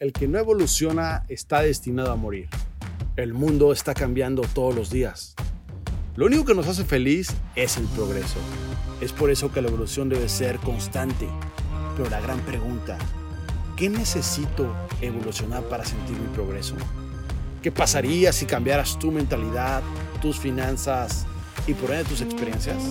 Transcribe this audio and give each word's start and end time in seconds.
El 0.00 0.12
que 0.12 0.28
no 0.28 0.38
evoluciona 0.38 1.24
está 1.26 1.60
destinado 1.60 2.12
a 2.12 2.16
morir. 2.16 2.48
El 3.16 3.34
mundo 3.34 3.72
está 3.72 3.94
cambiando 3.94 4.42
todos 4.42 4.72
los 4.72 4.90
días. 4.90 5.34
Lo 6.14 6.26
único 6.26 6.44
que 6.44 6.54
nos 6.54 6.68
hace 6.68 6.84
feliz 6.84 7.34
es 7.56 7.78
el 7.78 7.86
progreso. 7.86 8.38
Es 9.00 9.12
por 9.12 9.28
eso 9.28 9.50
que 9.50 9.60
la 9.60 9.66
evolución 9.66 10.08
debe 10.08 10.28
ser 10.28 10.58
constante. 10.58 11.26
Pero 11.96 12.08
la 12.10 12.20
gran 12.20 12.38
pregunta, 12.42 12.96
¿qué 13.76 13.88
necesito 13.88 14.72
evolucionar 15.00 15.64
para 15.64 15.84
sentir 15.84 16.16
mi 16.16 16.28
progreso? 16.28 16.76
¿Qué 17.60 17.72
pasaría 17.72 18.32
si 18.32 18.46
cambiaras 18.46 19.00
tu 19.00 19.10
mentalidad, 19.10 19.82
tus 20.22 20.38
finanzas 20.38 21.26
y 21.66 21.74
por 21.74 21.90
ende 21.90 22.04
tus 22.04 22.20
experiencias? 22.20 22.84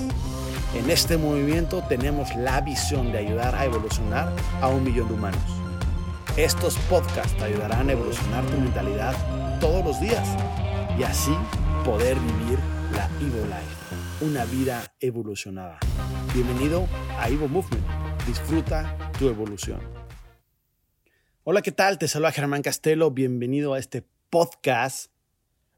En 0.76 0.90
este 0.90 1.16
movimiento 1.16 1.86
tenemos 1.88 2.36
la 2.36 2.60
visión 2.60 3.14
de 3.14 3.20
ayudar 3.20 3.56
a 3.56 3.64
evolucionar 3.64 4.36
a 4.60 4.68
un 4.68 4.84
millón 4.84 5.08
de 5.08 5.14
humanos. 5.14 5.57
Estos 6.38 6.78
podcasts 6.88 7.36
te 7.36 7.46
ayudarán 7.46 7.90
a 7.90 7.94
evolucionar 7.94 8.46
tu 8.46 8.60
mentalidad 8.60 9.60
todos 9.60 9.84
los 9.84 10.00
días 10.00 10.38
y 10.96 11.02
así 11.02 11.36
poder 11.84 12.16
vivir 12.20 12.60
la 12.94 13.10
Evo 13.20 13.44
Life, 13.48 14.24
una 14.24 14.46
vida 14.46 14.84
evolucionada. 15.00 15.80
Bienvenido 16.36 16.88
a 17.18 17.28
Evo 17.28 17.48
Movement. 17.48 17.84
Disfruta 18.28 19.12
tu 19.18 19.30
evolución. 19.30 19.80
Hola, 21.44 21.64
¿qué 21.64 21.72
tal? 21.72 21.98
Te 21.98 22.08
saluda 22.08 22.32
Germán 22.32 22.62
Castelo. 22.62 23.10
Bienvenido 23.10 23.74
a 23.74 23.80
este 23.80 24.06
podcast 24.30 25.12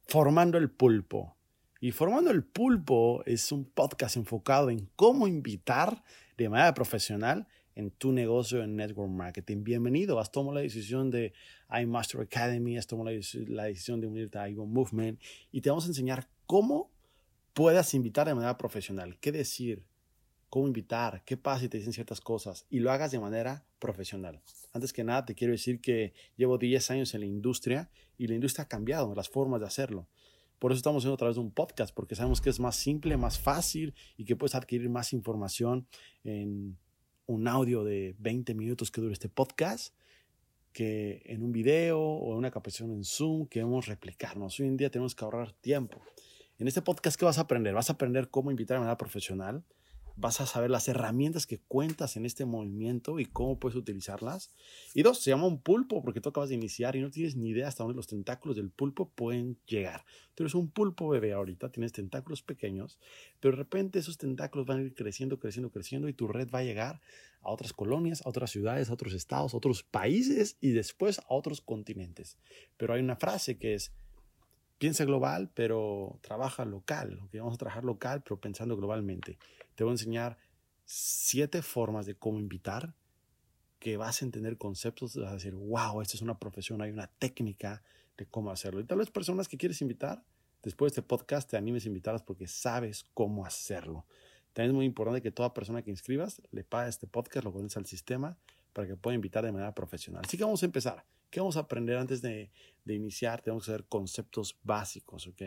Formando 0.08 0.58
el 0.58 0.70
Pulpo. 0.70 1.38
Y 1.80 1.94
Formando 1.94 2.32
el 2.32 2.44
Pulpo 2.44 3.24
es 3.26 3.54
un 3.54 3.64
podcast 3.64 4.18
enfocado 4.18 4.70
en 4.70 4.90
cómo 4.98 5.26
invitar 5.26 6.04
de 6.38 6.50
manera 6.50 6.74
profesional 6.74 7.48
en 7.80 7.92
tu 7.92 8.12
negocio 8.12 8.62
en 8.62 8.76
network 8.76 9.10
marketing. 9.10 9.64
Bienvenido, 9.64 10.20
has 10.20 10.34
tomado 10.34 10.56
la 10.56 10.62
decisión 10.62 11.10
de 11.10 11.32
iMaster 11.72 12.20
Academy, 12.20 12.78
has 12.78 12.86
tomado 12.86 13.10
la, 13.10 13.64
decisión 13.64 14.02
de 14.02 14.08
unirte 14.08 14.38
a 14.38 14.50
Ivo 14.50 14.66
Movement 14.66 15.18
y 15.50 15.62
te 15.62 15.70
vamos 15.70 15.86
a 15.86 15.88
enseñar 15.88 16.28
cómo 16.46 16.92
puedas 17.54 17.94
invitar 17.94 18.28
de 18.28 18.36
manera 18.36 18.58
profesional, 18.58 19.18
qué 19.22 19.32
decir, 19.32 19.86
cómo 20.50 20.68
invitar, 20.68 21.24
qué 21.24 21.38
pasa 21.38 21.62
si 21.62 21.70
te 21.70 21.78
dicen 21.78 21.94
ciertas 21.94 22.20
cosas 22.20 22.66
y 22.70 22.80
lo 22.80 22.92
hagas 22.92 23.12
de 23.12 23.20
manera 23.20 23.66
profesional. 23.80 24.42
Antes 24.74 24.92
que 24.92 25.06
nada, 25.06 25.24
te 25.24 25.34
quiero 25.34 25.54
decir 25.54 25.80
que 25.80 26.12
llevo 26.36 26.58
10 26.58 26.92
años 26.92 27.14
en 27.14 27.22
la 27.22 27.28
industria 27.28 27.90
y 28.18 28.28
la 28.28 28.36
industria 28.36 28.66
ha 28.66 28.68
cambiado 28.68 29.16
las 29.16 29.30
formas 29.30 29.62
de 29.62 29.68
hacerlo. 29.68 30.06
Por 30.60 30.74
eso 30.74 30.80
estamos 30.80 31.00
haciendo 31.00 31.14
a 31.14 31.18
través 31.18 31.38
de 31.38 31.44
un 31.44 31.52
podcast, 31.52 31.96
porque 31.96 32.16
sabemos 32.16 32.42
que 32.42 32.50
es 32.50 32.60
más 32.60 32.76
simple, 32.76 33.16
más 33.16 33.40
fácil 33.40 33.94
y 34.18 34.26
que 34.26 34.36
puedes 34.36 34.56
adquirir 34.56 34.90
más 34.90 35.14
información 35.14 35.88
en 36.26 36.78
un 37.30 37.48
audio 37.48 37.84
de 37.84 38.16
20 38.18 38.56
minutos 38.56 38.90
que 38.90 39.02
dure 39.02 39.14
este 39.14 39.30
podcast 39.30 39.94
que 40.74 41.22
en 41.26 41.44
un 41.44 41.52
video 41.52 42.00
o 42.00 42.32
en 42.32 42.40
una 42.40 42.50
capacitación 42.50 42.92
en 42.92 43.04
Zoom 43.04 43.46
que 43.46 43.64
replicarnos. 43.86 44.60
Hoy 44.60 44.66
en 44.66 44.78
día 44.78 44.90
tenemos 44.90 45.14
que 45.14 45.24
ahorrar 45.24 45.52
tiempo. 45.52 46.02
En 46.58 46.68
este 46.68 46.82
podcast, 46.82 47.20
¿qué 47.20 47.26
vas 47.26 47.38
a 47.38 47.42
aprender? 47.42 47.76
Vas 47.76 47.92
a 47.92 47.94
aprender 47.94 48.30
cómo 48.30 48.50
invitar 48.50 48.78
de 48.78 48.80
manera 48.80 48.98
profesional, 48.98 49.64
vas 50.20 50.42
a 50.42 50.46
saber 50.46 50.70
las 50.70 50.88
herramientas 50.90 51.48
que 51.48 51.60
cuentas 51.60 52.18
en 52.18 52.26
este 52.26 52.46
movimiento 52.46 53.20
y 53.20 53.26
cómo 53.26 53.58
puedes 53.58 53.78
utilizarlas. 53.78 54.54
Y 54.94 55.02
dos, 55.02 55.20
se 55.20 55.32
llama 55.32 55.48
un 55.48 55.62
pulpo 55.62 56.02
porque 56.04 56.20
tú 56.20 56.30
acabas 56.30 56.50
de 56.50 56.56
iniciar 56.56 56.98
y 56.98 57.02
no 57.02 57.10
tienes 57.10 57.38
ni 57.38 57.50
idea 57.50 57.70
hasta 57.70 57.84
dónde 57.84 57.96
los 57.96 58.08
tentáculos 58.08 58.58
del 58.58 58.70
pulpo 58.70 59.10
pueden 59.10 59.58
llegar. 59.66 60.04
Tú 60.36 60.44
eres 60.44 60.56
un 60.56 60.70
pulpo 60.70 61.08
bebé 61.08 61.32
ahorita, 61.32 61.72
tienes 61.72 61.94
tentáculos 61.94 62.42
pequeños, 62.42 63.00
pero 63.40 63.56
de 63.56 63.64
repente 63.64 64.00
esos 64.00 64.18
tentáculos 64.18 64.68
van 64.68 64.80
a 64.80 64.82
ir 64.82 64.94
creciendo, 64.94 65.40
creciendo, 65.40 65.72
creciendo 65.72 66.10
y 66.10 66.14
tu 66.14 66.28
red 66.28 66.50
va 66.54 66.60
a 66.60 66.64
llegar 66.64 67.02
a 67.42 67.52
otras 67.52 67.72
colonias, 67.72 68.26
a 68.26 68.30
otras 68.30 68.52
ciudades, 68.52 68.90
a 68.90 68.94
otros 68.94 69.14
estados, 69.14 69.54
a 69.54 69.58
otros 69.58 69.84
países 69.84 70.58
y 70.60 70.72
después 70.72 71.20
a 71.20 71.26
otros 71.30 71.62
continentes. 71.62 72.38
Pero 72.76 72.94
hay 72.94 73.02
una 73.02 73.16
frase 73.16 73.58
que 73.58 73.74
es, 73.74 73.94
piensa 74.80 75.06
global, 75.06 75.52
pero 75.54 76.18
trabaja 76.22 76.66
local. 76.66 77.20
Vamos 77.34 77.54
a 77.54 77.58
trabajar 77.58 77.84
local, 77.84 78.24
pero 78.24 78.40
pensando 78.40 78.76
globalmente. 78.76 79.38
Te 79.76 79.84
voy 79.84 79.92
a 79.92 79.94
enseñar 79.94 80.38
siete 80.86 81.62
formas 81.62 82.06
de 82.06 82.16
cómo 82.16 82.40
invitar 82.40 82.96
que 83.78 83.98
vas 83.98 84.22
a 84.22 84.26
entender 84.26 84.58
conceptos, 84.58 85.16
vas 85.16 85.32
a 85.32 85.34
decir, 85.36 85.54
wow, 85.54 86.02
esta 86.02 86.18
es 86.18 86.22
una 86.22 86.40
profesión, 86.40 86.82
hay 86.82 86.92
una 86.92 87.08
técnica 87.08 87.84
de 88.18 88.26
cómo 88.26 88.52
hacerlo. 88.52 88.80
Y 88.80 88.86
tal 88.86 88.98
vez 88.98 89.12
personas 89.12 89.48
que 89.48 89.58
quieres 89.58 89.82
invitar, 89.82 90.24
después 90.64 90.92
de 90.92 91.00
este 91.00 91.08
podcast 91.08 91.50
te 91.50 91.58
animes 91.58 91.86
a 91.86 91.88
invitarlas 91.88 92.24
porque 92.24 92.48
sabes 92.48 93.06
cómo 93.14 93.46
hacerlo. 93.46 94.06
También 94.54 94.72
es 94.72 94.76
muy 94.76 94.86
importante 94.86 95.22
que 95.22 95.32
toda 95.32 95.54
persona 95.54 95.82
que 95.82 95.92
inscribas 95.92 96.42
le 96.52 96.64
pague 96.64 96.90
este 96.90 97.08
podcast, 97.08 97.46
lo 97.46 97.54
pones 97.54 97.78
al 97.78 97.86
sistema 97.86 98.38
para 98.74 98.88
que 98.88 98.96
pueda 98.96 99.16
invitar 99.16 99.46
de 99.46 99.52
manera 99.52 99.74
profesional. 99.74 100.24
Así 100.26 100.38
que 100.38 100.44
vamos 100.44 100.64
a 100.64 100.66
empezar. 100.66 101.06
¿Qué 101.30 101.40
vamos 101.40 101.58
a 101.58 101.62
aprender 101.62 101.98
antes 101.98 102.22
de, 102.22 102.52
iniciar? 102.86 103.42
Tenemos 103.42 103.64
que 103.64 103.68
saber 103.68 103.86
conceptos 103.86 104.58
básicos, 104.64 105.28
¿ok? 105.28 105.42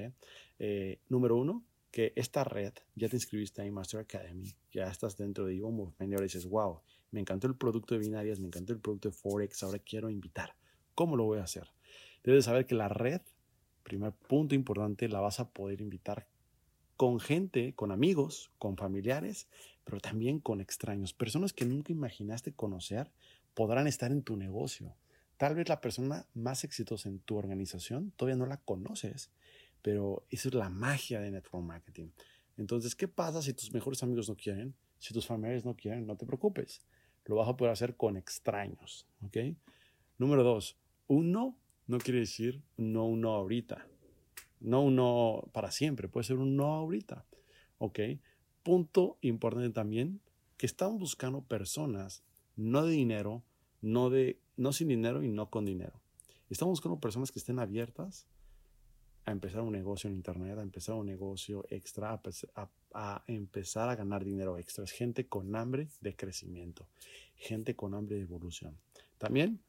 Eh, 0.61 1.01
número 1.09 1.37
uno, 1.37 1.65
que 1.91 2.13
esta 2.15 2.45
red, 2.45 2.73
ya 2.95 3.09
te 3.09 3.17
inscribiste 3.17 3.63
en 3.63 3.75
Master 3.75 4.01
Academy, 4.01 4.55
ya 4.71 4.85
estás 4.85 5.17
dentro 5.17 5.45
de 5.45 5.57
Evo 5.57 5.73
Movement 5.73 6.11
y 6.11 6.15
ahora 6.15 6.25
dices, 6.25 6.47
wow, 6.47 6.81
me 7.11 7.21
encantó 7.21 7.49
el 7.49 7.57
producto 7.57 7.95
de 7.95 8.01
binarias, 8.01 8.39
me 8.39 8.47
encantó 8.47 8.73
el 8.73 8.79
producto 8.79 9.09
de 9.09 9.15
Forex, 9.15 9.63
ahora 9.63 9.79
quiero 9.81 10.09
invitar. 10.09 10.55
¿Cómo 10.95 11.17
lo 11.17 11.25
voy 11.25 11.41
a 11.41 11.45
hacer? 11.45 11.69
Debes 12.23 12.45
saber 12.45 12.67
que 12.67 12.75
la 12.77 12.89
red, 12.89 13.21
primer 13.83 14.13
punto 14.13 14.55
importante, 14.55 15.09
la 15.09 15.21
vas 15.21 15.41
a 15.41 15.51
poder 15.51 15.81
invitar 15.81 16.27
con 16.97 17.19
gente, 17.19 17.75
con 17.75 17.91
amigos, 17.91 18.53
con 18.59 18.77
familiares, 18.77 19.49
pero 19.85 19.99
también 19.99 20.39
con 20.39 20.61
extraños. 20.61 21.13
Personas 21.13 21.53
que 21.53 21.65
nunca 21.65 21.93
imaginaste 21.93 22.53
conocer 22.53 23.11
podrán 23.55 23.89
estar 23.89 24.13
en 24.13 24.23
tu 24.23 24.37
negocio. 24.37 24.95
Tal 25.43 25.57
vez 25.57 25.69
la 25.69 25.81
persona 25.81 26.25
más 26.35 26.63
exitosa 26.63 27.09
en 27.09 27.19
tu 27.19 27.37
organización 27.37 28.13
todavía 28.13 28.37
no 28.37 28.47
la 28.47 28.59
conoces, 28.59 29.33
pero 29.83 30.25
esa 30.31 30.49
es 30.49 30.55
la 30.55 30.69
magia 30.69 31.19
de 31.19 31.33
network 31.33 31.67
marketing. 31.67 32.11
Entonces, 32.57 32.95
¿qué 32.95 33.09
pasa 33.09 33.43
si 33.43 33.53
tus 33.53 33.73
mejores 33.73 34.05
amigos 34.05 34.29
no 34.29 34.37
quieren? 34.37 34.77
Si 35.01 35.13
tus 35.13 35.27
familiares 35.27 35.65
no 35.65 35.75
quieren, 35.75 36.07
no 36.07 36.17
te 36.17 36.27
preocupes. 36.27 36.81
Lo 37.25 37.35
vas 37.35 37.49
a 37.49 37.57
poder 37.57 37.73
hacer 37.73 37.97
con 37.97 38.17
extraños. 38.17 39.09
¿Ok? 39.21 39.37
Número 40.17 40.45
dos, 40.45 40.79
uno 41.09 41.59
no 41.89 41.99
quiere 41.99 42.21
decir 42.21 42.63
no, 42.77 43.05
uno 43.07 43.33
ahorita. 43.33 43.85
No 44.61 44.85
un 44.85 44.95
no 44.95 45.51
para 45.53 45.73
siempre, 45.73 46.07
puede 46.07 46.23
ser 46.23 46.37
un 46.37 46.55
no 46.55 46.67
ahorita. 46.67 47.27
¿Ok? 47.79 47.99
Punto 48.63 49.19
importante 49.23 49.71
también, 49.71 50.21
que 50.57 50.67
estamos 50.67 51.01
buscando 51.01 51.43
personas, 51.43 52.23
no 52.55 52.85
de 52.85 52.93
dinero, 52.93 53.43
no, 53.81 54.09
de, 54.09 54.39
no 54.57 54.73
sin 54.73 54.89
dinero 54.89 55.23
y 55.23 55.29
no 55.29 55.51
con 55.51 55.65
dinero. 55.65 56.01
Estamos 56.51 56.73
buscando 56.73 57.01
personas 57.01 57.33
que 57.33 57.39
estén 57.39 57.59
abiertas 57.59 58.27
a 59.25 59.31
empezar 59.31 59.63
un 59.63 59.73
negocio 59.73 60.09
en 60.09 60.17
Internet, 60.17 60.59
a 60.59 60.63
empezar 60.63 60.97
un 60.97 61.07
negocio 61.07 61.65
extra, 61.71 62.21
a, 62.55 62.69
a, 62.93 63.25
empezar 63.27 63.89
a 63.89 63.95
ganar 63.95 64.25
dinero 64.25 64.59
extra. 64.59 64.85
Es 64.85 64.91
gente 64.91 65.27
con 65.29 65.55
hambre 65.55 65.89
de 66.01 66.17
crecimiento, 66.17 66.89
gente 67.37 67.77
con 67.77 67.95
hambre 67.95 68.17
de 68.17 68.23
evolución. 68.23 68.77
También 69.19 69.61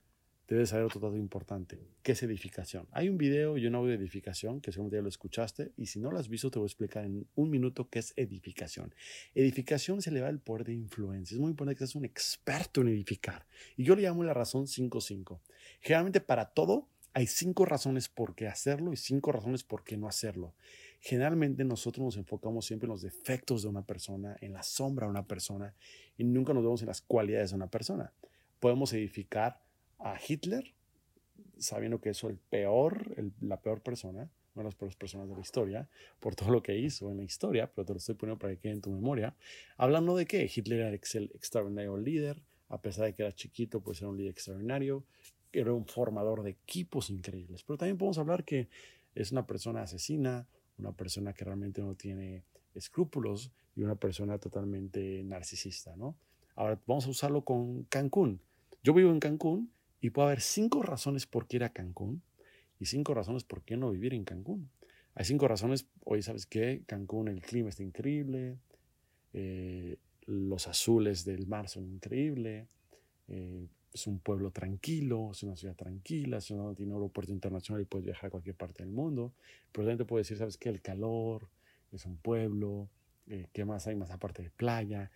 debes 0.47 0.69
saber 0.69 0.85
otro 0.85 0.99
dato 0.99 1.15
importante, 1.15 1.79
¿qué 2.01 2.11
es 2.11 2.23
edificación? 2.23 2.87
Hay 2.91 3.09
un 3.09 3.17
video 3.17 3.57
y 3.57 3.65
un 3.65 3.75
audio 3.75 3.91
de 3.91 3.97
edificación 3.97 4.61
que 4.61 4.71
seguramente 4.71 4.97
ya 4.97 5.01
lo 5.01 5.09
escuchaste 5.09 5.71
y 5.77 5.85
si 5.85 5.99
no 5.99 6.11
lo 6.11 6.19
has 6.19 6.27
visto 6.27 6.51
te 6.51 6.59
voy 6.59 6.65
a 6.65 6.67
explicar 6.67 7.05
en 7.05 7.25
un 7.35 7.49
minuto 7.49 7.89
qué 7.89 7.99
es 7.99 8.13
edificación. 8.17 8.93
Edificación 9.33 10.01
se 10.01 10.11
le 10.11 10.21
va 10.21 10.29
el 10.29 10.39
poder 10.39 10.65
de 10.65 10.73
influencia. 10.73 11.35
Es 11.35 11.39
muy 11.39 11.51
importante 11.51 11.75
que 11.75 11.79
seas 11.79 11.95
un 11.95 12.05
experto 12.05 12.81
en 12.81 12.89
edificar. 12.89 13.45
Y 13.77 13.83
yo 13.83 13.95
le 13.95 14.03
llamo 14.03 14.23
la 14.23 14.33
razón 14.33 14.65
5-5. 14.65 15.39
Generalmente 15.81 16.21
para 16.21 16.51
todo 16.53 16.87
hay 17.13 17.27
cinco 17.27 17.65
razones 17.65 18.09
por 18.09 18.33
qué 18.33 18.47
hacerlo 18.47 18.91
y 18.91 18.97
cinco 18.97 19.31
razones 19.31 19.63
por 19.63 19.83
qué 19.83 19.97
no 19.97 20.07
hacerlo. 20.07 20.55
Generalmente 20.99 21.63
nosotros 21.63 22.03
nos 22.03 22.17
enfocamos 22.17 22.65
siempre 22.65 22.87
en 22.87 22.91
los 22.91 23.01
defectos 23.01 23.61
de 23.61 23.67
una 23.67 23.85
persona, 23.85 24.35
en 24.41 24.53
la 24.53 24.63
sombra 24.63 25.05
de 25.05 25.11
una 25.11 25.27
persona 25.27 25.75
y 26.17 26.23
nunca 26.23 26.53
nos 26.53 26.63
vemos 26.63 26.81
en 26.81 26.87
las 26.87 27.01
cualidades 27.01 27.51
de 27.51 27.57
una 27.57 27.67
persona. 27.67 28.13
Podemos 28.59 28.93
edificar 28.93 29.61
a 30.03 30.19
Hitler, 30.25 30.73
sabiendo 31.57 31.99
que 31.99 32.09
es 32.09 32.23
el 32.23 32.37
peor, 32.37 33.15
la 33.41 33.57
peor 33.57 33.81
persona, 33.81 34.29
una 34.55 34.63
de 34.63 34.65
las 34.65 34.75
peores 34.75 34.95
personas 34.95 35.29
de 35.29 35.35
la 35.35 35.41
historia, 35.41 35.89
por 36.19 36.35
todo 36.35 36.51
lo 36.51 36.61
que 36.61 36.77
hizo 36.77 37.09
en 37.09 37.17
la 37.17 37.23
historia, 37.23 37.71
pero 37.73 37.85
te 37.85 37.93
lo 37.93 37.97
estoy 37.97 38.15
poniendo 38.15 38.39
para 38.39 38.53
que 38.53 38.59
quede 38.59 38.73
en 38.73 38.81
tu 38.81 38.91
memoria. 38.91 39.33
Hablando 39.77 40.15
de 40.15 40.25
que 40.25 40.51
Hitler 40.53 40.79
era 40.79 40.89
el 40.89 40.95
extraordinario 41.33 41.97
líder, 41.97 42.41
a 42.69 42.81
pesar 42.81 43.05
de 43.05 43.13
que 43.13 43.23
era 43.23 43.31
chiquito, 43.33 43.79
pues 43.79 44.01
era 44.01 44.09
un 44.09 44.17
líder 44.17 44.31
extraordinario, 44.31 45.03
era 45.51 45.71
un 45.73 45.85
formador 45.85 46.43
de 46.43 46.51
equipos 46.51 47.09
increíbles. 47.09 47.63
Pero 47.63 47.77
también 47.77 47.97
podemos 47.97 48.17
hablar 48.17 48.43
que 48.43 48.67
es 49.15 49.31
una 49.31 49.45
persona 49.45 49.83
asesina, 49.83 50.47
una 50.77 50.91
persona 50.91 51.33
que 51.33 51.45
realmente 51.45 51.81
no 51.81 51.95
tiene 51.95 52.43
escrúpulos 52.75 53.51
y 53.75 53.83
una 53.83 53.95
persona 53.95 54.37
totalmente 54.37 55.23
narcisista, 55.23 55.95
¿no? 55.95 56.15
Ahora 56.55 56.79
vamos 56.85 57.05
a 57.05 57.09
usarlo 57.09 57.43
con 57.43 57.83
Cancún. 57.83 58.39
Yo 58.83 58.93
vivo 58.93 59.11
en 59.11 59.19
Cancún 59.19 59.71
y 60.03 60.09
puede 60.09 60.27
haber 60.27 60.41
cinco 60.41 60.83
razones 60.83 61.25
por 61.25 61.47
qué 61.47 61.55
ir 61.55 61.63
a 61.63 61.69
Cancún 61.69 62.21
y 62.77 62.87
cinco 62.87 63.13
razones 63.13 63.45
por 63.45 63.63
qué 63.63 63.77
no 63.77 63.89
vivir 63.89 64.13
en 64.13 64.25
Cancún. 64.25 64.69
Hay 65.15 65.23
cinco 65.23 65.47
razones, 65.47 65.87
hoy 66.03 66.21
sabes 66.21 66.45
que 66.45 66.83
Cancún 66.87 67.29
el 67.29 67.41
clima 67.41 67.69
está 67.69 67.83
increíble, 67.83 68.57
eh, 69.31 69.95
los 70.25 70.67
azules 70.67 71.23
del 71.23 71.47
mar 71.47 71.69
son 71.69 71.87
increíbles, 71.87 72.67
eh, 73.29 73.65
es 73.93 74.05
un 74.05 74.19
pueblo 74.19 74.51
tranquilo, 74.51 75.29
es 75.31 75.41
una 75.43 75.55
ciudad 75.55 75.75
tranquila, 75.75 76.39
es 76.39 76.47
tiene 76.47 76.61
un 76.61 76.91
aeropuerto 76.91 77.31
internacional 77.31 77.81
y 77.81 77.85
puedes 77.85 78.05
viajar 78.05 78.27
a 78.27 78.31
cualquier 78.31 78.57
parte 78.57 78.83
del 78.83 78.91
mundo. 78.91 79.31
Pero 79.71 79.85
también 79.85 79.99
te 79.99 80.05
puede 80.05 80.23
decir, 80.23 80.37
¿sabes 80.37 80.57
qué? 80.57 80.67
El 80.67 80.81
calor, 80.81 81.47
es 81.93 82.05
un 82.05 82.17
pueblo, 82.17 82.89
eh, 83.27 83.47
¿qué 83.53 83.63
más 83.63 83.87
hay 83.87 83.95
más 83.95 84.11
aparte 84.11 84.43
de 84.43 84.49
playa? 84.49 85.11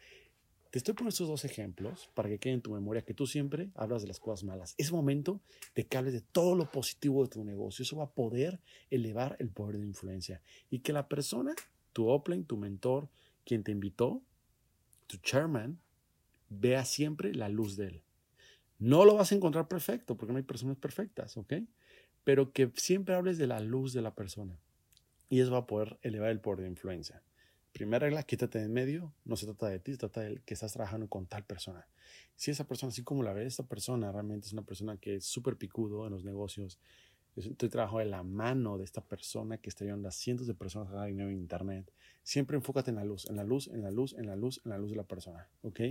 Estoy 0.78 0.94
poniendo 0.94 1.10
estos 1.10 1.28
dos 1.28 1.44
ejemplos 1.44 2.10
para 2.14 2.30
que 2.30 2.38
quede 2.38 2.54
en 2.54 2.62
tu 2.62 2.72
memoria 2.72 3.02
que 3.02 3.16
tú 3.16 3.26
siempre 3.26 3.72
hablas 3.74 4.04
de 4.04 4.08
las 4.08 4.20
cosas 4.20 4.44
malas. 4.44 4.76
Es 4.78 4.92
momento 4.92 5.42
de 5.74 5.88
que 5.88 5.98
hables 5.98 6.14
de 6.14 6.22
todo 6.22 6.56
lo 6.56 6.72
positivo 6.72 7.24
de 7.24 7.30
tu 7.30 7.44
negocio. 7.44 7.82
Eso 7.82 7.98
va 7.98 8.04
a 8.04 8.12
poder 8.12 8.60
elevar 8.92 9.36
el 9.40 9.50
poder 9.50 9.80
de 9.80 9.88
influencia. 9.88 10.42
Y 10.70 10.80
que 10.80 10.94
la 10.94 11.08
persona, 11.08 11.56
tu 11.94 12.14
upline, 12.14 12.46
tu 12.46 12.58
mentor, 12.58 13.10
quien 13.44 13.64
te 13.64 13.72
invitó, 13.72 14.22
tu 15.08 15.18
chairman, 15.18 15.80
vea 16.50 16.86
siempre 16.86 17.34
la 17.34 17.50
luz 17.50 17.76
de 17.76 17.88
él. 17.88 18.02
No 18.78 19.04
lo 19.04 19.16
vas 19.16 19.32
a 19.32 19.36
encontrar 19.36 19.68
perfecto 19.68 20.16
porque 20.16 20.32
no 20.32 20.38
hay 20.38 20.44
personas 20.44 20.78
perfectas, 20.78 21.38
¿ok? 21.38 21.54
Pero 22.24 22.52
que 22.52 22.72
siempre 22.76 23.16
hables 23.16 23.40
de 23.40 23.48
la 23.48 23.60
luz 23.62 23.94
de 23.94 24.04
la 24.04 24.14
persona. 24.14 24.60
Y 25.28 25.40
eso 25.40 25.52
va 25.52 25.60
a 25.60 25.68
poder 25.68 25.98
elevar 26.04 26.30
el 26.30 26.40
poder 26.40 26.62
de 26.62 26.68
influencia. 26.68 27.24
Primera 27.78 28.00
regla, 28.00 28.24
quítate 28.24 28.58
de 28.58 28.66
en 28.66 28.74
medio. 28.74 29.14
No 29.24 29.36
se 29.36 29.46
trata 29.46 29.70
de 29.70 29.78
ti, 29.78 29.92
se 29.92 30.00
trata 30.00 30.22
de 30.22 30.42
que 30.44 30.56
estás 30.56 30.74
trabajando 30.74 31.08
con 31.08 31.28
tal 31.28 31.44
persona. 31.44 31.86
Si 32.36 32.50
esa 32.50 32.68
persona, 32.68 32.90
así 32.90 33.04
como 33.04 33.22
la 33.22 33.34
ves, 33.34 33.54
esa 33.54 33.68
persona 33.68 34.12
realmente 34.12 34.48
es 34.48 34.54
una 34.54 34.64
persona 34.64 34.98
que 34.98 35.18
es 35.18 35.26
súper 35.26 35.58
picudo 35.58 36.08
en 36.08 36.12
los 36.12 36.24
negocios. 36.24 36.80
Estoy 37.36 37.70
trabajando 37.70 38.00
de 38.00 38.06
la 38.06 38.24
mano 38.24 38.80
de 38.80 38.84
esta 38.84 39.02
persona 39.02 39.60
que 39.60 39.70
está 39.70 39.84
ayudando 39.84 40.08
a 40.08 40.12
cientos 40.12 40.48
de 40.48 40.56
personas 40.56 40.90
a 40.90 40.94
ganar 40.94 41.10
dinero 41.10 41.30
en 41.30 41.38
Internet. 41.38 41.94
Siempre 42.24 42.58
enfócate 42.58 42.90
en 42.90 42.96
la 42.96 43.04
luz, 43.04 43.30
en 43.30 43.36
la 43.36 43.44
luz, 43.44 43.68
en 43.68 43.84
la 43.84 43.92
luz, 43.92 44.16
en 44.18 44.26
la 44.26 44.36
luz, 44.36 44.60
en 44.66 44.72
la 44.72 44.80
luz 44.80 44.90
de 44.90 44.98
la 44.98 45.04
persona. 45.04 45.48
¿Ok? 45.62 45.82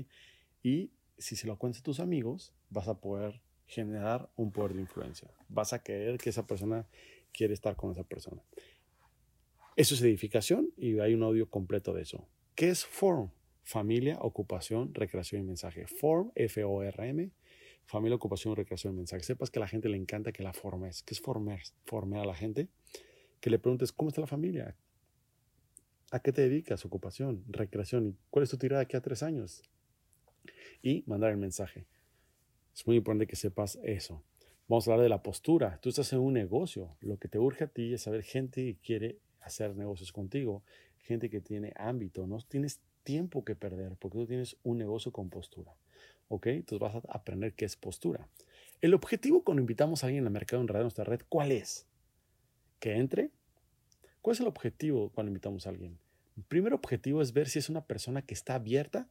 Y 0.65 0.91
si 1.19 1.37
se 1.37 1.47
lo 1.47 1.57
cuentas 1.57 1.83
a 1.83 1.85
tus 1.85 2.01
amigos, 2.01 2.53
vas 2.69 2.89
a 2.89 2.99
poder 2.99 3.41
generar 3.69 4.29
un 4.35 4.51
poder 4.51 4.75
de 4.75 4.81
influencia. 4.81 5.31
Vas 5.49 5.73
a 5.73 5.85
creer 5.85 6.19
que 6.19 6.31
esa 6.31 6.49
persona 6.49 6.85
quiere 7.33 7.55
estar 7.55 7.77
con 7.77 7.93
esa 7.93 8.03
persona. 8.03 8.43
Eso 9.77 9.95
es 9.95 10.01
edificación 10.01 10.73
y 10.79 10.99
hay 11.01 11.13
un 11.13 11.23
audio 11.23 11.51
completo 11.51 11.93
de 11.93 12.01
eso. 12.01 12.27
¿Qué 12.55 12.71
es 12.71 12.87
FORM? 12.87 13.31
Familia, 13.63 14.17
ocupación, 14.23 14.95
recreación 14.95 15.43
y 15.43 15.45
mensaje. 15.45 15.87
FORM, 15.87 16.33
F-O-R-M, 16.35 17.31
familia, 17.85 18.17
ocupación, 18.17 18.57
recreación 18.57 18.95
y 18.95 18.97
mensaje. 18.97 19.23
Sepas 19.23 19.51
que 19.51 19.59
a 19.59 19.61
la 19.61 19.69
gente 19.69 19.91
le 19.91 19.99
encanta 19.99 20.33
que 20.33 20.43
la 20.43 20.55
formes. 20.55 21.03
¿Qué 21.03 21.13
es 21.13 21.21
formar? 21.21 21.61
Formar 21.85 22.21
a 22.21 22.25
la 22.25 22.35
gente. 22.35 22.69
Que 23.39 23.51
le 23.51 23.59
preguntes, 23.59 23.93
¿cómo 23.93 24.09
está 24.09 24.23
la 24.23 24.27
familia? 24.27 24.75
¿A 26.11 26.21
qué 26.21 26.33
te 26.33 26.41
dedicas? 26.41 26.87
Ocupación, 26.87 27.45
recreación. 27.47 28.07
¿Y 28.07 28.17
cuál 28.31 28.45
es 28.45 28.51
tu 28.51 28.57
tirada 28.57 28.81
aquí 28.81 28.97
a 28.97 29.03
tres 29.03 29.23
años? 29.23 29.63
Y 30.81 31.05
mandar 31.07 31.33
el 31.33 31.37
mensaje. 31.37 31.85
Es 32.75 32.87
muy 32.87 32.97
importante 32.97 33.27
que 33.27 33.37
sepas 33.37 33.79
eso. 33.83 34.23
Vamos 34.69 34.89
a 34.89 34.93
hablar 34.93 35.03
de 35.03 35.11
la 35.11 35.23
postura. 35.23 35.79
Tú 35.83 35.91
estás 35.91 36.11
en 36.15 36.21
un 36.21 36.33
negocio. 36.33 36.97
Lo 37.01 37.19
que 37.19 37.29
te 37.29 37.39
urge 37.39 37.65
a 37.65 37.69
ti 37.69 37.93
es 37.93 38.03
saber 38.03 38.23
gente 38.23 38.65
que 38.65 38.77
quiere 38.81 39.19
hacer 39.47 39.77
negocios 39.77 40.13
contigo, 40.13 40.63
gente 40.99 41.31
que 41.31 41.41
tiene 41.41 41.73
ámbito, 41.77 42.27
no 42.27 42.39
tienes 42.41 42.81
tiempo 43.03 43.45
que 43.45 43.55
perder 43.55 43.97
porque 43.97 44.19
tú 44.19 44.27
tienes 44.27 44.57
un 44.63 44.79
negocio 44.79 45.13
con 45.13 45.31
postura. 45.31 45.75
¿Ok? 46.29 46.49
Entonces 46.49 46.81
vas 46.81 46.97
a 46.97 47.03
aprender 47.09 47.55
qué 47.55 47.65
es 47.65 47.77
postura. 47.77 48.29
El 48.81 48.95
objetivo 48.95 49.45
cuando 49.45 49.61
invitamos 49.61 50.03
a 50.03 50.07
alguien 50.07 50.25
en 50.25 50.27
el 50.27 50.33
mercado 50.33 50.61
en 50.61 50.69
radio, 50.69 50.83
nuestra 50.83 51.05
red, 51.05 51.21
¿cuál 51.29 51.53
es? 51.53 51.87
Que 52.81 52.97
entre. 52.97 53.31
¿Cuál 54.21 54.35
es 54.35 54.41
el 54.41 54.49
objetivo 54.49 55.11
cuando 55.11 55.31
invitamos 55.31 55.67
a 55.67 55.71
alguien? 55.71 55.99
El 56.37 56.43
primer 56.43 56.75
objetivo 56.75 57.23
es 57.23 57.33
ver 57.33 57.49
si 57.49 57.61
es 57.61 57.71
una 57.71 57.87
persona 57.87 58.23
que 58.23 58.35
está 58.35 58.57
abierta 58.57 59.09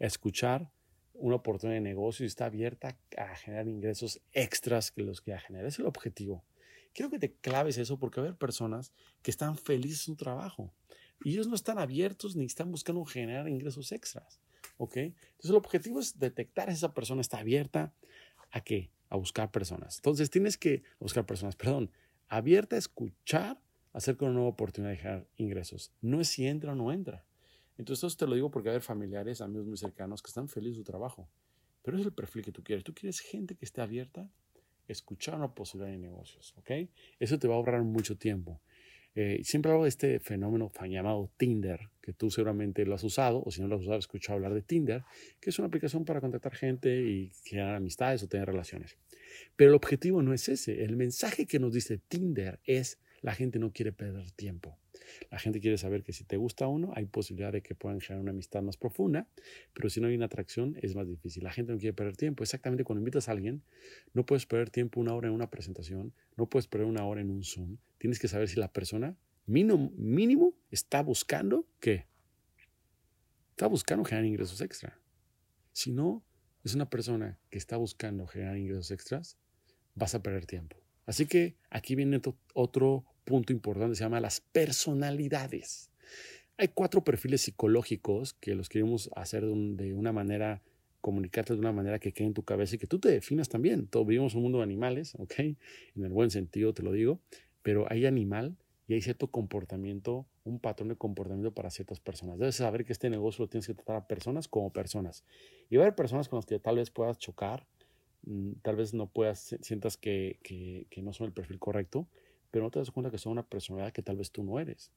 a 0.00 0.06
escuchar 0.06 0.70
una 1.14 1.36
oportunidad 1.36 1.76
de 1.76 1.80
negocio 1.80 2.24
y 2.24 2.26
está 2.26 2.46
abierta 2.46 2.96
a 3.16 3.36
generar 3.36 3.68
ingresos 3.68 4.20
extras 4.32 4.90
que 4.90 5.02
los 5.02 5.20
que 5.20 5.30
ya 5.30 5.40
genera. 5.40 5.68
Es 5.68 5.78
el 5.78 5.86
objetivo. 5.86 6.44
Quiero 6.98 7.10
que 7.12 7.20
te 7.20 7.32
claves 7.32 7.78
eso 7.78 7.96
porque 7.96 8.20
va 8.20 8.26
a 8.26 8.28
haber 8.30 8.38
personas 8.40 8.92
que 9.22 9.30
están 9.30 9.56
felices 9.56 10.00
en 10.00 10.04
su 10.04 10.16
trabajo 10.16 10.74
y 11.22 11.30
ellos 11.30 11.46
no 11.46 11.54
están 11.54 11.78
abiertos 11.78 12.34
ni 12.34 12.44
están 12.44 12.72
buscando 12.72 13.04
generar 13.04 13.48
ingresos 13.48 13.92
extras. 13.92 14.40
¿Ok? 14.78 14.96
Entonces 14.96 15.50
el 15.50 15.54
objetivo 15.54 16.00
es 16.00 16.18
detectar 16.18 16.66
si 16.70 16.74
esa 16.74 16.94
persona 16.94 17.20
está 17.20 17.38
abierta 17.38 17.94
a 18.50 18.62
qué? 18.62 18.90
A 19.10 19.16
buscar 19.16 19.52
personas. 19.52 19.98
Entonces 19.98 20.28
tienes 20.28 20.58
que 20.58 20.82
buscar 20.98 21.24
personas, 21.24 21.54
perdón, 21.54 21.92
abierta 22.26 22.74
a 22.74 22.80
escuchar 22.80 23.62
acerca 23.92 24.24
de 24.24 24.32
una 24.32 24.40
nueva 24.40 24.50
oportunidad 24.50 24.90
de 24.90 24.96
generar 24.96 25.28
ingresos. 25.36 25.92
No 26.00 26.20
es 26.20 26.26
si 26.26 26.48
entra 26.48 26.72
o 26.72 26.74
no 26.74 26.90
entra. 26.90 27.24
Entonces 27.76 28.02
esto 28.02 28.24
te 28.24 28.28
lo 28.28 28.34
digo 28.34 28.50
porque 28.50 28.70
hay 28.70 28.80
familiares, 28.80 29.40
amigos 29.40 29.68
muy 29.68 29.76
cercanos 29.76 30.20
que 30.20 30.30
están 30.30 30.48
felices 30.48 30.78
en 30.78 30.84
su 30.84 30.90
trabajo. 30.90 31.28
Pero 31.84 31.96
es 31.96 32.04
el 32.04 32.12
perfil 32.12 32.42
que 32.42 32.50
tú 32.50 32.64
quieres. 32.64 32.82
Tú 32.82 32.92
quieres 32.92 33.20
gente 33.20 33.54
que 33.54 33.64
esté 33.64 33.82
abierta 33.82 34.28
escuchar 34.88 35.36
una 35.36 35.54
posibilidad 35.54 35.92
de 35.92 35.98
negocios, 35.98 36.54
¿ok? 36.56 36.70
Eso 37.20 37.38
te 37.38 37.46
va 37.46 37.54
a 37.54 37.58
ahorrar 37.58 37.82
mucho 37.82 38.16
tiempo. 38.16 38.60
Eh, 39.14 39.40
siempre 39.42 39.72
hablo 39.72 39.82
de 39.82 39.88
este 39.88 40.20
fenómeno 40.20 40.70
llamado 40.88 41.30
Tinder, 41.36 41.80
que 42.00 42.12
tú 42.12 42.30
seguramente 42.30 42.84
lo 42.86 42.94
has 42.94 43.02
usado, 43.02 43.42
o 43.44 43.50
si 43.50 43.60
no 43.60 43.66
lo 43.66 43.76
has 43.76 43.82
usado, 43.82 43.96
has 43.96 44.04
escuchado 44.04 44.36
hablar 44.36 44.54
de 44.54 44.62
Tinder, 44.62 45.02
que 45.40 45.50
es 45.50 45.58
una 45.58 45.66
aplicación 45.66 46.04
para 46.04 46.20
contactar 46.20 46.54
gente 46.54 47.02
y 47.02 47.32
generar 47.44 47.74
amistades 47.74 48.22
o 48.22 48.28
tener 48.28 48.46
relaciones. 48.46 48.96
Pero 49.56 49.70
el 49.70 49.74
objetivo 49.74 50.22
no 50.22 50.32
es 50.32 50.48
ese. 50.48 50.84
El 50.84 50.96
mensaje 50.96 51.46
que 51.46 51.58
nos 51.58 51.72
dice 51.72 51.98
Tinder 51.98 52.60
es 52.64 52.98
la 53.20 53.34
gente 53.34 53.58
no 53.58 53.72
quiere 53.72 53.92
perder 53.92 54.30
tiempo. 54.30 54.78
La 55.30 55.38
gente 55.38 55.60
quiere 55.60 55.78
saber 55.78 56.02
que 56.02 56.12
si 56.12 56.24
te 56.24 56.36
gusta 56.36 56.66
uno, 56.66 56.92
hay 56.94 57.06
posibilidad 57.06 57.52
de 57.52 57.62
que 57.62 57.74
puedan 57.74 58.00
generar 58.00 58.22
una 58.22 58.30
amistad 58.30 58.62
más 58.62 58.76
profunda, 58.76 59.28
pero 59.74 59.90
si 59.90 60.00
no 60.00 60.08
hay 60.08 60.14
una 60.14 60.26
atracción, 60.26 60.76
es 60.82 60.94
más 60.94 61.08
difícil. 61.08 61.44
La 61.44 61.52
gente 61.52 61.72
no 61.72 61.78
quiere 61.78 61.92
perder 61.94 62.16
tiempo. 62.16 62.42
Exactamente 62.42 62.84
cuando 62.84 63.00
invitas 63.00 63.28
a 63.28 63.32
alguien, 63.32 63.62
no 64.14 64.24
puedes 64.26 64.46
perder 64.46 64.70
tiempo 64.70 65.00
una 65.00 65.14
hora 65.14 65.28
en 65.28 65.34
una 65.34 65.50
presentación, 65.50 66.12
no 66.36 66.48
puedes 66.48 66.66
perder 66.66 66.86
una 66.86 67.04
hora 67.04 67.20
en 67.20 67.30
un 67.30 67.42
Zoom. 67.42 67.78
Tienes 67.98 68.18
que 68.18 68.28
saber 68.28 68.48
si 68.48 68.56
la 68.56 68.72
persona 68.72 69.16
mínimo, 69.46 69.92
mínimo 69.96 70.54
está 70.70 71.02
buscando 71.02 71.66
qué. 71.80 72.06
Está 73.50 73.66
buscando 73.66 74.04
generar 74.04 74.26
ingresos 74.26 74.60
extra. 74.60 75.00
Si 75.72 75.90
no 75.90 76.24
es 76.64 76.74
una 76.74 76.88
persona 76.88 77.38
que 77.50 77.58
está 77.58 77.76
buscando 77.76 78.26
generar 78.26 78.56
ingresos 78.56 78.90
extras, 78.90 79.38
vas 79.94 80.14
a 80.14 80.22
perder 80.22 80.46
tiempo. 80.46 80.76
Así 81.06 81.26
que 81.26 81.56
aquí 81.70 81.94
viene 81.94 82.20
otro 82.52 83.04
punto 83.28 83.52
importante, 83.52 83.94
se 83.94 84.04
llama 84.04 84.20
las 84.20 84.40
personalidades. 84.40 85.90
Hay 86.56 86.68
cuatro 86.68 87.04
perfiles 87.04 87.42
psicológicos 87.42 88.32
que 88.32 88.54
los 88.54 88.70
queremos 88.70 89.10
hacer 89.14 89.44
de 89.44 89.92
una 89.92 90.12
manera, 90.12 90.62
comunicarte 91.02 91.52
de 91.52 91.60
una 91.60 91.72
manera 91.72 91.98
que 91.98 92.12
quede 92.12 92.28
en 92.28 92.34
tu 92.34 92.42
cabeza 92.42 92.76
y 92.76 92.78
que 92.78 92.86
tú 92.86 92.98
te 92.98 93.10
definas 93.10 93.50
también. 93.50 93.86
Todos 93.86 94.06
vivimos 94.06 94.34
un 94.34 94.42
mundo 94.42 94.58
de 94.58 94.64
animales, 94.64 95.14
¿ok? 95.18 95.38
En 95.40 96.04
el 96.04 96.10
buen 96.10 96.30
sentido 96.30 96.72
te 96.72 96.82
lo 96.82 96.92
digo, 96.92 97.20
pero 97.62 97.86
hay 97.90 98.06
animal 98.06 98.56
y 98.86 98.94
hay 98.94 99.02
cierto 99.02 99.30
comportamiento, 99.30 100.26
un 100.44 100.58
patrón 100.58 100.88
de 100.88 100.96
comportamiento 100.96 101.52
para 101.52 101.68
ciertas 101.70 102.00
personas. 102.00 102.38
Debes 102.38 102.56
saber 102.56 102.86
que 102.86 102.94
este 102.94 103.10
negocio 103.10 103.44
lo 103.44 103.48
tienes 103.48 103.66
que 103.66 103.74
tratar 103.74 103.96
a 103.96 104.06
personas 104.06 104.48
como 104.48 104.72
personas. 104.72 105.24
Y 105.68 105.76
va 105.76 105.82
a 105.82 105.86
haber 105.86 105.94
personas 105.94 106.30
con 106.30 106.38
las 106.38 106.46
que 106.46 106.58
tal 106.58 106.76
vez 106.76 106.90
puedas 106.90 107.18
chocar, 107.18 107.66
mm, 108.22 108.52
tal 108.62 108.76
vez 108.76 108.94
no 108.94 109.06
puedas, 109.06 109.54
sientas 109.60 109.98
que, 109.98 110.38
que, 110.42 110.86
que 110.88 111.02
no 111.02 111.12
son 111.12 111.26
el 111.26 111.32
perfil 111.34 111.58
correcto, 111.58 112.08
pero 112.50 112.64
no 112.64 112.70
te 112.70 112.78
das 112.78 112.90
cuenta 112.90 113.10
que 113.10 113.18
son 113.18 113.32
una 113.32 113.46
personalidad 113.46 113.92
que 113.92 114.02
tal 114.02 114.16
vez 114.16 114.30
tú 114.30 114.42
no 114.42 114.58
eres. 114.58 114.90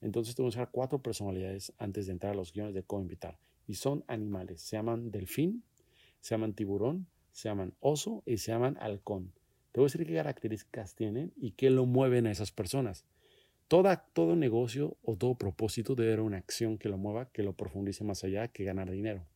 Entonces 0.00 0.34
te 0.34 0.42
voy 0.42 0.48
a 0.48 0.50
usar 0.50 0.70
cuatro 0.70 1.02
personalidades 1.02 1.72
antes 1.78 2.06
de 2.06 2.12
entrar 2.12 2.32
a 2.32 2.36
los 2.36 2.52
guiones 2.52 2.74
de 2.74 2.82
cómo 2.82 3.02
invitar. 3.02 3.38
Y 3.66 3.74
son 3.74 4.04
animales. 4.06 4.60
Se 4.60 4.76
llaman 4.76 5.10
delfín, 5.10 5.64
se 6.20 6.34
llaman 6.34 6.54
tiburón, 6.54 7.06
se 7.32 7.48
llaman 7.48 7.74
oso 7.80 8.22
y 8.26 8.38
se 8.38 8.52
llaman 8.52 8.76
halcón. 8.80 9.32
Te 9.72 9.80
voy 9.80 9.86
a 9.86 9.88
decir 9.88 10.06
qué 10.06 10.14
características 10.14 10.94
tienen 10.94 11.32
y 11.36 11.52
qué 11.52 11.70
lo 11.70 11.86
mueven 11.86 12.26
a 12.26 12.30
esas 12.30 12.50
personas. 12.52 13.04
Toda, 13.68 14.06
todo 14.12 14.36
negocio 14.36 14.96
o 15.02 15.16
todo 15.16 15.34
propósito 15.34 15.94
debe 15.94 16.12
haber 16.12 16.20
una 16.20 16.38
acción 16.38 16.78
que 16.78 16.88
lo 16.88 16.98
mueva, 16.98 17.30
que 17.30 17.42
lo 17.42 17.52
profundice 17.52 18.04
más 18.04 18.22
allá 18.22 18.48
que 18.48 18.64
ganar 18.64 18.90
dinero. 18.90 19.26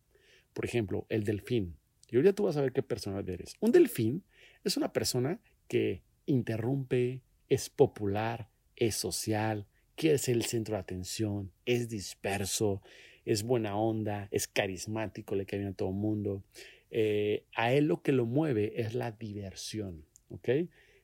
Por 0.53 0.65
ejemplo, 0.65 1.05
el 1.09 1.25
delfín. 1.25 1.77
Y 2.09 2.17
ahorita 2.17 2.35
tú 2.35 2.45
vas 2.45 2.57
a 2.57 2.62
ver 2.62 2.73
qué 2.73 2.83
personalidad 2.83 3.29
eres. 3.35 3.55
Un 3.61 3.73
delfín 3.73 4.25
es 4.65 4.77
una 4.77 4.93
persona 4.93 5.41
que 5.69 6.03
interrumpe, 6.27 7.23
es 7.50 7.69
popular, 7.69 8.49
es 8.76 8.95
social, 8.95 9.66
quiere 9.97 10.16
ser 10.16 10.37
el 10.37 10.45
centro 10.45 10.76
de 10.76 10.80
atención, 10.80 11.52
es 11.66 11.90
disperso, 11.90 12.80
es 13.26 13.42
buena 13.42 13.76
onda, 13.76 14.28
es 14.30 14.49
carismático, 14.49 15.35
le 15.35 15.45
cae 15.45 15.59
bien 15.59 15.73
a 15.73 15.75
todo 15.75 15.90
el 15.90 15.97
mundo. 15.97 16.42
Eh, 16.90 17.45
a 17.54 17.73
él 17.75 17.85
lo 17.85 18.02
que 18.02 18.12
lo 18.12 18.25
mueve 18.25 18.80
es 18.80 18.95
la 18.95 19.12
diversión, 19.12 20.07
¿ok? 20.30 20.49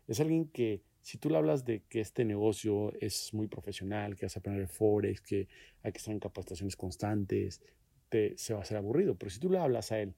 Es 0.08 0.20
alguien 0.20 0.48
que 0.48 0.82
si 1.02 1.18
tú 1.18 1.30
le 1.30 1.36
hablas 1.36 1.64
de 1.64 1.82
que 1.88 2.00
este 2.00 2.24
negocio 2.24 2.92
es 3.00 3.34
muy 3.34 3.48
profesional, 3.48 4.16
que 4.16 4.26
vas 4.26 4.36
a 4.36 4.40
aprender 4.40 4.66
Forex, 4.68 5.20
que 5.20 5.48
hay 5.82 5.92
que 5.92 5.98
estar 5.98 6.12
en 6.12 6.20
capacitaciones 6.20 6.76
constantes, 6.76 7.60
te, 8.08 8.38
se 8.38 8.54
va 8.54 8.60
a 8.60 8.62
hacer 8.62 8.76
aburrido. 8.76 9.16
Pero 9.16 9.30
si 9.30 9.38
tú 9.38 9.50
le 9.50 9.58
hablas 9.58 9.92
a 9.92 10.00
él 10.00 10.14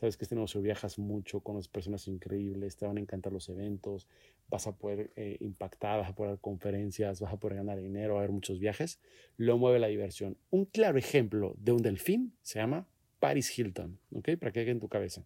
sabes 0.00 0.16
que 0.16 0.24
este 0.24 0.34
negocio 0.34 0.62
viajas 0.62 0.98
mucho, 0.98 1.40
con 1.40 1.56
las 1.56 1.68
personas 1.68 2.08
increíbles, 2.08 2.76
te 2.76 2.86
van 2.86 2.96
a 2.96 3.00
encantar 3.00 3.34
los 3.34 3.50
eventos, 3.50 4.08
vas 4.48 4.66
a 4.66 4.72
poder 4.72 5.10
eh, 5.14 5.36
impactar, 5.40 6.00
vas 6.00 6.08
a 6.08 6.14
poder 6.14 6.32
dar 6.32 6.40
conferencias, 6.40 7.20
vas 7.20 7.32
a 7.34 7.36
poder 7.38 7.58
ganar 7.58 7.78
dinero, 7.78 8.14
va 8.14 8.20
a 8.20 8.22
haber 8.22 8.32
muchos 8.32 8.58
viajes, 8.58 8.98
lo 9.36 9.58
mueve 9.58 9.78
la 9.78 9.88
diversión. 9.88 10.38
Un 10.48 10.64
claro 10.64 10.98
ejemplo 10.98 11.54
de 11.58 11.72
un 11.72 11.82
delfín 11.82 12.32
se 12.40 12.60
llama 12.60 12.86
Paris 13.18 13.56
Hilton, 13.58 13.98
¿ok? 14.14 14.30
Para 14.38 14.52
que 14.52 14.62
quede 14.62 14.70
en 14.70 14.80
tu 14.80 14.88
cabeza. 14.88 15.22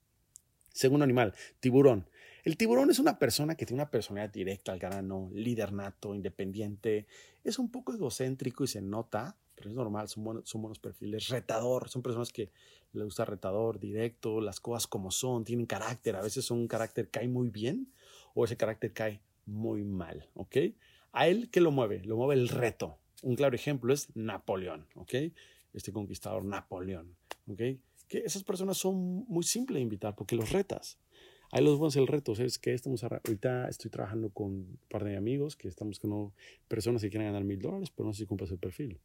Segundo 0.72 1.04
animal, 1.04 1.34
tiburón. 1.60 2.08
El 2.42 2.56
tiburón 2.56 2.90
es 2.90 2.98
una 2.98 3.20
persona 3.20 3.54
que 3.54 3.64
tiene 3.64 3.80
una 3.80 3.92
personalidad 3.92 4.32
directa 4.32 4.72
al 4.72 4.80
grano, 4.80 5.30
líder 5.32 5.72
nato, 5.72 6.16
independiente, 6.16 7.06
es 7.44 7.60
un 7.60 7.70
poco 7.70 7.94
egocéntrico 7.94 8.64
y 8.64 8.66
se 8.66 8.82
nota, 8.82 9.36
pero 9.54 9.70
es 9.70 9.76
normal, 9.76 10.08
son 10.08 10.24
buenos, 10.24 10.48
son 10.48 10.62
buenos 10.62 10.78
perfiles. 10.78 11.28
Retador, 11.28 11.88
son 11.88 12.02
personas 12.02 12.32
que 12.32 12.50
le 12.92 13.04
gusta 13.04 13.24
retador, 13.24 13.80
directo, 13.80 14.40
las 14.40 14.60
cosas 14.60 14.86
como 14.86 15.10
son, 15.10 15.44
tienen 15.44 15.66
carácter, 15.66 16.16
a 16.16 16.22
veces 16.22 16.44
son 16.44 16.58
un 16.58 16.68
carácter 16.68 17.08
cae 17.10 17.28
muy 17.28 17.48
bien 17.48 17.92
o 18.34 18.44
ese 18.44 18.56
carácter 18.56 18.92
cae 18.92 19.20
muy 19.46 19.84
mal, 19.84 20.28
¿ok? 20.34 20.56
A 21.12 21.28
él, 21.28 21.48
¿qué 21.50 21.60
lo 21.60 21.70
mueve? 21.70 22.02
Lo 22.04 22.16
mueve 22.16 22.34
el 22.34 22.48
reto. 22.48 22.98
Un 23.22 23.36
claro 23.36 23.54
ejemplo 23.54 23.92
es 23.92 24.14
Napoleón, 24.16 24.86
¿ok? 24.94 25.14
Este 25.72 25.92
conquistador 25.92 26.44
Napoleón, 26.44 27.16
¿ok? 27.48 27.60
Que 28.08 28.18
esas 28.18 28.44
personas 28.44 28.76
son 28.76 29.24
muy 29.28 29.44
simples 29.44 29.76
de 29.76 29.82
invitar 29.82 30.14
porque 30.14 30.36
los 30.36 30.50
retas. 30.50 30.98
Ahí 31.50 31.64
los 31.64 31.78
buenos 31.78 31.94
el 31.96 32.08
reto, 32.08 32.32
es 32.32 32.58
que 32.58 32.74
estamos 32.74 33.04
ahorita 33.04 33.68
estoy 33.68 33.90
trabajando 33.90 34.30
con 34.30 34.46
un 34.46 34.78
par 34.88 35.04
de 35.04 35.16
amigos 35.16 35.54
que 35.54 35.68
estamos 35.68 36.00
con 36.00 36.32
personas 36.66 37.00
que 37.00 37.10
quieren 37.10 37.28
ganar 37.28 37.44
mil 37.44 37.60
dólares, 37.60 37.92
pero 37.94 38.08
no 38.08 38.12
sé 38.12 38.20
si 38.20 38.26
cumples 38.26 38.50
el 38.50 38.58
perfil. 38.58 38.98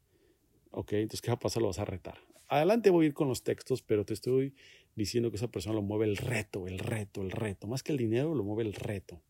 Ok, 0.71 0.93
entonces, 0.93 1.21
¿qué 1.21 1.31
va 1.31 1.35
a 1.35 1.39
pasar? 1.39 1.61
Lo 1.61 1.67
vas 1.67 1.79
a 1.79 1.85
retar. 1.85 2.17
Adelante 2.47 2.89
voy 2.89 3.05
a 3.05 3.07
ir 3.09 3.13
con 3.13 3.27
los 3.27 3.43
textos, 3.43 3.81
pero 3.81 4.05
te 4.05 4.13
estoy 4.13 4.55
diciendo 4.95 5.29
que 5.29 5.37
esa 5.37 5.49
persona 5.49 5.75
lo 5.75 5.81
mueve 5.81 6.05
el 6.05 6.17
reto, 6.17 6.67
el 6.67 6.79
reto, 6.79 7.21
el 7.21 7.31
reto. 7.31 7.67
Más 7.67 7.83
que 7.83 7.91
el 7.91 7.97
dinero, 7.97 8.33
lo 8.33 8.43
mueve 8.43 8.63
el 8.63 8.73
reto. 8.73 9.21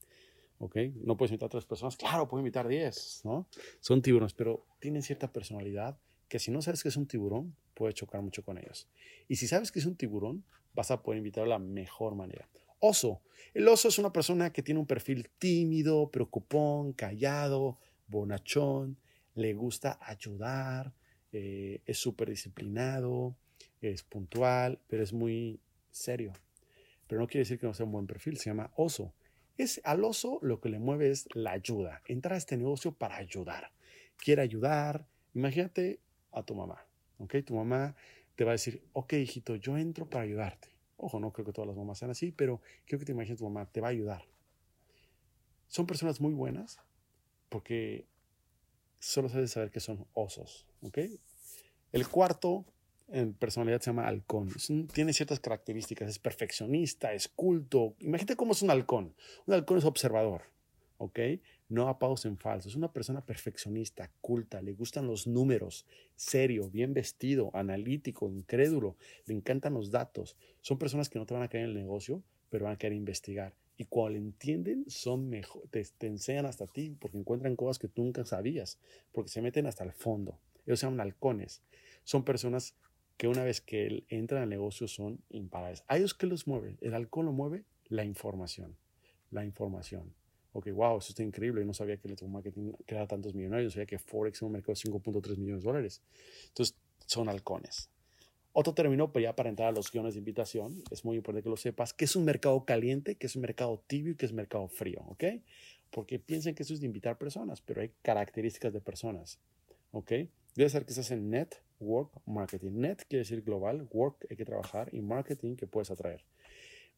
¿ok? 0.59 0.75
No 1.03 1.17
puedes 1.17 1.31
invitar 1.31 1.47
a 1.47 1.49
tres 1.49 1.65
personas, 1.65 1.97
claro, 1.97 2.27
puedo 2.27 2.41
invitar 2.41 2.67
diez, 2.67 3.21
¿no? 3.23 3.47
Son 3.79 4.01
tiburones, 4.01 4.33
pero 4.33 4.65
tienen 4.79 5.01
cierta 5.01 5.31
personalidad 5.31 5.97
que 6.27 6.37
si 6.37 6.51
no 6.51 6.61
sabes 6.61 6.83
que 6.83 6.89
es 6.89 6.97
un 6.97 7.07
tiburón, 7.07 7.55
puede 7.73 7.93
chocar 7.93 8.21
mucho 8.21 8.43
con 8.43 8.57
ellos. 8.57 8.87
Y 9.27 9.37
si 9.37 9.47
sabes 9.47 9.71
que 9.71 9.79
es 9.79 9.85
un 9.85 9.95
tiburón, 9.95 10.43
vas 10.73 10.91
a 10.91 11.01
poder 11.01 11.17
invitar 11.17 11.43
de 11.45 11.49
la 11.49 11.59
mejor 11.59 12.13
manera. 12.13 12.47
Oso. 12.79 13.21
El 13.53 13.67
oso 13.67 13.87
es 13.87 13.97
una 13.97 14.13
persona 14.13 14.53
que 14.53 14.61
tiene 14.61 14.79
un 14.79 14.85
perfil 14.85 15.29
tímido, 15.39 16.11
preocupón, 16.11 16.93
callado, 16.93 17.79
bonachón, 18.07 18.97
le 19.33 19.53
gusta 19.53 19.97
ayudar, 20.01 20.93
eh, 21.31 21.81
es 21.85 21.97
súper 21.97 22.29
disciplinado, 22.29 23.35
es 23.81 24.03
puntual, 24.03 24.79
pero 24.87 25.03
es 25.03 25.13
muy 25.13 25.59
serio. 25.91 26.33
Pero 27.07 27.21
no 27.21 27.27
quiere 27.27 27.41
decir 27.41 27.59
que 27.59 27.67
no 27.67 27.73
sea 27.73 27.85
un 27.85 27.91
buen 27.91 28.07
perfil, 28.07 28.37
se 28.37 28.49
llama 28.49 28.71
oso. 28.75 29.13
Es, 29.57 29.81
al 29.83 30.03
oso 30.03 30.39
lo 30.41 30.61
que 30.61 30.69
le 30.69 30.79
mueve 30.79 31.09
es 31.09 31.27
la 31.33 31.51
ayuda, 31.51 32.01
entrar 32.05 32.33
a 32.35 32.37
este 32.37 32.55
negocio 32.55 32.93
para 32.93 33.17
ayudar. 33.17 33.71
Quiere 34.17 34.41
ayudar. 34.41 35.05
Imagínate 35.33 35.99
a 36.31 36.43
tu 36.43 36.55
mamá, 36.55 36.85
¿ok? 37.17 37.35
Tu 37.45 37.55
mamá 37.55 37.95
te 38.35 38.45
va 38.45 38.51
a 38.51 38.53
decir, 38.53 38.81
ok, 38.93 39.13
hijito, 39.13 39.55
yo 39.55 39.77
entro 39.77 40.09
para 40.09 40.23
ayudarte. 40.23 40.69
Ojo, 40.97 41.19
no 41.19 41.31
creo 41.31 41.45
que 41.45 41.53
todas 41.53 41.67
las 41.67 41.77
mamás 41.77 41.97
sean 41.97 42.11
así, 42.11 42.31
pero 42.31 42.61
quiero 42.85 42.99
que 42.99 43.05
te 43.05 43.11
imagines 43.11 43.39
tu 43.39 43.45
mamá, 43.45 43.65
te 43.71 43.81
va 43.81 43.87
a 43.87 43.91
ayudar. 43.91 44.23
Son 45.67 45.85
personas 45.85 46.19
muy 46.19 46.33
buenas 46.33 46.79
porque 47.49 48.05
solo 48.99 49.29
sabes 49.29 49.51
saber 49.51 49.71
que 49.71 49.79
son 49.79 50.05
osos, 50.13 50.67
¿ok? 50.81 50.99
El 51.91 52.07
cuarto 52.07 52.65
en 53.11 53.33
personalidad 53.33 53.81
se 53.81 53.89
llama 53.89 54.07
halcón. 54.07 54.49
tiene 54.93 55.13
ciertas 55.13 55.39
características, 55.39 56.09
es 56.09 56.19
perfeccionista, 56.19 57.13
es 57.13 57.27
culto. 57.27 57.95
Imagínate 57.99 58.35
cómo 58.35 58.51
es 58.51 58.61
un 58.61 58.69
halcón. 58.69 59.15
Un 59.47 59.53
halcón 59.53 59.79
es 59.79 59.85
observador, 59.85 60.43
¿ok? 60.97 61.19
No 61.69 61.87
a 61.87 61.97
paus 61.97 62.25
en 62.25 62.37
falso. 62.37 62.69
Es 62.69 62.75
una 62.75 62.91
persona 62.91 63.25
perfeccionista, 63.25 64.11
culta, 64.21 64.61
le 64.61 64.73
gustan 64.73 65.07
los 65.07 65.27
números, 65.27 65.85
serio, 66.15 66.69
bien 66.69 66.93
vestido, 66.93 67.49
analítico, 67.53 68.29
incrédulo, 68.29 68.95
le 69.25 69.33
encantan 69.33 69.73
los 69.73 69.91
datos. 69.91 70.37
Son 70.61 70.77
personas 70.77 71.09
que 71.09 71.19
no 71.19 71.25
te 71.25 71.33
van 71.33 71.43
a 71.43 71.47
caer 71.47 71.63
en 71.63 71.69
el 71.71 71.75
negocio, 71.75 72.21
pero 72.49 72.65
van 72.65 72.75
a 72.75 72.77
querer 72.77 72.97
investigar. 72.97 73.53
Y 73.79 73.85
cuando 73.85 74.19
entienden, 74.19 74.83
son 74.89 75.29
mejor, 75.29 75.69
te, 75.69 75.81
te 75.97 76.07
enseñan 76.07 76.45
hasta 76.45 76.67
ti 76.67 76.97
porque 76.99 77.17
encuentran 77.17 77.55
cosas 77.55 77.79
que 77.79 77.87
tú 77.87 78.03
nunca 78.03 78.25
sabías, 78.25 78.77
porque 79.13 79.31
se 79.31 79.41
meten 79.41 79.67
hasta 79.67 79.85
el 79.85 79.93
fondo. 79.93 80.37
Ellos 80.65 80.81
se 80.81 80.85
llaman 80.85 80.99
halcones. 80.99 81.63
Son 82.03 82.25
personas 82.25 82.75
que 83.15 83.29
una 83.29 83.45
vez 83.45 83.61
que 83.61 84.03
entran 84.09 84.43
al 84.43 84.49
negocio 84.49 84.89
son 84.89 85.23
imparables. 85.29 85.85
¿A 85.87 85.95
ellos 85.95 86.13
qué 86.13 86.27
los 86.27 86.45
mueve? 86.45 86.77
El 86.81 86.93
alcohol 86.93 87.27
lo 87.27 87.31
mueve 87.31 87.63
la 87.85 88.03
información. 88.03 88.75
La 89.31 89.45
información. 89.45 90.13
Ok, 90.51 90.71
wow, 90.71 90.97
eso 90.97 91.11
está 91.11 91.23
increíble. 91.23 91.61
Yo 91.61 91.65
no 91.65 91.73
sabía 91.73 91.95
que 91.95 92.09
el 92.09 92.27
marketing 92.27 92.73
creaba 92.85 93.07
tantos 93.07 93.33
millonarios. 93.33 93.71
Yo 93.71 93.75
sabía 93.75 93.85
que 93.85 93.97
Forex 93.97 94.39
es 94.39 94.41
un 94.41 94.51
mercado 94.51 94.73
de 94.73 94.91
5.3 94.91 95.37
millones 95.37 95.63
de 95.63 95.67
dólares. 95.67 96.01
Entonces, 96.49 96.75
son 97.05 97.29
halcones. 97.29 97.89
Otro 98.51 98.73
término, 98.73 99.11
pues 99.11 99.23
ya 99.23 99.35
para 99.35 99.49
entrar 99.49 99.69
a 99.69 99.71
los 99.71 99.91
guiones 99.91 100.15
de 100.15 100.19
invitación, 100.19 100.83
es 100.89 101.05
muy 101.05 101.17
importante 101.17 101.43
que 101.43 101.49
lo 101.49 101.57
sepas, 101.57 101.93
que 101.93 102.05
es 102.05 102.15
un 102.15 102.25
mercado 102.25 102.65
caliente, 102.65 103.15
que 103.15 103.27
es 103.27 103.35
un 103.35 103.43
mercado 103.43 103.83
tibio 103.87 104.13
y 104.13 104.15
que 104.15 104.25
es 104.25 104.31
un 104.31 104.37
mercado 104.37 104.67
frío, 104.67 105.01
¿ok? 105.07 105.23
Porque 105.91 106.19
piensen 106.19 106.55
que 106.55 106.63
eso 106.63 106.73
es 106.73 106.79
de 106.79 106.87
invitar 106.87 107.17
personas, 107.17 107.61
pero 107.61 107.81
hay 107.81 107.91
características 108.01 108.73
de 108.73 108.81
personas, 108.81 109.39
¿ok? 109.91 110.11
Debe 110.55 110.69
ser 110.69 110.83
que 110.83 110.91
estás 110.91 111.11
en 111.11 111.29
net, 111.29 111.55
Work 111.79 112.21
Marketing. 112.25 112.71
Net 112.73 113.03
quiere 113.07 113.19
decir 113.19 113.41
global, 113.43 113.87
work 113.91 114.25
hay 114.29 114.35
que 114.35 114.45
trabajar 114.45 114.89
y 114.91 115.01
marketing 115.01 115.55
que 115.55 115.67
puedes 115.67 115.91
atraer. 115.91 116.25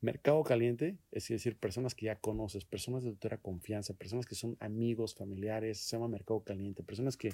Mercado 0.02 0.44
caliente 0.44 0.98
es 1.12 1.28
decir, 1.28 1.58
personas 1.58 1.94
que 1.94 2.08
ya 2.08 2.16
conoces, 2.16 2.66
personas 2.66 3.04
de 3.04 3.14
tu 3.14 3.30
confianza, 3.42 3.94
personas 3.94 4.26
que 4.26 4.34
son 4.34 4.58
amigos, 4.60 5.14
familiares, 5.14 5.78
se 5.78 5.96
llama 5.96 6.08
mercado 6.08 6.44
caliente, 6.44 6.82
personas 6.82 7.18
que 7.18 7.34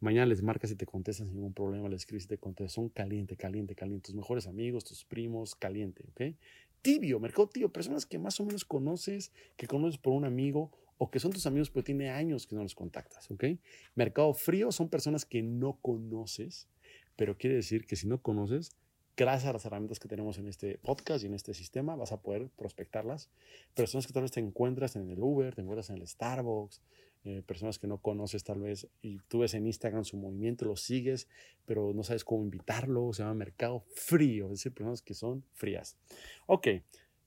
mañana 0.00 0.26
les 0.26 0.42
marcas 0.42 0.70
y 0.70 0.76
te 0.76 0.86
contestan 0.86 1.26
sin 1.26 1.36
ningún 1.36 1.54
problema, 1.54 1.88
les 1.88 2.02
escribes 2.02 2.24
y 2.24 2.28
te 2.28 2.38
contestan, 2.38 2.68
son 2.68 2.88
caliente, 2.88 3.36
caliente, 3.36 3.74
caliente, 3.74 4.06
tus 4.06 4.14
mejores 4.14 4.46
amigos, 4.46 4.84
tus 4.84 5.04
primos, 5.04 5.54
caliente, 5.54 6.04
¿ok? 6.10 6.36
Tibio, 6.82 7.18
mercado 7.18 7.48
tibio, 7.48 7.72
personas 7.72 8.06
que 8.06 8.18
más 8.18 8.38
o 8.40 8.44
menos 8.44 8.64
conoces, 8.64 9.32
que 9.56 9.66
conoces 9.66 9.98
por 9.98 10.12
un 10.12 10.24
amigo 10.24 10.70
o 10.96 11.10
que 11.10 11.20
son 11.20 11.32
tus 11.32 11.46
amigos 11.46 11.70
pero 11.70 11.84
tiene 11.84 12.10
años 12.10 12.46
que 12.46 12.54
no 12.56 12.62
los 12.62 12.74
contactas, 12.74 13.30
¿ok? 13.30 13.44
Mercado 13.94 14.34
frío 14.34 14.70
son 14.72 14.88
personas 14.88 15.24
que 15.24 15.42
no 15.42 15.78
conoces, 15.80 16.68
pero 17.16 17.36
quiere 17.36 17.56
decir 17.56 17.86
que 17.86 17.96
si 17.96 18.06
no 18.06 18.22
conoces, 18.22 18.76
gracias 19.16 19.50
a 19.50 19.52
las 19.52 19.64
herramientas 19.64 19.98
que 19.98 20.06
tenemos 20.06 20.38
en 20.38 20.46
este 20.46 20.78
podcast 20.78 21.24
y 21.24 21.26
en 21.26 21.34
este 21.34 21.52
sistema, 21.52 21.96
vas 21.96 22.12
a 22.12 22.22
poder 22.22 22.48
prospectarlas. 22.56 23.28
Personas 23.74 24.06
que 24.06 24.12
tal 24.12 24.22
vez 24.22 24.30
te 24.30 24.38
encuentras 24.38 24.94
en 24.94 25.10
el 25.10 25.20
Uber, 25.20 25.56
te 25.56 25.62
encuentras 25.62 25.90
en 25.90 25.96
el 25.96 26.06
Starbucks, 26.06 26.80
eh, 27.24 27.42
personas 27.44 27.78
que 27.78 27.86
no 27.86 27.98
conoces 27.98 28.44
tal 28.44 28.60
vez 28.60 28.88
y 29.02 29.18
tú 29.28 29.40
ves 29.40 29.54
en 29.54 29.66
Instagram 29.66 30.04
su 30.04 30.16
movimiento, 30.16 30.64
lo 30.64 30.76
sigues, 30.76 31.28
pero 31.66 31.92
no 31.92 32.02
sabes 32.02 32.24
cómo 32.24 32.44
invitarlo, 32.44 33.12
se 33.12 33.22
llama 33.22 33.34
mercado 33.34 33.84
frío, 33.94 34.46
es 34.46 34.52
decir, 34.52 34.72
personas 34.72 35.02
que 35.02 35.14
son 35.14 35.44
frías. 35.52 35.96
Ok, 36.46 36.68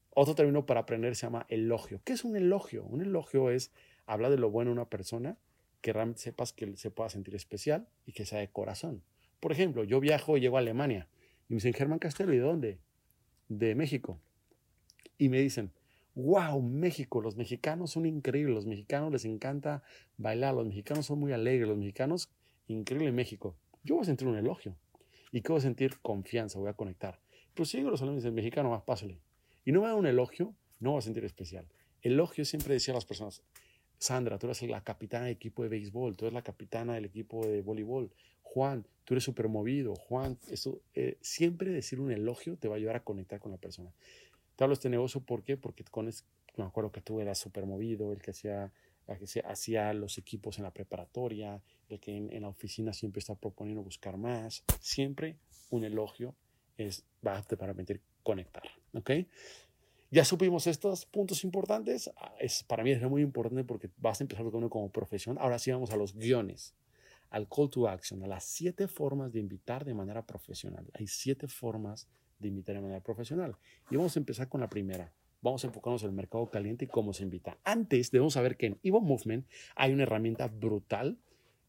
otro 0.09 0.35
término 0.35 0.65
para 0.65 0.81
aprender 0.81 1.15
se 1.15 1.25
llama 1.25 1.45
elogio. 1.49 2.01
¿Qué 2.03 2.13
es 2.13 2.23
un 2.23 2.35
elogio? 2.35 2.83
Un 2.85 3.01
elogio 3.01 3.49
es 3.49 3.71
hablar 4.05 4.31
de 4.31 4.37
lo 4.37 4.49
bueno 4.49 4.71
de 4.71 4.73
una 4.73 4.89
persona 4.89 5.37
que 5.81 5.93
realmente 5.93 6.21
sepas 6.21 6.53
que 6.53 6.75
se 6.77 6.91
pueda 6.91 7.09
sentir 7.09 7.35
especial 7.35 7.87
y 8.05 8.13
que 8.13 8.25
sea 8.25 8.39
de 8.39 8.49
corazón. 8.49 9.03
Por 9.39 9.51
ejemplo, 9.51 9.83
yo 9.83 9.99
viajo 9.99 10.37
y 10.37 10.41
llego 10.41 10.57
a 10.57 10.59
Alemania 10.59 11.07
y 11.49 11.53
me 11.53 11.55
dicen, 11.55 11.73
Germán 11.73 11.99
Castelo, 11.99 12.33
¿y 12.33 12.37
de 12.37 12.43
dónde? 12.43 12.79
De 13.49 13.75
México. 13.75 14.19
Y 15.17 15.29
me 15.29 15.39
dicen, 15.39 15.71
wow, 16.15 16.61
México, 16.61 17.21
los 17.21 17.37
mexicanos 17.37 17.91
son 17.91 18.05
increíbles, 18.05 18.53
los 18.53 18.65
mexicanos 18.65 19.11
les 19.11 19.25
encanta 19.25 19.83
bailar, 20.17 20.53
los 20.53 20.65
mexicanos 20.65 21.05
son 21.05 21.19
muy 21.19 21.33
alegres, 21.33 21.67
los 21.67 21.77
mexicanos, 21.77 22.29
increíble 22.67 23.11
México. 23.11 23.55
Yo 23.83 23.95
voy 23.95 24.03
a 24.03 24.05
sentir 24.05 24.27
un 24.27 24.35
elogio. 24.35 24.75
¿Y 25.31 25.41
qué 25.41 25.51
voy 25.51 25.59
a 25.59 25.61
sentir? 25.61 25.99
Confianza, 26.01 26.59
voy 26.59 26.69
a 26.69 26.73
conectar. 26.73 27.19
Pero 27.53 27.65
si 27.65 27.81
los 27.81 28.01
alumnos 28.01 28.23
dicen, 28.23 28.35
mexicano, 28.35 28.69
más 28.69 28.83
pásale. 28.83 29.19
Y 29.65 29.71
no 29.71 29.81
me 29.81 29.87
da 29.87 29.95
un 29.95 30.05
elogio, 30.05 30.53
no 30.79 30.91
voy 30.91 30.99
a 30.99 31.01
sentir 31.01 31.23
especial. 31.25 31.65
Elogio 32.01 32.45
siempre 32.45 32.73
decía 32.73 32.93
a 32.93 32.95
las 32.95 33.05
personas, 33.05 33.41
Sandra, 33.97 34.39
tú 34.39 34.47
eres 34.47 34.61
la 34.63 34.83
capitana 34.83 35.25
del 35.25 35.35
equipo 35.35 35.63
de 35.63 35.69
béisbol, 35.69 36.15
tú 36.17 36.25
eres 36.25 36.33
la 36.33 36.41
capitana 36.41 36.95
del 36.95 37.05
equipo 37.05 37.45
de 37.45 37.61
voleibol, 37.61 38.11
Juan, 38.41 38.85
tú 39.05 39.13
eres 39.13 39.23
súper 39.23 39.47
movido, 39.47 39.95
Juan, 39.95 40.37
eso, 40.49 40.81
eh, 40.95 41.17
siempre 41.21 41.71
decir 41.71 41.99
un 41.99 42.11
elogio 42.11 42.57
te 42.57 42.67
va 42.67 42.75
a 42.75 42.77
ayudar 42.77 42.95
a 42.95 43.03
conectar 43.03 43.39
con 43.39 43.51
la 43.51 43.57
persona. 43.57 43.91
Te 44.61 44.65
hablo 44.65 44.73
de 44.73 44.77
este 44.77 44.89
negocio, 44.89 45.21
¿por 45.21 45.41
qué? 45.41 45.57
Porque 45.57 45.83
con 45.85 46.07
me 46.55 46.63
acuerdo 46.63 46.91
que 46.91 47.01
tú 47.01 47.19
eras 47.19 47.39
súper 47.39 47.65
movido, 47.65 48.13
el 48.13 48.21
que 48.21 48.29
hacía, 48.29 48.71
hacía 49.43 49.91
los 49.91 50.19
equipos 50.19 50.59
en 50.59 50.65
la 50.65 50.71
preparatoria, 50.71 51.59
el 51.89 51.99
que 51.99 52.15
en, 52.15 52.41
la 52.43 52.47
oficina 52.47 52.93
siempre 52.93 53.21
está 53.21 53.33
proponiendo 53.33 53.81
buscar 53.81 54.17
más. 54.17 54.63
Siempre 54.79 55.39
un 55.71 55.83
elogio 55.83 56.35
es, 56.77 57.03
va 57.25 57.39
a 57.39 57.41
permitir 57.41 58.01
conectar, 58.21 58.61
¿ok? 58.93 59.09
Ya 60.11 60.23
supimos 60.23 60.67
estos 60.67 61.07
puntos 61.07 61.43
importantes. 61.43 62.11
Ah, 62.15 62.35
es, 62.39 62.61
para 62.61 62.83
mí 62.83 62.91
es 62.91 63.01
muy 63.01 63.23
importante 63.23 63.63
porque 63.63 63.89
vas 63.97 64.21
a 64.21 64.25
empezar 64.25 64.45
con 64.51 64.69
como 64.69 64.91
profesión. 64.91 65.39
Ahora 65.39 65.57
sí 65.57 65.71
vamos 65.71 65.89
a 65.89 65.95
los 65.95 66.13
guiones 66.13 66.75
al 67.31 67.47
call 67.49 67.71
to 67.71 67.87
action, 67.87 68.21
a 68.23 68.27
las 68.27 68.43
siete 68.43 68.87
formas 68.87 69.33
de 69.33 69.39
invitar 69.39 69.85
de 69.85 69.95
manera 69.95 70.23
profesional. 70.23 70.85
Hay 70.93 71.07
siete 71.07 71.47
formas 71.47 72.07
de 72.41 72.47
invitar 72.47 72.75
de 72.75 72.81
manera 72.81 73.01
profesional. 73.01 73.55
Y 73.89 73.95
vamos 73.95 74.15
a 74.15 74.19
empezar 74.19 74.49
con 74.49 74.61
la 74.61 74.69
primera. 74.69 75.11
Vamos 75.41 75.63
a 75.63 75.67
enfocarnos 75.67 76.03
en 76.03 76.09
el 76.09 76.15
mercado 76.15 76.49
caliente 76.49 76.85
y 76.85 76.87
cómo 76.87 77.13
se 77.13 77.23
invita. 77.23 77.57
Antes 77.63 78.11
debemos 78.11 78.33
saber 78.33 78.57
que 78.57 78.67
en 78.67 78.79
Evo 78.83 79.01
Movement 79.01 79.45
hay 79.75 79.91
una 79.93 80.03
herramienta 80.03 80.47
brutal 80.47 81.17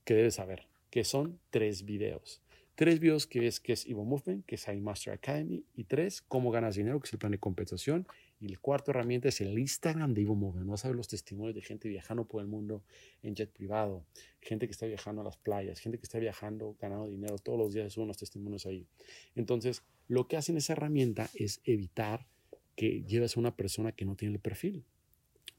que 0.04 0.14
debes 0.14 0.34
saber, 0.34 0.66
que 0.90 1.04
son 1.04 1.38
tres 1.50 1.84
videos. 1.84 2.42
Tres 2.74 3.00
videos 3.00 3.26
que 3.26 3.46
es, 3.46 3.60
que 3.60 3.72
es 3.72 3.86
Evo 3.86 4.04
Movement, 4.04 4.44
que 4.46 4.56
es 4.56 4.66
iMaster 4.66 5.12
Academy, 5.12 5.64
y 5.74 5.84
tres, 5.84 6.22
cómo 6.22 6.50
ganas 6.50 6.76
dinero, 6.76 7.00
que 7.00 7.06
es 7.06 7.12
el 7.12 7.18
plan 7.18 7.32
de 7.32 7.38
compensación, 7.38 8.06
Y 8.42 8.46
el 8.46 8.58
cuarto 8.58 8.90
herramienta 8.90 9.28
es 9.28 9.40
el 9.40 9.56
Instagram 9.56 10.14
de 10.14 10.22
Ivo 10.22 10.34
Move. 10.34 10.64
No 10.64 10.76
sabes 10.76 10.96
los 10.96 11.06
testimonios 11.06 11.54
de 11.54 11.62
gente 11.62 11.88
viajando 11.88 12.24
por 12.24 12.42
el 12.42 12.48
mundo 12.48 12.82
en 13.22 13.36
jet 13.36 13.48
privado, 13.52 14.04
gente 14.40 14.66
que 14.66 14.72
está 14.72 14.84
viajando 14.84 15.20
a 15.20 15.24
las 15.24 15.36
playas, 15.36 15.78
gente 15.78 15.96
que 15.96 16.02
está 16.02 16.18
viajando, 16.18 16.76
ganando 16.80 17.08
dinero. 17.08 17.38
Todos 17.38 17.56
los 17.56 17.72
días 17.72 17.92
son 17.92 18.02
unos 18.02 18.16
testimonios 18.16 18.66
ahí. 18.66 18.88
Entonces, 19.36 19.84
lo 20.08 20.26
que 20.26 20.36
hace 20.36 20.56
esa 20.56 20.72
herramienta 20.72 21.30
es 21.34 21.60
evitar 21.62 22.26
que 22.74 23.04
lleves 23.04 23.36
a 23.36 23.40
una 23.40 23.54
persona 23.54 23.92
que 23.92 24.04
no 24.04 24.16
tiene 24.16 24.34
el 24.34 24.40
perfil. 24.40 24.84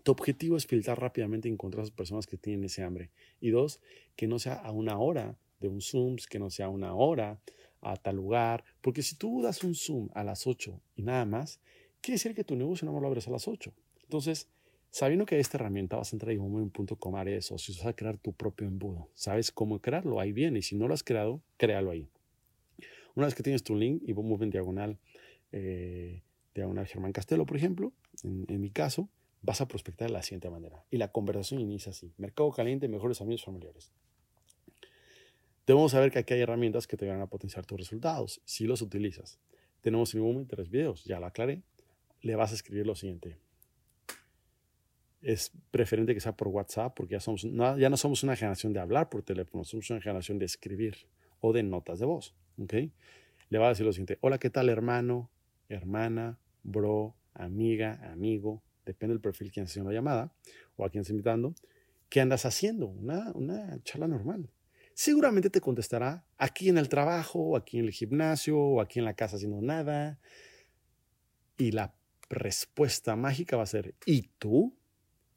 Tu 0.03 0.11
objetivo 0.11 0.57
es 0.57 0.67
filtrar 0.67 0.99
rápidamente 0.99 1.47
y 1.47 1.53
encontrar 1.53 1.79
a 1.79 1.83
esas 1.83 1.95
personas 1.95 2.27
que 2.27 2.35
tienen 2.35 2.65
ese 2.65 2.83
hambre. 2.83 3.11
Y 3.39 3.51
dos, 3.51 3.79
que 4.17 4.27
no 4.27 4.39
sea 4.39 4.55
a 4.55 4.71
una 4.71 4.99
hora 4.99 5.37
de 5.61 5.69
un 5.69 5.79
Zoom, 5.79 6.17
que 6.29 6.37
no 6.37 6.49
sea 6.49 6.67
una 6.67 6.93
hora 6.95 7.39
a 7.79 7.95
tal 7.95 8.17
lugar. 8.17 8.65
Porque 8.81 9.03
si 9.03 9.15
tú 9.15 9.41
das 9.41 9.63
un 9.63 9.73
Zoom 9.73 10.09
a 10.13 10.25
las 10.25 10.47
8 10.47 10.81
y 10.97 11.03
nada 11.03 11.23
más, 11.23 11.61
quiere 12.03 12.15
decir 12.15 12.35
que 12.35 12.43
tu 12.43 12.55
negocio 12.55 12.85
no 12.85 12.99
lo 12.99 13.07
abres 13.07 13.27
a 13.27 13.31
las 13.31 13.47
8. 13.47 13.73
Entonces, 14.03 14.47
sabiendo 14.91 15.25
que 15.25 15.39
esta 15.39 15.57
herramienta 15.57 15.95
vas 15.95 16.11
a 16.11 16.15
entrar 16.15 16.33
en 16.33 16.41
un 16.41 16.69
punto 16.69 16.97
com 16.97 17.15
área 17.15 17.33
de 17.33 17.41
socios, 17.41 17.77
vas 17.77 17.87
a 17.87 17.93
crear 17.93 18.17
tu 18.17 18.33
propio 18.33 18.67
embudo. 18.67 19.09
¿Sabes 19.15 19.51
cómo 19.51 19.79
crearlo? 19.79 20.19
Ahí 20.19 20.33
viene. 20.33 20.59
Y 20.59 20.61
si 20.61 20.75
no 20.75 20.87
lo 20.87 20.93
has 20.93 21.03
creado, 21.03 21.41
créalo 21.57 21.89
ahí. 21.89 22.09
Una 23.15 23.25
vez 23.25 23.35
que 23.35 23.41
tienes 23.41 23.63
tu 23.63 23.75
link 23.75 24.03
y 24.05 24.11
vamos 24.11 24.41
en 24.41 24.49
diagonal, 24.49 24.99
eh, 25.51 26.21
diagonal 26.53 26.85
Germán 26.85 27.13
Castelo, 27.13 27.45
por 27.45 27.57
ejemplo, 27.57 27.93
en, 28.23 28.45
en 28.49 28.59
mi 28.59 28.69
caso, 28.69 29.09
vas 29.41 29.61
a 29.61 29.67
prospectar 29.67 30.09
de 30.09 30.13
la 30.13 30.23
siguiente 30.23 30.49
manera. 30.49 30.83
Y 30.91 30.97
la 30.97 31.11
conversación 31.11 31.61
inicia 31.61 31.91
así. 31.91 32.11
Mercado 32.17 32.51
caliente, 32.51 32.87
mejores 32.87 33.21
amigos 33.21 33.45
familiares. 33.45 33.91
Debemos 35.65 35.93
saber 35.93 36.11
que 36.11 36.19
aquí 36.19 36.33
hay 36.33 36.41
herramientas 36.41 36.87
que 36.87 36.97
te 36.97 37.07
van 37.07 37.21
a 37.21 37.27
potenciar 37.27 37.65
tus 37.65 37.79
resultados 37.79 38.41
si 38.43 38.65
los 38.65 38.81
utilizas. 38.81 39.39
Tenemos 39.81 40.13
en 40.13 40.21
momento 40.21 40.55
tres 40.55 40.69
videos, 40.69 41.03
ya 41.05 41.19
lo 41.19 41.25
aclaré. 41.25 41.61
Le 42.23 42.35
vas 42.35 42.51
a 42.51 42.55
escribir 42.55 42.87
lo 42.87 42.95
siguiente. 42.95 43.37
Es 45.21 45.51
preferente 45.69 46.15
que 46.15 46.19
sea 46.19 46.35
por 46.35 46.47
WhatsApp 46.47 46.95
porque 46.95 47.13
ya, 47.13 47.19
somos, 47.19 47.45
no, 47.45 47.77
ya 47.77 47.91
no 47.91 47.97
somos 47.97 48.23
una 48.23 48.35
generación 48.35 48.73
de 48.73 48.79
hablar 48.79 49.09
por 49.09 49.21
teléfono, 49.21 49.63
somos 49.63 49.87
una 49.91 50.01
generación 50.01 50.39
de 50.39 50.45
escribir 50.45 50.95
o 51.39 51.53
de 51.53 51.61
notas 51.61 51.99
de 51.99 52.07
voz. 52.07 52.33
¿okay? 52.57 52.91
Le 53.49 53.59
va 53.59 53.67
a 53.67 53.69
decir 53.69 53.85
lo 53.85 53.93
siguiente. 53.93 54.17
Hola, 54.21 54.39
¿qué 54.39 54.49
tal 54.49 54.69
hermano, 54.69 55.29
hermana, 55.69 56.39
bro, 56.63 57.15
amiga, 57.35 58.01
amigo? 58.11 58.63
Depende 58.83 59.13
del 59.13 59.21
perfil 59.21 59.51
que 59.51 59.61
haciendo 59.61 59.91
la 59.91 59.95
llamada 59.95 60.33
o 60.75 60.83
a 60.83 60.89
quien 60.89 61.01
está 61.01 61.13
invitando. 61.13 61.53
¿Qué 62.09 62.19
andas 62.19 62.47
haciendo? 62.47 62.87
Una, 62.87 63.31
una 63.33 63.79
charla 63.83 64.07
normal 64.07 64.49
seguramente 64.93 65.49
te 65.49 65.61
contestará 65.61 66.25
aquí 66.37 66.69
en 66.69 66.77
el 66.77 66.89
trabajo, 66.89 67.57
aquí 67.57 67.79
en 67.79 67.85
el 67.85 67.91
gimnasio, 67.91 68.57
o 68.59 68.81
aquí 68.81 68.99
en 68.99 69.05
la 69.05 69.15
casa 69.15 69.35
haciendo 69.35 69.61
nada. 69.61 70.19
Y 71.57 71.71
la 71.71 71.93
respuesta 72.33 73.15
mágica 73.15 73.57
va 73.57 73.63
a 73.63 73.67
ser, 73.67 73.95
¿y 74.05 74.29
tú? 74.39 74.75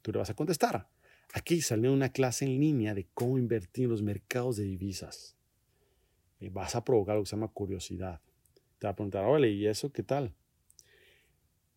Tú 0.01 0.11
le 0.11 0.19
vas 0.19 0.29
a 0.29 0.35
contestar. 0.35 0.89
Aquí 1.33 1.61
salió 1.61 1.91
una 1.91 2.09
clase 2.11 2.45
en 2.45 2.59
línea 2.59 2.93
de 2.93 3.07
cómo 3.13 3.37
invertir 3.37 3.85
en 3.85 3.91
los 3.91 4.01
mercados 4.01 4.57
de 4.57 4.63
divisas. 4.63 5.35
Y 6.39 6.49
vas 6.49 6.75
a 6.75 6.83
provocar 6.83 7.15
lo 7.15 7.23
que 7.23 7.29
se 7.29 7.35
llama 7.35 7.49
curiosidad. 7.49 8.21
Te 8.79 8.87
va 8.87 8.91
a 8.91 8.95
preguntar, 8.95 9.25
oye, 9.25 9.49
¿y 9.49 9.67
eso 9.67 9.91
qué 9.91 10.03
tal? 10.03 10.33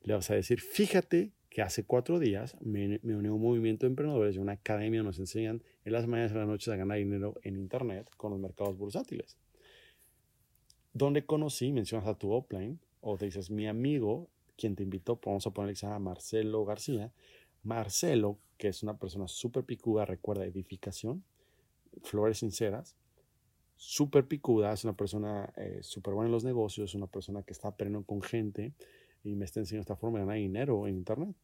Le 0.02 0.14
vas 0.14 0.30
a 0.30 0.34
decir, 0.34 0.60
fíjate 0.60 1.32
que 1.48 1.62
hace 1.62 1.84
cuatro 1.84 2.18
días 2.18 2.56
me, 2.60 3.00
me 3.02 3.16
uní 3.16 3.28
a 3.28 3.32
un 3.32 3.42
movimiento 3.42 3.84
de 3.84 3.90
emprendedores 3.90 4.36
de 4.36 4.40
una 4.40 4.52
academia 4.52 5.02
nos 5.02 5.18
enseñan 5.18 5.62
en 5.84 5.92
las 5.92 6.06
mañanas 6.06 6.32
y 6.32 6.36
las 6.36 6.46
noches 6.46 6.68
a 6.68 6.76
ganar 6.76 6.98
dinero 6.98 7.34
en 7.42 7.56
Internet 7.56 8.08
con 8.16 8.30
los 8.30 8.40
mercados 8.40 8.76
bursátiles. 8.76 9.36
Donde 10.92 11.24
conocí, 11.24 11.72
mencionas 11.72 12.06
a 12.06 12.14
tu 12.14 12.30
offline, 12.32 12.78
o 13.00 13.16
te 13.16 13.26
dices, 13.26 13.50
mi 13.50 13.66
amigo, 13.66 14.28
quien 14.60 14.76
te 14.76 14.82
invitó, 14.82 15.18
vamos 15.24 15.46
a 15.46 15.50
ponerle 15.50 15.72
que 15.72 15.80
se 15.80 15.86
llama 15.86 16.10
Marcelo 16.10 16.64
García. 16.64 17.12
Marcelo, 17.62 18.38
que 18.58 18.68
es 18.68 18.82
una 18.82 18.98
persona 18.98 19.26
súper 19.26 19.64
picuda, 19.64 20.04
recuerda 20.04 20.44
edificación, 20.44 21.24
flores 22.02 22.38
sinceras, 22.38 22.94
súper 23.76 24.26
picuda, 24.26 24.72
es 24.72 24.84
una 24.84 24.92
persona 24.92 25.52
eh, 25.56 25.78
súper 25.82 26.14
buena 26.14 26.28
en 26.28 26.32
los 26.32 26.44
negocios, 26.44 26.90
es 26.90 26.94
una 26.94 27.06
persona 27.06 27.42
que 27.42 27.52
está 27.52 27.68
aprendiendo 27.68 28.06
con 28.06 28.22
gente, 28.22 28.72
y 29.24 29.34
me 29.34 29.44
está 29.44 29.60
enseñando 29.60 29.82
esta 29.82 29.96
forma 29.96 30.18
de 30.18 30.24
ganar 30.24 30.38
dinero 30.38 30.86
en 30.86 30.96
Internet. 30.96 31.34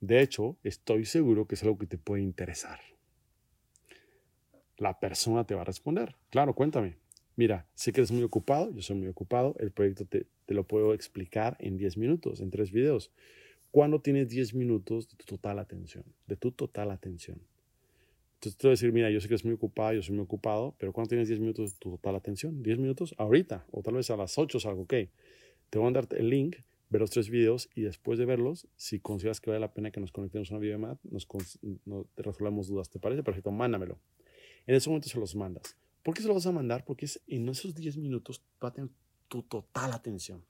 De 0.00 0.20
hecho, 0.20 0.56
estoy 0.64 1.04
seguro 1.04 1.46
que 1.46 1.54
es 1.54 1.62
algo 1.62 1.78
que 1.78 1.86
te 1.86 1.98
puede 1.98 2.22
interesar. 2.22 2.80
La 4.76 4.98
persona 4.98 5.44
te 5.44 5.54
va 5.54 5.60
a 5.60 5.64
responder. 5.64 6.16
Claro, 6.30 6.54
cuéntame. 6.54 6.96
Mira, 7.36 7.66
sé 7.74 7.92
que 7.92 8.00
eres 8.00 8.12
muy 8.12 8.22
ocupado, 8.22 8.70
yo 8.72 8.82
soy 8.82 8.96
muy 8.96 9.08
ocupado, 9.08 9.54
el 9.58 9.70
proyecto 9.70 10.04
te, 10.04 10.26
te 10.52 10.56
lo 10.56 10.64
puedo 10.64 10.92
explicar 10.92 11.56
en 11.60 11.78
10 11.78 11.96
minutos, 11.96 12.42
en 12.42 12.50
tres 12.50 12.70
videos. 12.70 13.10
¿Cuándo 13.70 14.02
tienes 14.02 14.28
10 14.28 14.52
minutos 14.52 15.08
de 15.08 15.16
tu 15.16 15.24
total 15.24 15.58
atención? 15.58 16.04
De 16.26 16.36
tu 16.36 16.52
total 16.52 16.90
atención. 16.90 17.40
Entonces 18.34 18.58
te 18.58 18.66
voy 18.66 18.72
a 18.72 18.74
decir, 18.74 18.92
mira, 18.92 19.08
yo 19.08 19.18
sé 19.18 19.28
que 19.28 19.34
eres 19.34 19.46
muy 19.46 19.54
ocupado, 19.54 19.94
yo 19.94 20.02
soy 20.02 20.14
muy 20.14 20.24
ocupado, 20.24 20.74
pero 20.76 20.92
¿cuándo 20.92 21.08
tienes 21.08 21.28
10 21.28 21.40
minutos 21.40 21.72
de 21.72 21.78
tu 21.78 21.92
total 21.92 22.16
atención? 22.16 22.62
10 22.62 22.78
minutos 22.80 23.14
ahorita, 23.16 23.64
o 23.70 23.80
tal 23.80 23.94
vez 23.94 24.10
a 24.10 24.16
las 24.18 24.36
8 24.36 24.60
salgo, 24.60 24.82
ok. 24.82 24.94
Te 25.70 25.78
voy 25.78 25.88
a 25.88 25.90
dar 25.92 26.06
el 26.10 26.28
link, 26.28 26.56
ver 26.90 27.00
los 27.00 27.10
tres 27.10 27.30
videos 27.30 27.70
y 27.74 27.80
después 27.80 28.18
de 28.18 28.26
verlos, 28.26 28.68
si 28.76 29.00
consideras 29.00 29.40
que 29.40 29.48
vale 29.48 29.60
la 29.60 29.72
pena 29.72 29.90
que 29.90 30.00
nos 30.00 30.12
conectemos 30.12 30.50
a 30.50 30.54
una 30.54 30.60
videollamada, 30.60 30.98
nos, 31.04 31.26
nos 31.86 32.06
resolvemos 32.14 32.68
dudas. 32.68 32.90
¿Te 32.90 32.98
parece? 32.98 33.22
Perfecto, 33.22 33.50
mándamelo. 33.52 33.98
En 34.66 34.74
ese 34.74 34.90
momento 34.90 35.08
se 35.08 35.18
los 35.18 35.34
mandas. 35.34 35.78
¿Por 36.02 36.12
qué 36.12 36.20
se 36.20 36.28
los 36.28 36.34
vas 36.34 36.46
a 36.46 36.52
mandar? 36.52 36.84
Porque 36.84 37.06
es, 37.06 37.22
en 37.26 37.48
esos 37.48 37.74
10 37.74 37.96
minutos 37.96 38.44
va 38.62 38.68
a 38.68 38.72
tener 38.74 38.90
tu 39.32 39.42
total 39.42 39.92
atención. 39.92 40.44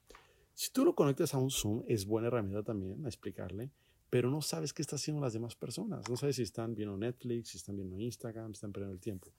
Si 0.53 0.69
tú 0.69 0.83
lo 0.83 0.93
conectas 0.93 1.33
a 1.33 1.37
un 1.37 1.49
Zoom, 1.49 1.83
es 1.87 2.05
buena 2.05 2.27
herramienta 2.27 2.63
también 2.63 3.05
a 3.05 3.07
explicarle, 3.07 3.71
pero 4.09 4.29
no 4.29 4.41
sabes 4.41 4.73
qué 4.73 4.81
están 4.81 4.97
haciendo 4.97 5.21
las 5.21 5.31
demás 5.31 5.55
personas. 5.55 6.09
No 6.09 6.17
sabes 6.17 6.35
si 6.35 6.41
están 6.41 6.75
viendo 6.75 6.97
Netflix, 6.97 7.51
si 7.51 7.57
están 7.57 7.77
viendo 7.77 7.97
Instagram, 7.97 8.47
si 8.49 8.57
están 8.57 8.73
perdiendo 8.73 8.93
el 8.93 8.99
tiempo. 8.99 9.31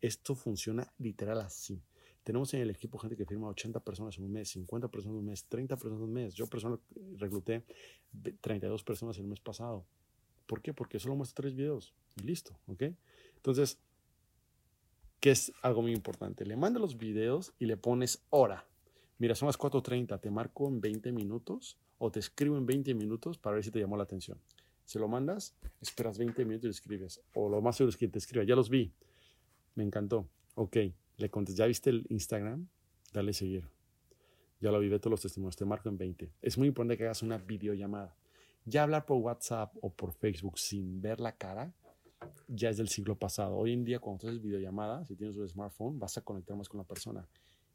Esto 0.00 0.36
funciona 0.36 0.92
literal 0.98 1.40
así. 1.40 1.82
Tenemos 2.22 2.54
en 2.54 2.60
el 2.60 2.70
equipo 2.70 2.96
gente 2.98 3.16
que 3.16 3.26
firma 3.26 3.48
80 3.48 3.80
personas 3.80 4.16
en 4.16 4.24
un 4.26 4.32
mes, 4.32 4.48
50 4.50 4.86
personas 4.86 5.14
en 5.14 5.18
un 5.18 5.26
mes, 5.26 5.44
30 5.46 5.74
personas 5.74 5.98
en 5.98 6.04
un 6.04 6.12
mes. 6.12 6.34
Yo 6.34 6.46
personal 6.46 6.78
recluté 7.16 7.64
32 8.40 8.84
personas 8.84 9.18
el 9.18 9.24
mes 9.24 9.40
pasado. 9.40 9.84
¿Por 10.46 10.62
qué? 10.62 10.72
Porque 10.72 11.00
solo 11.00 11.16
muestro 11.16 11.42
tres 11.42 11.56
videos 11.56 11.92
y 12.14 12.22
listo, 12.22 12.56
¿ok? 12.68 12.84
Entonces, 13.34 13.80
¿qué 15.18 15.32
es 15.32 15.52
algo 15.62 15.82
muy 15.82 15.92
importante? 15.92 16.46
Le 16.46 16.56
mandas 16.56 16.80
los 16.80 16.96
videos 16.96 17.52
y 17.58 17.66
le 17.66 17.76
pones 17.76 18.22
hora. 18.30 18.68
Mira, 19.24 19.34
son 19.34 19.46
las 19.46 19.58
4.30, 19.58 20.20
te 20.20 20.30
marco 20.30 20.68
en 20.68 20.82
20 20.82 21.10
minutos 21.10 21.78
o 21.96 22.10
te 22.10 22.20
escribo 22.20 22.58
en 22.58 22.66
20 22.66 22.92
minutos 22.92 23.38
para 23.38 23.54
ver 23.54 23.64
si 23.64 23.70
te 23.70 23.80
llamó 23.80 23.96
la 23.96 24.02
atención. 24.02 24.38
Se 24.84 24.98
lo 24.98 25.08
mandas, 25.08 25.54
esperas 25.80 26.18
20 26.18 26.44
minutos 26.44 26.64
y 26.64 26.66
le 26.66 26.72
escribes. 26.72 27.22
O 27.32 27.48
lo 27.48 27.62
más 27.62 27.74
seguro 27.74 27.88
es 27.88 27.96
que 27.96 28.06
te 28.06 28.18
escriba, 28.18 28.44
ya 28.44 28.54
los 28.54 28.68
vi. 28.68 28.92
Me 29.76 29.82
encantó. 29.82 30.28
Ok, 30.56 30.76
le 31.16 31.30
contesté, 31.30 31.60
¿ya 31.60 31.66
viste 31.66 31.88
el 31.88 32.06
Instagram? 32.10 32.68
Dale 33.14 33.32
seguir. 33.32 33.66
Ya 34.60 34.70
lo 34.70 34.78
vi, 34.78 34.90
todos 34.90 35.12
los 35.12 35.22
testimonios, 35.22 35.56
te 35.56 35.64
marco 35.64 35.88
en 35.88 35.96
20. 35.96 36.30
Es 36.42 36.58
muy 36.58 36.68
importante 36.68 36.98
que 36.98 37.04
hagas 37.04 37.22
una 37.22 37.38
videollamada. 37.38 38.14
Ya 38.66 38.82
hablar 38.82 39.06
por 39.06 39.16
WhatsApp 39.22 39.74
o 39.80 39.88
por 39.88 40.12
Facebook 40.12 40.58
sin 40.58 41.00
ver 41.00 41.20
la 41.20 41.34
cara, 41.34 41.72
ya 42.46 42.68
es 42.68 42.76
del 42.76 42.90
siglo 42.90 43.18
pasado. 43.18 43.56
Hoy 43.56 43.72
en 43.72 43.86
día, 43.86 44.00
cuando 44.00 44.28
haces 44.28 44.42
videollamada, 44.42 45.06
si 45.06 45.16
tienes 45.16 45.38
un 45.38 45.48
smartphone, 45.48 45.98
vas 45.98 46.18
a 46.18 46.20
conectar 46.20 46.54
más 46.54 46.68
con 46.68 46.76
la 46.76 46.84
persona. 46.84 47.26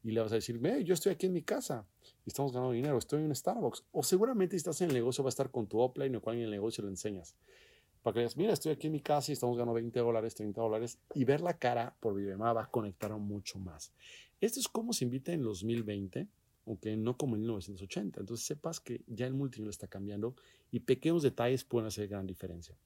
Y 0.04 0.12
le 0.12 0.22
vas 0.22 0.32
a 0.32 0.36
decir, 0.36 0.60
yo 0.84 0.94
estoy 0.94 1.12
aquí 1.12 1.26
en 1.26 1.34
mi 1.34 1.42
casa 1.42 1.86
y 2.26 2.30
estamos 2.30 2.54
ganando 2.54 2.72
dinero, 2.72 2.98
estoy 2.98 3.20
en 3.20 3.26
un 3.26 3.36
Starbucks. 3.36 3.84
O 3.92 4.04
seguramente 4.04 4.52
si 4.52 4.58
estás 4.58 4.80
en 4.82 4.90
el 4.90 4.94
negocio, 4.94 5.24
va 5.24 5.28
a 5.28 5.30
estar 5.30 5.52
con 5.52 5.68
tu 5.68 5.80
offline 5.80 6.16
o 6.16 6.22
con 6.22 6.32
alguien 6.32 6.48
en 6.48 6.54
el 6.54 6.60
negocio 6.60 6.84
le 6.84 6.90
enseñas 6.90 7.36
para 8.02 8.14
que 8.14 8.20
digas, 8.22 8.38
mira, 8.38 8.54
estoy 8.54 8.72
aquí 8.72 8.88
en 8.88 8.94
mi 8.94 9.02
casa 9.02 9.32
y 9.32 9.34
estamos 9.34 9.58
ganando 9.58 9.74
20 9.74 10.00
dólares, 10.00 10.36
30 10.36 10.62
dólares, 10.62 11.00
y 11.14 11.26
ver 11.26 11.42
la 11.42 11.58
cara 11.58 11.96
por 12.00 12.16
videollamada 12.16 12.54
va 12.54 12.64
a 12.64 12.70
conectar 12.70 13.12
mucho 13.18 13.60
más. 13.60 13.92
Esto 14.40 14.60
es 14.60 14.68
como 14.68 14.94
se 14.94 15.04
invita 15.04 15.34
en 15.34 15.44
2020, 15.44 16.28
aunque 16.66 16.96
no 16.96 17.18
como 17.18 17.36
en 17.36 17.42
1980. 17.42 18.22
Entonces 18.22 18.46
sepas 18.46 18.80
que 18.80 19.02
ya 19.08 19.28
el 19.28 19.34
multinivel 19.34 19.70
está 19.70 19.88
cambiando 19.88 20.36
y 20.72 20.80
pequeños 20.80 21.24
detalles 21.24 21.66
pueden 21.66 21.88
hacer 21.88 22.08
gran 22.08 22.26
diferencia. 22.26 22.78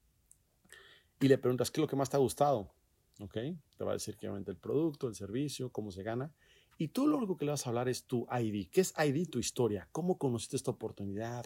Y 1.20 1.28
le 1.28 1.38
preguntas, 1.38 1.70
¿qué 1.70 1.80
es 1.80 1.84
lo 1.84 1.88
que 1.88 1.96
más 1.96 2.10
te 2.10 2.18
ha 2.18 2.20
gustado? 2.20 2.74
¿Ok? 3.20 3.34
Te 3.78 3.84
va 3.84 3.92
a 3.92 3.94
decir 3.94 4.18
que 4.18 4.28
obviamente 4.28 4.50
el 4.50 4.58
producto, 4.58 5.08
el 5.08 5.16
servicio, 5.16 5.70
cómo 5.70 5.92
se 5.92 6.02
gana. 6.02 6.34
Y 6.78 6.90
todo 6.90 7.08
lo 7.08 7.18
único 7.18 7.38
que 7.38 7.46
le 7.46 7.52
vas 7.52 7.66
a 7.66 7.70
hablar 7.70 7.90
es 7.90 8.06
tu 8.06 8.28
ID. 8.32 8.70
¿Qué 8.70 8.82
es 8.82 8.94
ID? 8.98 9.30
Tu 9.30 9.40
historia. 9.40 9.88
¿Cómo 9.92 10.18
conociste 10.18 10.56
esta 10.56 10.72
oportunidad? 10.72 11.46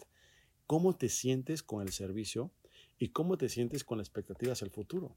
¿Cómo 0.66 0.96
te 0.96 1.08
sientes 1.08 1.62
con 1.62 1.82
el 1.82 1.92
servicio? 1.92 2.50
y 2.98 3.08
cómo 3.08 3.38
te 3.38 3.48
sientes 3.48 3.84
con 3.84 3.98
la 3.98 4.02
expectativa 4.02 4.52
hacia 4.52 4.64
el 4.64 4.70
futuro. 4.70 5.16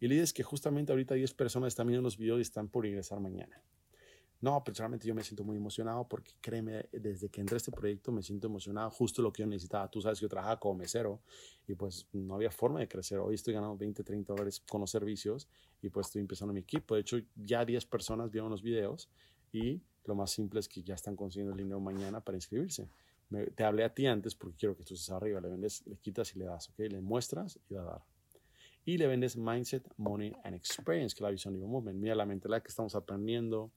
Y 0.00 0.08
le 0.08 0.14
dices 0.14 0.32
que 0.32 0.42
justamente 0.42 0.92
ahorita 0.92 1.14
10 1.14 1.34
personas 1.34 1.68
están 1.68 1.86
viendo 1.86 2.02
los 2.02 2.16
videos 2.16 2.38
y 2.38 2.42
están 2.42 2.68
por 2.68 2.86
ingresar 2.86 3.20
mañana. 3.20 3.62
No, 4.40 4.64
personalmente 4.64 5.06
yo 5.06 5.14
me 5.14 5.22
siento 5.22 5.44
muy 5.44 5.58
emocionado 5.58 6.08
porque 6.08 6.32
créeme, 6.40 6.86
desde 6.92 7.28
que 7.28 7.42
entré 7.42 7.56
a 7.56 7.58
este 7.58 7.70
proyecto 7.70 8.10
me 8.10 8.22
siento 8.22 8.46
emocionado, 8.46 8.88
justo 8.90 9.20
lo 9.20 9.30
que 9.30 9.42
yo 9.42 9.46
necesitaba. 9.46 9.90
Tú 9.90 10.00
sabes 10.00 10.18
que 10.18 10.22
yo 10.22 10.30
trabajaba 10.30 10.58
como 10.58 10.76
mesero 10.76 11.20
y 11.68 11.74
pues 11.74 12.06
no 12.12 12.36
había 12.36 12.50
forma 12.50 12.80
de 12.80 12.88
crecer. 12.88 13.18
Hoy 13.18 13.34
estoy 13.34 13.52
ganando 13.52 13.76
20, 13.76 14.02
30 14.02 14.32
dólares 14.32 14.62
con 14.66 14.80
los 14.80 14.90
servicios 14.90 15.46
y 15.82 15.90
pues 15.90 16.06
estoy 16.06 16.22
empezando 16.22 16.54
mi 16.54 16.60
equipo. 16.60 16.94
De 16.94 17.02
hecho, 17.02 17.18
ya 17.36 17.66
10 17.66 17.84
personas 17.84 18.30
vieron 18.30 18.48
los 18.48 18.62
videos 18.62 19.10
y 19.52 19.82
lo 20.04 20.14
más 20.14 20.30
simple 20.30 20.60
es 20.60 20.68
que 20.68 20.82
ya 20.82 20.94
están 20.94 21.16
consiguiendo 21.16 21.52
el 21.52 21.58
dinero 21.58 21.80
mañana 21.80 22.20
para 22.20 22.36
inscribirse. 22.36 22.88
te 23.54 23.64
hablé 23.64 23.84
a 23.84 23.94
ti 23.94 24.06
antes 24.06 24.34
porque 24.34 24.56
quiero 24.56 24.76
que 24.76 24.84
tú 24.84 24.94
estés 24.94 25.10
arriba. 25.10 25.40
Le 25.40 25.48
vendes, 25.48 25.86
le 25.86 25.96
quitas 25.96 26.34
y 26.34 26.38
le 26.38 26.46
das, 26.46 26.68
¿ok? 26.70 26.78
Le 26.80 27.00
muestras 27.00 27.58
y 27.68 27.74
va 27.74 27.82
a 27.82 27.84
dar. 27.84 28.04
Y 28.84 28.98
le 28.98 29.06
vendes 29.06 29.36
Mindset, 29.36 29.86
Money 29.98 30.32
and 30.42 30.54
Experience, 30.54 31.14
que 31.14 31.18
es 31.18 31.22
la 31.22 31.30
visión 31.30 31.54
de 31.58 31.66
Movement. 31.66 32.00
Mira 32.00 32.14
la 32.14 32.26
mentalidad 32.26 32.62
que 32.62 32.68
estamos 32.68 32.94
aprendiendo, 32.94 33.70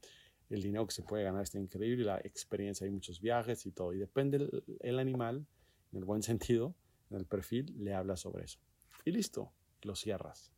el 0.49 0.61
dinero 0.61 0.87
que 0.87 0.93
se 0.93 1.03
puede 1.03 1.23
ganar 1.23 1.43
está 1.43 1.59
increíble, 1.59 2.05
la 2.05 2.19
experiencia, 2.19 2.85
hay 2.85 2.91
muchos 2.91 3.19
viajes 3.19 3.65
y 3.65 3.71
todo. 3.71 3.93
Y 3.93 3.99
depende 3.99 4.37
el, 4.37 4.63
el 4.79 4.99
animal, 4.99 5.45
en 5.91 5.99
el 5.99 6.05
buen 6.05 6.23
sentido, 6.23 6.73
en 7.09 7.17
el 7.17 7.25
perfil, 7.25 7.73
le 7.77 7.93
habla 7.93 8.15
sobre 8.15 8.45
eso. 8.45 8.59
Y 9.05 9.11
listo, 9.11 9.51
lo 9.81 9.95
cierras. 9.95 10.51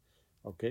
¿Ok? 0.43 0.63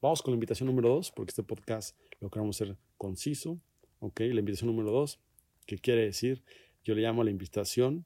Vamos 0.00 0.22
con 0.22 0.32
la 0.32 0.36
invitación 0.36 0.66
número 0.66 0.88
dos, 0.88 1.12
porque 1.12 1.30
este 1.30 1.42
podcast 1.42 1.96
lo 2.20 2.30
queremos 2.30 2.56
hacer 2.56 2.76
conciso. 2.96 3.60
¿Ok? 4.00 4.20
La 4.20 4.40
invitación 4.40 4.68
número 4.68 4.90
dos, 4.90 5.20
¿qué 5.66 5.78
quiere 5.78 6.04
decir? 6.04 6.42
Yo 6.84 6.94
le 6.94 7.02
llamo 7.02 7.22
la 7.22 7.30
invitación 7.30 8.04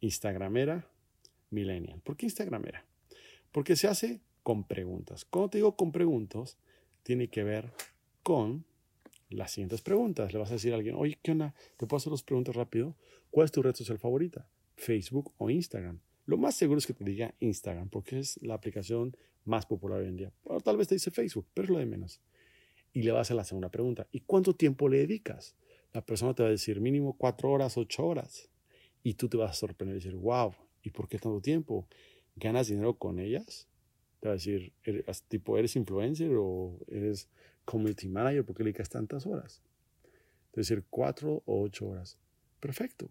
Instagramera 0.00 0.90
Millennial. 1.50 2.00
¿Por 2.02 2.16
qué 2.16 2.26
Instagramera? 2.26 2.84
Porque 3.52 3.76
se 3.76 3.86
hace 3.86 4.20
con 4.42 4.64
preguntas. 4.64 5.24
Cuando 5.24 5.50
te 5.50 5.58
digo 5.58 5.76
con 5.76 5.92
preguntas, 5.92 6.58
tiene 7.02 7.28
que 7.28 7.44
ver 7.44 7.72
con 8.22 8.64
las 9.30 9.52
siguientes 9.52 9.82
preguntas. 9.82 10.32
Le 10.32 10.38
vas 10.38 10.50
a 10.50 10.54
decir 10.54 10.72
a 10.72 10.76
alguien, 10.76 10.96
oye, 10.96 11.18
¿qué 11.22 11.32
onda? 11.32 11.54
¿Te 11.76 11.86
puedo 11.86 11.98
hacer 11.98 12.10
dos 12.10 12.22
preguntas 12.22 12.56
rápido? 12.56 12.96
¿Cuál 13.30 13.46
es 13.46 13.52
tu 13.52 13.62
red 13.62 13.74
social 13.74 13.98
favorita? 13.98 14.48
¿Facebook 14.76 15.32
o 15.38 15.50
Instagram? 15.50 16.00
Lo 16.26 16.38
más 16.38 16.56
seguro 16.56 16.78
es 16.78 16.86
que 16.86 16.94
te 16.94 17.04
diga 17.04 17.34
Instagram, 17.40 17.90
porque 17.90 18.18
es 18.18 18.40
la 18.42 18.54
aplicación 18.54 19.16
más 19.44 19.66
popular 19.66 20.00
hoy 20.00 20.08
en 20.08 20.16
día. 20.16 20.32
O 20.44 20.60
tal 20.60 20.76
vez 20.76 20.88
te 20.88 20.94
dice 20.94 21.10
Facebook, 21.10 21.46
pero 21.52 21.64
es 21.64 21.70
lo 21.70 21.78
de 21.78 21.86
menos. 21.86 22.20
Y 22.94 23.02
le 23.02 23.12
vas 23.12 23.30
a 23.30 23.34
la 23.34 23.44
segunda 23.44 23.70
pregunta. 23.70 24.06
¿Y 24.12 24.20
cuánto 24.20 24.54
tiempo 24.54 24.88
le 24.88 24.98
dedicas? 24.98 25.56
La 25.92 26.06
persona 26.06 26.32
te 26.32 26.44
va 26.44 26.48
a 26.48 26.52
decir 26.52 26.80
mínimo 26.80 27.18
cuatro 27.18 27.50
horas, 27.50 27.76
ocho 27.76 28.06
horas. 28.06 28.48
Y 29.02 29.14
tú 29.14 29.28
te 29.28 29.36
vas 29.36 29.50
a 29.50 29.54
sorprender 29.54 29.96
y 29.96 29.98
decir, 29.98 30.14
wow, 30.14 30.54
¿y 30.82 30.90
por 30.90 31.08
qué 31.08 31.18
tanto 31.18 31.40
tiempo? 31.40 31.88
¿Ganas 32.36 32.68
dinero 32.68 32.94
con 32.94 33.18
ellas? 33.18 33.68
Te 34.20 34.28
va 34.28 34.32
a 34.32 34.36
decir, 34.36 34.72
¿eres, 34.84 35.24
tipo, 35.24 35.58
¿eres 35.58 35.74
influencer 35.74 36.30
o 36.38 36.78
eres 36.86 37.28
community 37.64 38.08
manager? 38.08 38.44
¿Por 38.44 38.56
qué 38.56 38.62
le 38.62 38.68
dedicas 38.68 38.88
tantas 38.88 39.26
horas? 39.26 39.60
Es 40.52 40.56
decir, 40.68 40.84
cuatro 40.88 41.42
o 41.46 41.62
ocho 41.62 41.88
horas. 41.88 42.16
Perfecto. 42.60 43.08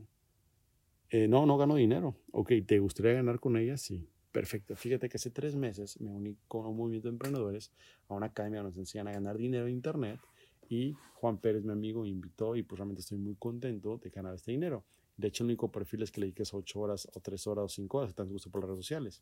Eh, 1.10 1.28
no, 1.28 1.46
no 1.46 1.58
gano 1.58 1.76
dinero. 1.76 2.16
Ok, 2.32 2.54
¿te 2.66 2.80
gustaría 2.80 3.14
ganar 3.14 3.40
con 3.42 3.58
ellas? 3.58 3.82
Sí. 3.82 4.08
Perfecto. 4.34 4.76
Fíjate 4.76 5.10
que 5.10 5.18
hace 5.18 5.30
tres 5.30 5.56
meses 5.56 6.02
me 6.02 6.10
uní 6.10 6.36
con 6.48 6.66
un 6.66 6.76
movimiento 6.76 7.08
de 7.08 7.14
emprendedores 7.14 7.72
a 8.10 8.16
una 8.16 8.26
academia 8.26 8.62
donde 8.62 8.72
nos 8.72 8.80
enseñan 8.80 9.08
a 9.08 9.12
ganar 9.12 9.38
dinero 9.38 9.68
en 9.68 9.74
Internet 9.74 10.20
y 10.68 10.94
Juan 11.14 11.38
Pérez, 11.38 11.64
mi 11.64 11.72
amigo, 11.72 12.02
me 12.02 12.10
invitó 12.10 12.56
y 12.56 12.64
pues 12.64 12.80
realmente 12.80 13.02
estoy 13.02 13.20
muy 13.20 13.36
contento 13.36 14.00
de 14.00 14.10
ganar 14.10 14.34
este 14.34 14.52
dinero. 14.52 14.84
De 15.18 15.28
hecho, 15.28 15.44
el 15.44 15.50
único 15.50 15.72
perfil 15.72 16.02
es 16.02 16.12
que 16.12 16.20
le 16.20 16.26
dediques 16.26 16.52
ocho 16.52 16.80
horas 16.80 17.08
o 17.14 17.20
tres 17.20 17.46
horas 17.46 17.66
o 17.66 17.70
cinco 17.70 18.00
horas, 18.00 18.12
que 18.12 18.24
te 18.24 18.28
gusto 18.28 18.50
por 18.50 18.62
las 18.62 18.70
redes 18.70 18.80
sociales. 18.84 19.22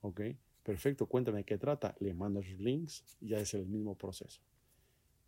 Ok, 0.00 0.20
perfecto, 0.64 1.06
cuéntame 1.06 1.38
de 1.38 1.44
qué 1.44 1.56
trata. 1.56 1.94
Le 2.00 2.12
mandas 2.12 2.44
los 2.48 2.58
links 2.58 3.04
y 3.20 3.28
ya 3.28 3.38
es 3.38 3.54
el 3.54 3.66
mismo 3.66 3.94
proceso. 3.94 4.40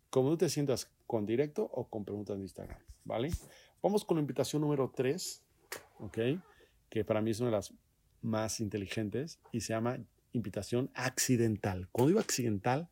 Como 0.09 0.31
tú 0.31 0.37
te 0.37 0.49
sientas 0.49 0.91
con 1.07 1.25
directo 1.25 1.63
o 1.63 1.87
con 1.87 2.03
preguntas 2.03 2.35
de 2.35 2.43
Instagram, 2.43 2.79
¿vale? 3.05 3.31
Vamos 3.81 4.03
con 4.03 4.17
la 4.17 4.21
invitación 4.21 4.61
número 4.61 4.91
tres 4.93 5.41
¿ok? 5.99 6.17
Que 6.89 7.05
para 7.05 7.21
mí 7.21 7.31
es 7.31 7.39
una 7.39 7.49
de 7.49 7.55
las 7.55 7.73
más 8.23 8.59
inteligentes 8.59 9.39
y 9.51 9.61
se 9.61 9.73
llama 9.73 9.99
invitación 10.31 10.89
accidental. 10.95 11.87
Cuando 11.91 12.09
digo 12.09 12.19
accidental, 12.19 12.89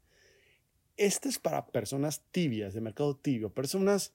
este 0.98 1.30
es 1.30 1.40
para 1.40 1.66
personas 1.68 2.24
tibias, 2.32 2.74
de 2.74 2.82
mercado 2.82 3.16
tibio, 3.16 3.52
personas 3.52 4.14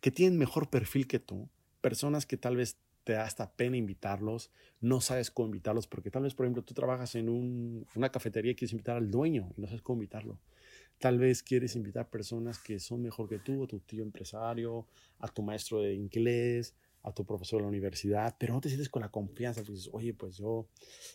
que 0.00 0.10
tienen 0.10 0.38
mejor 0.38 0.70
perfil 0.70 1.06
que 1.06 1.18
tú, 1.18 1.48
personas 1.80 2.26
que 2.26 2.36
tal 2.36 2.56
vez 2.56 2.76
te 3.04 3.12
da 3.12 3.24
hasta 3.24 3.52
pena 3.52 3.76
invitarlos, 3.76 4.50
no 4.80 5.00
sabes 5.00 5.30
cómo 5.30 5.46
invitarlos, 5.46 5.86
porque 5.86 6.10
tal 6.10 6.24
vez, 6.24 6.34
por 6.34 6.46
ejemplo, 6.46 6.62
tú 6.64 6.74
trabajas 6.74 7.14
en 7.14 7.28
una 7.94 8.10
cafetería 8.10 8.52
y 8.52 8.54
quieres 8.56 8.72
invitar 8.72 8.96
al 8.96 9.10
dueño 9.10 9.52
y 9.56 9.60
no 9.60 9.68
sabes 9.68 9.82
cómo 9.82 9.98
invitarlo. 9.98 10.38
Tal 10.98 11.18
vez 11.18 11.42
quieres 11.42 11.76
invitar 11.76 12.08
personas 12.08 12.58
que 12.58 12.80
son 12.80 13.02
mejor 13.02 13.28
que 13.28 13.38
tú, 13.38 13.62
a 13.62 13.66
tu 13.66 13.78
tío 13.80 14.02
empresario, 14.02 14.86
a 15.20 15.28
tu 15.28 15.42
maestro 15.42 15.80
de 15.80 15.94
inglés, 15.94 16.74
a 17.06 17.12
tu 17.12 17.24
profesor 17.24 17.60
de 17.60 17.62
la 17.62 17.68
universidad, 17.68 18.36
pero 18.36 18.52
no 18.52 18.60
te 18.60 18.68
sientes 18.68 18.88
con 18.88 19.00
la 19.00 19.10
confianza. 19.10 19.62
Pues 19.62 19.78
dices, 19.78 19.90
oye, 19.92 20.12
pues 20.12 20.38
yo 20.38 20.68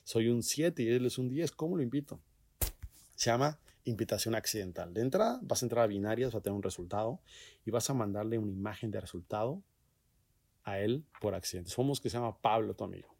soy 0.05 0.29
un 0.29 0.41
7 0.41 0.81
y 0.81 0.87
él 0.87 1.05
es 1.05 1.17
un 1.17 1.27
10, 1.27 1.51
¿cómo 1.51 1.75
lo 1.75 1.83
invito? 1.83 2.21
Se 3.15 3.29
llama 3.29 3.59
invitación 3.83 4.33
accidental. 4.33 4.93
De 4.93 5.01
entrada, 5.01 5.39
vas 5.43 5.61
a 5.61 5.65
entrar 5.65 5.83
a 5.83 5.87
binarias, 5.87 6.31
vas 6.31 6.39
a 6.39 6.43
tener 6.43 6.55
un 6.55 6.63
resultado 6.63 7.19
y 7.65 7.71
vas 7.71 7.89
a 7.89 7.93
mandarle 7.93 8.37
una 8.37 8.53
imagen 8.53 8.89
de 8.89 9.01
resultado 9.01 9.61
a 10.63 10.79
él 10.79 11.03
por 11.19 11.35
accidente. 11.35 11.69
Somos 11.69 11.99
que 11.99 12.09
se 12.09 12.17
llama 12.17 12.41
Pablo, 12.41 12.73
tu 12.73 12.85
amigo. 12.85 13.13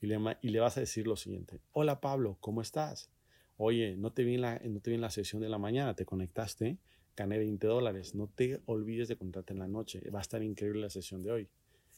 Y 0.00 0.06
le, 0.06 0.18
y 0.40 0.48
le 0.48 0.58
vas 0.58 0.76
a 0.76 0.80
decir 0.80 1.06
lo 1.06 1.14
siguiente. 1.14 1.60
Hola 1.70 2.00
Pablo, 2.00 2.36
¿cómo 2.40 2.62
estás? 2.62 3.12
Oye, 3.56 3.96
no 3.96 4.12
te, 4.12 4.24
vi 4.24 4.34
en 4.34 4.40
la, 4.40 4.60
no 4.64 4.80
te 4.80 4.90
vi 4.90 4.96
en 4.96 5.02
la 5.02 5.10
sesión 5.10 5.40
de 5.40 5.48
la 5.48 5.58
mañana, 5.58 5.94
te 5.94 6.04
conectaste, 6.04 6.78
gané 7.14 7.38
20 7.38 7.64
dólares. 7.64 8.16
No 8.16 8.26
te 8.26 8.60
olvides 8.66 9.06
de 9.06 9.16
conectarte 9.16 9.52
en 9.52 9.60
la 9.60 9.68
noche. 9.68 10.02
Va 10.10 10.18
a 10.18 10.22
estar 10.22 10.42
increíble 10.42 10.80
la 10.80 10.90
sesión 10.90 11.22
de 11.22 11.30
hoy 11.30 11.48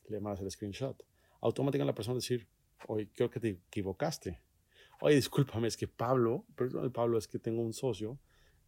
le 0.09 0.21
mandas 0.21 0.41
el 0.41 0.51
screenshot. 0.51 1.05
Automáticamente 1.41 1.93
la 1.93 1.95
persona 1.95 2.17
decir, 2.17 2.47
oye, 2.89 3.09
creo 3.13 3.31
que 3.31 3.41
te 3.41 3.49
equivocaste. 3.51 4.41
Oye, 5.01 5.17
discúlpame, 5.17 5.69
es 5.69 5.77
que 5.77 5.89
Pablo, 5.89 6.45
perdón, 6.55 6.91
Pablo, 6.93 7.19
es 7.19 7.29
que 7.29 7.39
tengo 7.39 7.63
un 7.63 7.73
socio 7.73 8.19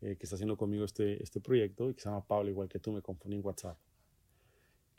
eh, 0.01 0.16
que 0.16 0.27
está 0.27 0.37
haciendo 0.37 0.57
conmigo 0.57 0.85
este, 0.85 1.22
este 1.22 1.40
proyecto 1.40 1.88
y 1.88 1.94
que 1.94 2.01
se 2.01 2.09
llama 2.09 2.27
Pablo, 2.27 2.51
igual 2.51 2.68
que 2.68 2.79
tú, 2.79 2.92
me 2.92 3.01
confundí 3.01 3.37
en 3.37 3.44
WhatsApp. 3.44 3.79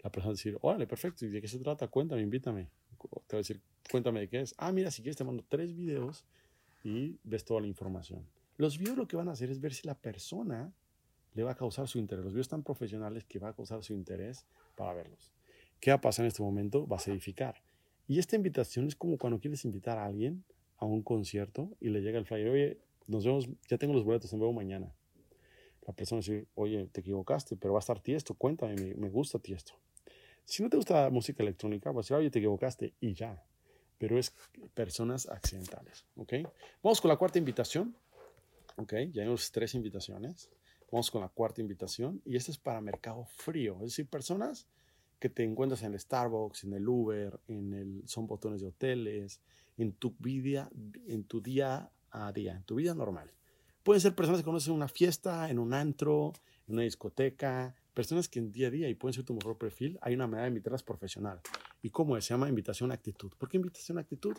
La 0.04 0.12
persona 0.12 0.34
decir, 0.34 0.58
órale, 0.62 0.88
perfecto, 0.88 1.26
¿y 1.26 1.30
de 1.30 1.42
qué 1.42 1.48
se 1.48 1.60
trata? 1.60 1.88
Cuéntame, 1.88 2.22
invítame. 2.22 2.70
Te 3.28 3.36
va 3.36 3.38
a 3.38 3.38
decir, 3.38 3.62
cuéntame 3.92 4.22
de 4.22 4.30
qué 4.30 4.42
es. 4.42 4.56
Ah, 4.58 4.72
mira, 4.72 4.90
si 4.90 5.02
quieres 5.02 5.18
te 5.18 5.24
mando 5.24 5.44
tres 5.48 5.76
videos 5.76 6.26
y 6.84 7.20
ves 7.24 7.46
toda 7.46 7.62
la 7.62 7.68
información. 7.68 8.26
Los 8.58 8.78
videos 8.78 8.98
lo 8.98 9.08
que 9.08 9.16
van 9.16 9.30
a 9.30 9.34
hacer 9.34 9.52
es 9.52 9.60
ver 9.60 9.74
si 9.74 9.86
la 9.86 9.96
persona 9.96 10.74
le 11.34 11.44
va 11.44 11.52
a 11.52 11.56
causar 11.56 11.88
su 11.88 12.00
interés. 12.00 12.24
Los 12.24 12.34
videos 12.34 12.48
tan 12.48 12.64
profesionales 12.64 13.24
que 13.26 13.38
va 13.38 13.50
a 13.50 13.54
causar 13.54 13.84
su 13.84 13.94
interés 13.94 14.48
para 14.76 14.94
verlos. 14.94 15.32
¿Qué 15.80 15.92
va 15.92 15.98
a 15.98 16.02
pasar 16.02 16.26
en 16.26 16.28
este 16.28 16.42
momento? 16.42 16.86
Vas 16.88 17.08
a 17.08 17.12
edificar. 17.12 17.62
Y 18.08 18.20
esta 18.20 18.36
invitación 18.36 18.88
es 18.88 18.96
como 18.96 19.18
cuando 19.18 19.40
quieres 19.40 19.66
invitar 19.66 19.98
a 19.98 20.06
alguien 20.06 20.44
a 20.78 20.86
un 20.86 21.02
concierto 21.02 21.70
y 21.80 21.90
le 21.90 22.02
llega 22.02 22.18
el 22.20 22.26
flyer, 22.26 22.50
oye, 22.50 22.78
nos 23.08 23.26
vemos, 23.26 23.50
ya 23.70 23.78
tengo 23.78 23.94
los 23.94 24.04
boletos, 24.04 24.32
nos 24.32 24.42
vemos 24.42 24.56
mañana. 24.56 24.94
La 25.86 25.94
persona 25.94 26.20
dice, 26.20 26.48
oye, 26.56 26.88
te 26.92 27.02
equivocaste, 27.02 27.56
pero 27.56 27.74
va 27.74 27.80
a 27.80 27.82
estar 27.82 28.00
tiesto, 28.00 28.34
cuéntame, 28.34 28.76
me, 28.76 28.94
me 28.96 29.10
gusta 29.10 29.40
tiesto. 29.40 29.74
Si 30.46 30.64
no 30.64 30.70
te 30.70 30.78
gusta 30.78 31.04
la 31.04 31.10
música 31.10 31.44
electrónica, 31.44 31.92
vas 31.92 31.98
a 31.98 32.16
decir, 32.16 32.18
oye, 32.18 32.30
te 32.30 32.40
equivocaste 32.40 32.94
y 33.00 33.14
ya. 33.14 33.44
Pero 33.98 34.20
es 34.20 34.34
personas 34.74 35.28
accidentales, 35.28 36.06
¿ok? 36.16 36.34
Vamos 36.84 37.02
con 37.02 37.10
la 37.10 37.18
cuarta 37.18 37.40
invitación, 37.40 37.96
¿ok? 38.78 38.94
Ya 39.12 39.22
tenemos 39.22 39.52
tres 39.52 39.74
invitaciones. 39.76 40.50
Vamos 40.92 41.12
con 41.12 41.22
la 41.22 41.28
cuarta 41.28 41.60
invitación 41.60 42.22
y 42.24 42.38
esta 42.38 42.52
es 42.52 42.58
para 42.58 42.80
mercado 42.80 43.26
frío, 43.26 43.76
es 43.78 43.92
decir, 43.92 44.08
personas 44.08 44.68
que 45.20 45.30
te 45.30 45.44
encuentras 45.44 45.84
en 45.84 45.94
el 45.94 46.00
Starbucks, 46.00 46.64
en 46.64 46.74
el 46.74 46.88
Uber, 46.88 47.40
en 47.48 47.74
el, 47.74 48.04
son 48.06 48.28
botones 48.28 48.62
de 48.62 48.68
hoteles, 48.68 49.42
en 49.78 49.94
tu 49.94 50.16
vida, 50.20 50.70
en 51.08 51.24
tu 51.24 51.42
día 51.42 51.90
a 52.12 52.32
día, 52.32 52.56
en 52.56 52.64
tu 52.64 52.76
vida 52.76 52.94
normal. 52.94 53.32
Pueden 53.84 54.02
ser 54.02 54.16
personas 54.16 54.42
que 54.42 54.46
conocen 54.46 54.72
en 54.72 54.78
una 54.78 54.88
fiesta, 54.88 55.50
en 55.50 55.60
un 55.60 55.74
antro, 55.74 56.34
en 56.68 56.74
una 56.74 56.84
discoteca, 56.84 57.76
personas 57.94 58.28
que 58.28 58.40
en 58.40 58.52
día 58.52 58.68
a 58.68 58.72
día 58.72 58.90
y 58.90 58.96
pueden 58.96 59.14
ser 59.14 59.24
tu 59.24 59.34
mejor 59.34 59.58
perfil. 59.58 59.98
Hay 60.02 60.14
una 60.14 60.28
manera 60.28 60.44
de 60.44 60.50
invitarlas 60.50 60.84
profesional. 60.84 61.42
¿Y 61.82 61.90
cómo 61.90 62.18
es? 62.18 62.26
Se 62.26 62.34
llama 62.34 62.50
invitación 62.50 62.92
actitud. 62.92 63.32
¿Por 63.38 63.50
qué 63.50 63.58
invitación 63.58 63.98
actitud? 63.98 64.36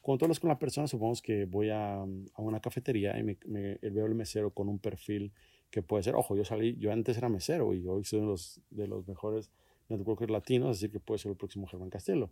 Cuando 0.00 0.24
hablas 0.24 0.40
con 0.40 0.48
la 0.48 0.58
persona, 0.58 0.86
supongamos 0.86 1.22
que 1.22 1.44
voy 1.44 1.70
a, 1.70 2.02
a 2.02 2.06
una 2.42 2.60
cafetería 2.60 3.18
y 3.18 3.22
me, 3.22 3.38
me, 3.46 3.76
veo 3.76 4.06
el 4.06 4.14
mesero 4.14 4.50
con 4.50 4.68
un 4.68 4.78
perfil 4.78 5.32
que 5.70 5.82
puede 5.82 6.02
ser, 6.02 6.14
ojo, 6.14 6.34
yo 6.34 6.44
salí, 6.44 6.76
yo 6.78 6.92
antes 6.92 7.16
era 7.16 7.28
mesero 7.28 7.74
y 7.74 7.86
hoy 7.86 8.04
soy 8.04 8.20
uno 8.20 8.28
de 8.28 8.32
los, 8.32 8.60
de 8.70 8.86
los 8.88 9.06
mejores 9.06 9.50
networker 9.88 10.30
latino, 10.30 10.68
así 10.68 10.88
que 10.88 11.00
puede 11.00 11.18
ser 11.18 11.30
el 11.30 11.36
próximo 11.36 11.66
Germán 11.66 11.90
Castelo. 11.90 12.30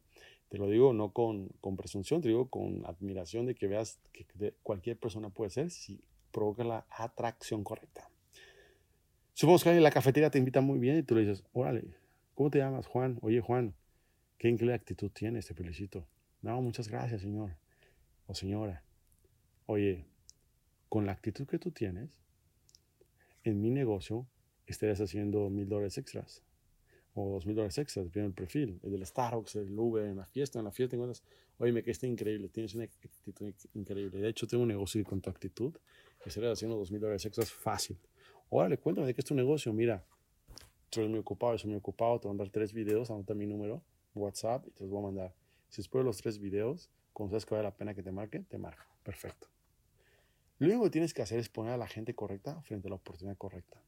Te 0.49 0.59
lo 0.59 0.69
digo 0.69 0.93
no 0.93 1.13
con, 1.13 1.49
presunción, 1.77 2.21
te 2.21 2.29
digo 2.29 2.49
con 2.49 2.85
admiración 2.87 3.47
de 3.47 3.55
que 3.55 3.67
veas 3.67 3.99
que 4.13 4.27
cualquier 4.63 4.99
persona 4.99 5.31
puede 5.31 5.51
ser 5.51 5.71
si 5.71 6.01
provoca 6.33 6.65
la 6.65 6.87
atracción 6.91 7.65
correcta. 7.65 8.09
Supongamos 9.35 9.65
que 9.65 9.71
en 9.71 9.83
la 9.83 9.91
cafetería 9.91 10.31
te 10.31 10.39
invita 10.39 10.61
muy 10.61 10.79
bien 10.79 10.99
y 10.99 11.03
tú 11.03 11.15
le 11.15 11.23
dices, 11.23 11.45
órale, 11.53 11.85
¿cómo 12.35 12.51
te 12.51 12.59
llamas, 12.59 12.87
Juan? 12.87 13.19
Oye, 13.21 13.41
Juan, 13.41 13.75
qué 14.39 14.49
increíble 14.49 14.75
actitud 14.75 15.11
tienes, 15.11 15.47
te 15.47 15.55
felicito. 15.55 16.07
No, 16.43 16.61
muchas 16.63 16.89
gracias, 16.89 17.23
señor 17.23 17.57
o 18.27 18.35
señora. 18.35 18.83
Oye, 19.67 20.05
con 20.89 21.07
la 21.07 21.13
actitud 21.13 21.47
que 21.47 21.59
tú 21.59 21.71
tienes, 21.71 22.11
en 23.45 23.61
mi 23.61 23.71
negocio 23.71 24.27
estarías 24.67 25.01
haciendo 25.01 25.49
mil 25.51 25.69
dólares 25.69 25.99
extras 25.99 26.43
o 27.17 27.33
dos 27.33 27.47
mil 27.47 27.57
dólares 27.57 27.79
extras, 27.79 28.05
dependiendo 28.05 28.35
del 28.35 28.47
perfil. 28.47 28.81
El 28.83 28.93
del 28.93 29.07
Starbucks, 29.07 29.57
el 29.57 29.79
Uber, 29.79 30.05
en 30.05 30.19
la 30.19 30.27
fiesta, 30.27 30.59
en 30.59 30.67
la 30.67 30.71
fiesta 30.71 30.97
encuentras, 30.97 31.23
oye, 31.59 31.73
me 31.73 31.83
quedaste 31.83 32.07
increíble, 32.07 32.49
tienes 32.49 32.75
una 32.75 32.85
actitud 32.85 33.53
increíble. 33.75 34.21
De 34.21 34.29
hecho, 34.29 34.47
tengo 34.47 34.63
un 34.63 34.69
negocio 34.69 35.03
con 35.03 35.21
tu 35.21 35.31
actitud 35.31 35.75
que 36.23 36.31
sería 36.31 36.53
haciendo 36.53 36.77
dos 36.77 36.93
mil 36.93 37.01
dólares 37.01 37.25
extras 37.25 37.51
fácil. 37.51 37.99
Órale, 38.51 38.79
cuéntame 38.79 39.07
de 39.07 39.15
qué 39.15 39.23
es 39.23 39.25
tu 39.25 39.35
negocio. 39.35 39.73
Mira, 39.73 40.05
estoy 40.85 41.09
muy 41.09 41.19
ocupado, 41.21 41.55
estoy 41.55 41.71
muy 41.71 41.79
ocupado, 41.79 42.21
te 42.21 42.29
voy 42.29 42.35
a 42.35 42.39
mandar 42.39 42.51
tres 42.53 42.73
videos, 42.73 43.11
anota 43.11 43.35
mi 43.35 43.47
número, 43.47 43.83
WhatsApp, 44.15 44.67
y 44.69 44.71
te 44.71 44.85
los 44.85 44.91
voy 44.91 45.01
a 45.01 45.07
mandar. 45.07 45.35
Si 45.69 45.79
después 45.79 46.05
de 46.05 46.07
los 46.07 46.19
tres 46.19 46.39
videos, 46.39 46.91
cuando 47.13 47.31
sabes 47.33 47.47
que 47.47 47.55
vale 47.55 47.65
la 47.65 47.75
pena 47.75 47.95
que 47.95 48.03
te 48.03 48.13
marque, 48.13 48.41
te 48.41 48.59
marco. 48.59 48.85
Perfecto. 49.03 49.49
Lo 50.59 50.69
único 50.69 50.85
que 50.85 50.91
tienes 50.91 51.13
que 51.13 51.23
hacer 51.23 51.39
es 51.39 51.49
poner 51.49 51.73
a 51.73 51.77
la 51.77 51.87
gente 51.87 52.15
correcta 52.15 52.61
frente 52.63 52.89
a 52.89 52.91
la 52.91 52.97
oportunidad 52.97 53.37
correcta. 53.37 53.81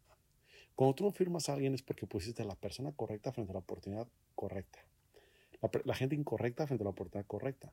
Cuando 0.78 0.94
tú 0.94 1.02
no 1.02 1.10
firmas 1.10 1.48
a 1.48 1.54
alguien 1.54 1.74
es 1.74 1.82
porque 1.82 2.06
pusiste 2.06 2.44
la 2.44 2.54
persona 2.54 2.92
correcta 2.92 3.32
frente 3.32 3.50
a 3.50 3.54
la 3.54 3.58
oportunidad 3.58 4.06
correcta. 4.36 4.78
La, 5.84 5.92
gente 5.92 6.14
incorrecta 6.14 6.68
frente 6.68 6.84
a 6.84 6.86
la 6.86 6.90
oportunidad 6.90 7.26
correcta. 7.26 7.72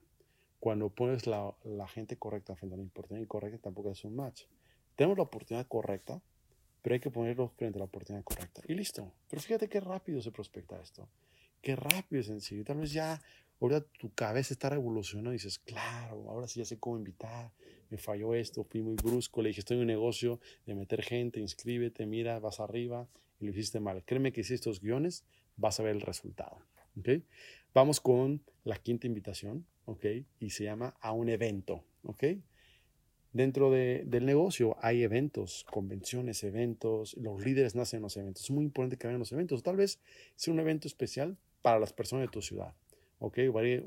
Cuando 0.60 0.90
pones 0.90 1.28
la, 1.28 1.54
la, 1.66 1.88
gente 1.88 2.18
correcta 2.18 2.56
frente 2.56 2.74
a 2.74 2.80
la 2.80 2.84
oportunidad 2.84 3.22
incorrecta, 3.22 3.60
tampoco 3.60 3.92
es 3.92 4.04
un 4.06 4.16
match. 4.16 4.46
Tenemos 4.96 5.20
la 5.20 5.24
oportunidad 5.26 5.68
correcta, 5.68 6.20
pero 6.82 6.96
hay 6.96 7.00
que 7.00 7.12
ponerlo 7.12 7.50
frente 7.50 7.78
a 7.78 7.82
la 7.82 7.86
oportunidad 7.86 8.24
correcta. 8.24 8.64
Y 8.68 8.74
listo. 8.74 9.14
Pero 9.30 9.40
fíjate 9.40 9.70
qué 9.70 9.82
rápido 9.82 10.20
se 10.20 10.32
prospecta 10.32 10.82
esto. 10.82 11.08
Qué 11.62 11.76
rápido 11.76 12.22
es 12.22 12.26
sencillo. 12.26 12.64
Tal 12.64 12.78
vez 12.78 12.92
ya 12.92 13.22
ahora 13.62 13.82
tu 13.82 14.16
cabeza 14.16 14.52
está 14.52 14.70
revolucionando 14.70 15.30
y 15.30 15.34
dices, 15.34 15.60
claro, 15.60 16.28
ahora 16.28 16.48
sí 16.48 16.60
ya 16.60 16.66
sé 16.66 16.80
cómo 16.80 16.98
invitar. 16.98 17.52
Me 17.90 17.98
falló 17.98 18.34
esto, 18.34 18.64
fui 18.64 18.82
muy 18.82 18.96
brusco. 18.96 19.42
Le 19.42 19.50
dije, 19.50 19.60
estoy 19.60 19.78
en 19.78 19.82
un 19.82 19.88
negocio 19.88 20.40
de 20.66 20.76
meter 20.76 21.04
gente, 21.04 21.40
inscríbete, 21.40 22.06
mira, 22.06 22.40
vas 22.40 22.60
arriba 22.60 23.08
y 23.40 23.46
lo 23.46 23.52
hiciste 23.52 23.80
mal. 23.80 24.04
Créeme 24.04 24.32
que 24.32 24.44
si 24.44 24.54
estos 24.54 24.82
guiones 24.82 25.26
vas 25.58 25.80
a 25.80 25.84
ver 25.84 25.96
el 25.96 26.02
resultado. 26.02 26.58
¿okay? 27.00 27.24
Vamos 27.74 28.00
con 28.00 28.42
la 28.64 28.78
quinta 28.78 29.08
invitación, 29.08 29.66
¿ok? 29.86 30.06
Y 30.40 30.50
se 30.52 30.64
llama 30.64 30.96
a 31.02 31.12
un 31.12 31.30
evento, 31.30 31.84
¿ok? 32.04 32.24
Dentro 33.34 33.70
de, 33.70 34.04
del 34.06 34.26
negocio 34.26 34.78
hay 34.80 35.04
eventos, 35.04 35.66
convenciones, 35.70 36.44
eventos, 36.46 37.16
los 37.18 37.44
líderes 37.44 37.76
nacen 37.76 37.98
en 37.98 38.04
los 38.04 38.16
eventos. 38.16 38.44
Es 38.46 38.52
muy 38.52 38.64
importante 38.64 38.98
que 38.98 39.08
vayan 39.08 39.20
los 39.20 39.34
eventos. 39.34 39.62
Tal 39.62 39.76
vez 39.76 40.00
sea 40.36 40.54
un 40.54 40.60
evento 40.62 40.88
especial 40.88 41.38
para 41.62 41.80
las 41.80 41.92
personas 41.92 42.28
de 42.28 42.32
tu 42.32 42.42
ciudad, 42.42 42.74
¿ok? 43.20 43.40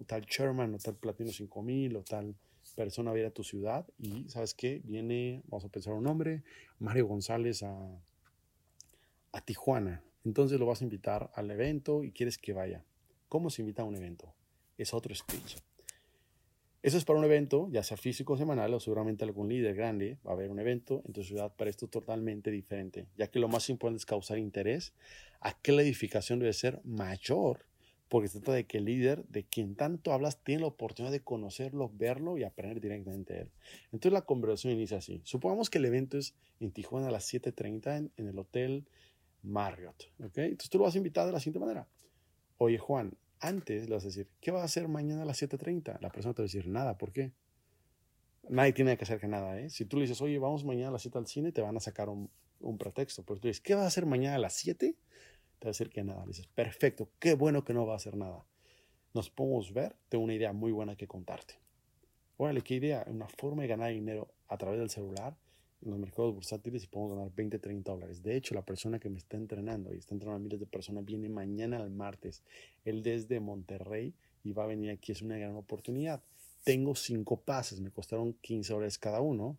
Tal 0.07 0.27
chairman 0.27 0.75
o 0.75 0.79
tal 0.79 0.97
platino 0.97 1.31
5000 1.31 1.97
o 1.97 2.03
tal 2.03 2.35
persona 2.79 3.11
va 3.11 3.17
a 3.17 3.21
ir 3.21 3.27
a 3.27 3.33
tu 3.33 3.43
ciudad 3.43 3.85
y, 3.99 4.29
¿sabes 4.29 4.55
qué? 4.55 4.81
Viene, 4.85 5.43
vamos 5.49 5.65
a 5.65 5.69
pensar 5.69 5.95
un 5.95 6.05
nombre, 6.05 6.45
Mario 6.79 7.09
González 7.09 7.65
a, 7.65 7.75
a 9.33 9.41
Tijuana. 9.41 10.05
Entonces 10.25 10.61
lo 10.61 10.67
vas 10.67 10.81
a 10.81 10.85
invitar 10.85 11.33
al 11.35 11.51
evento 11.51 12.05
y 12.05 12.13
quieres 12.13 12.39
que 12.39 12.53
vaya. 12.53 12.85
¿Cómo 13.29 13.51
se 13.51 13.63
invita 13.63 13.83
a 13.83 13.85
un 13.85 13.97
evento? 13.97 14.33
Es 14.77 14.95
otro 14.95 15.13
speech. 15.13 15.57
Eso 16.81 16.97
es 16.97 17.05
para 17.05 17.19
un 17.19 17.25
evento, 17.25 17.69
ya 17.73 17.83
sea 17.83 17.97
físico 17.97 18.37
semanal, 18.37 18.73
o 18.73 18.79
seguramente 18.79 19.25
algún 19.25 19.49
líder 19.49 19.75
grande 19.75 20.17
va 20.25 20.31
a 20.31 20.35
haber 20.35 20.49
un 20.49 20.61
evento 20.61 21.03
en 21.05 21.13
tu 21.13 21.25
ciudad 21.25 21.53
para 21.57 21.71
esto 21.71 21.89
totalmente 21.89 22.53
diferente, 22.53 23.09
ya 23.17 23.27
que 23.27 23.41
lo 23.41 23.49
más 23.49 23.69
importante 23.69 23.99
es 23.99 24.07
causar 24.07 24.39
interés 24.39 24.93
a 25.41 25.57
la 25.65 25.83
edificación 25.83 26.39
debe 26.39 26.53
ser 26.53 26.81
mayor, 26.85 27.67
porque 28.09 28.29
se 28.29 28.41
trata 28.41 28.55
de 28.55 28.67
que 28.67 28.79
el 28.79 28.87
líder 28.87 29.25
de 29.27 29.45
quien 29.45 29.75
tanto 29.75 30.13
hablas 30.13 30.43
tiene 30.43 30.63
la 30.63 30.69
oportunidad 30.69 31.13
de 31.13 31.21
conocerlo, 31.21 31.91
verlo 31.95 32.39
y 32.39 32.45
aprender 32.45 32.81
directamente 32.81 33.35
de 33.35 33.41
él. 33.43 33.51
Entonces 33.93 34.13
la 34.13 34.23
conversación 34.23 34.73
inicia 34.73 34.99
así. 34.99 35.21
Supongamos 35.25 35.71
que 35.71 35.79
el 35.79 35.85
evento 35.85 36.17
es 36.17 36.35
en 36.61 36.73
Tijuana 36.73 37.09
a 37.09 37.11
las 37.11 37.33
7.30 37.33 37.97
en, 37.97 38.13
en, 38.17 38.29
el 38.29 38.39
Hotel 38.39 38.87
Marriott. 39.43 40.11
¿okay? 40.25 40.47
Entonces 40.47 40.71
tú 40.71 40.79
lo 40.79 40.85
vas 40.85 40.95
a 40.95 40.99
invitar 40.99 41.27
de 41.27 41.33
la 41.33 41.41
siguiente 41.41 41.61
manera. 41.61 41.87
Oye, 42.57 42.79
Juan, 42.79 43.17
antes 43.41 43.89
le 43.89 43.95
vas 43.95 44.05
a 44.05 44.09
decir, 44.09 44.29
¿qué 44.41 44.51
vas 44.51 44.63
a 44.63 44.65
hacer 44.65 44.89
mañana 44.89 45.23
a 45.23 45.27
las 45.27 45.41
7.30? 45.41 46.01
La 46.01 46.11
persona 46.11 46.35
te 46.35 46.43
va 46.43 46.45
a 46.45 46.49
decir, 46.49 46.67
nada, 46.67 46.99
¿por 46.99 47.13
qué? 47.13 47.33
Nadie 48.49 48.73
tiene 48.73 48.97
que 48.97 49.05
hacer 49.05 49.21
que 49.21 49.29
nada, 49.29 49.61
¿eh? 49.61 49.69
Si 49.69 49.85
tú 49.85 49.97
le 49.97 50.03
dices, 50.03 50.21
oye, 50.23 50.39
vamos 50.39 50.65
mañana 50.65 50.89
a 50.89 50.93
las 50.93 51.03
7 51.03 51.19
al 51.19 51.27
cine, 51.27 51.53
te 51.53 51.61
van 51.61 51.77
a 51.77 51.81
sacar 51.81 52.09
un, 52.09 52.31
un 52.61 52.79
pretexto. 52.79 53.23
Pero 53.25 53.41
tú 53.41 53.49
dices, 53.49 53.61
¿qué 53.61 53.75
vas 53.75 53.85
a 53.85 53.89
hacer 53.89 54.07
mañana 54.07 54.37
a 54.37 54.39
las 54.39 54.55
7? 54.55 54.97
Te 55.59 55.67
va 55.67 55.71
a 55.71 55.73
decir 55.73 55.91
que 55.91 56.05
nada. 56.05 56.21
Le 56.23 56.29
dices, 56.29 56.47
perfecto, 56.47 57.09
qué 57.19 57.35
bueno 57.35 57.65
que 57.65 57.75
no 57.75 57.87
va 57.87 57.95
a 57.95 57.97
hacer 57.97 58.17
nada. 58.17 58.45
Nos 59.15 59.31
podemos 59.31 59.73
ver, 59.73 59.97
tengo 60.09 60.25
una 60.25 60.35
idea 60.35 60.53
muy 60.53 60.73
buena 60.73 60.97
que 60.97 61.07
contarte. 61.07 61.55
Órale, 62.37 62.63
qué 62.63 62.75
idea, 62.75 63.05
una 63.09 63.29
forma 63.29 63.63
de 63.63 63.69
ganar 63.69 63.91
dinero 63.91 64.29
a 64.49 64.57
través 64.57 64.79
del 64.79 64.91
celular 64.91 65.37
en 65.83 65.91
los 65.91 65.99
mercados 65.99 66.35
bursátiles 66.35 66.85
y 66.85 66.87
podemos 66.87 67.17
ganar 67.17 67.33
20, 67.35 67.59
30 67.59 67.93
dólares. 67.93 68.23
De 68.23 68.37
hecho, 68.37 68.55
la 68.55 68.63
persona 68.63 68.99
que 68.99 69.09
me 69.09 69.19
está 69.19 69.37
entrenando 69.37 69.95
y 69.95 69.99
está 69.99 70.15
entrenando 70.15 70.41
a 70.41 70.45
miles 70.45 70.61
de 70.61 70.67
personas 70.67 71.05
viene 71.05 71.29
mañana 71.29 71.79
al 71.79 71.91
martes. 71.91 72.43
Él 72.85 73.03
desde 73.03 73.41
Monterrey 73.41 74.15
y 74.45 74.53
va 74.53 74.65
a 74.65 74.67
venir 74.67 74.91
aquí. 74.91 75.13
Es 75.13 75.23
una 75.23 75.39
gran 75.39 75.57
oportunidad. 75.57 76.23
Tengo 76.65 76.95
cinco 76.95 77.41
pases, 77.41 77.81
me 77.81 77.91
costaron 77.91 78.35
15 78.35 78.73
dólares 78.73 78.99
cada 78.99 79.21
uno. 79.21 79.57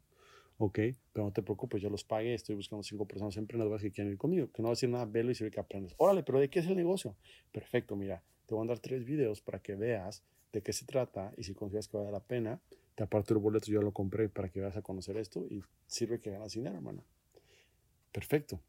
Ok, 0.61 0.79
pero 1.13 1.25
no 1.25 1.31
te 1.31 1.41
preocupes, 1.41 1.81
yo 1.81 1.89
los 1.89 2.03
pagué. 2.03 2.33
Estoy 2.33 2.55
buscando 2.55 2.83
cinco 2.83 3.07
personas 3.07 3.35
emprendedoras 3.37 3.81
que 3.81 3.91
quieran 3.91 4.11
ir 4.11 4.17
conmigo. 4.17 4.51
Que 4.51 4.61
no 4.61 4.67
va 4.67 4.73
a 4.73 4.75
decir 4.75 4.89
nada, 4.89 5.05
velo 5.05 5.31
y 5.31 5.35
se 5.35 5.45
ve 5.45 5.51
que 5.51 5.59
aprendes. 5.59 5.95
Órale, 5.97 6.21
pero 6.23 6.39
¿de 6.39 6.49
qué 6.49 6.59
es 6.59 6.67
el 6.67 6.75
negocio? 6.75 7.15
Perfecto, 7.51 7.95
mira, 7.95 8.21
te 8.45 8.53
voy 8.53 8.65
a 8.65 8.67
dar 8.67 8.79
tres 8.79 9.05
videos 9.05 9.41
para 9.41 9.59
que 9.59 9.75
veas 9.75 10.23
de 10.51 10.61
qué 10.61 10.73
se 10.73 10.85
trata 10.85 11.33
y 11.37 11.43
si 11.43 11.53
consideras 11.53 11.87
que 11.87 11.97
vale 11.97 12.11
la 12.11 12.19
pena 12.19 12.59
aparte 13.03 13.33
del 13.33 13.41
boleto 13.41 13.67
yo 13.67 13.81
lo 13.81 13.91
compré 13.91 14.29
para 14.29 14.49
que 14.49 14.61
vayas 14.61 14.77
a 14.77 14.81
conocer 14.81 15.17
esto 15.17 15.45
y 15.49 15.63
sirve 15.87 16.19
que 16.19 16.31
ganas 16.31 16.53
dinero, 16.53 16.75
hermano. 16.75 17.03
Perfecto. 18.11 18.61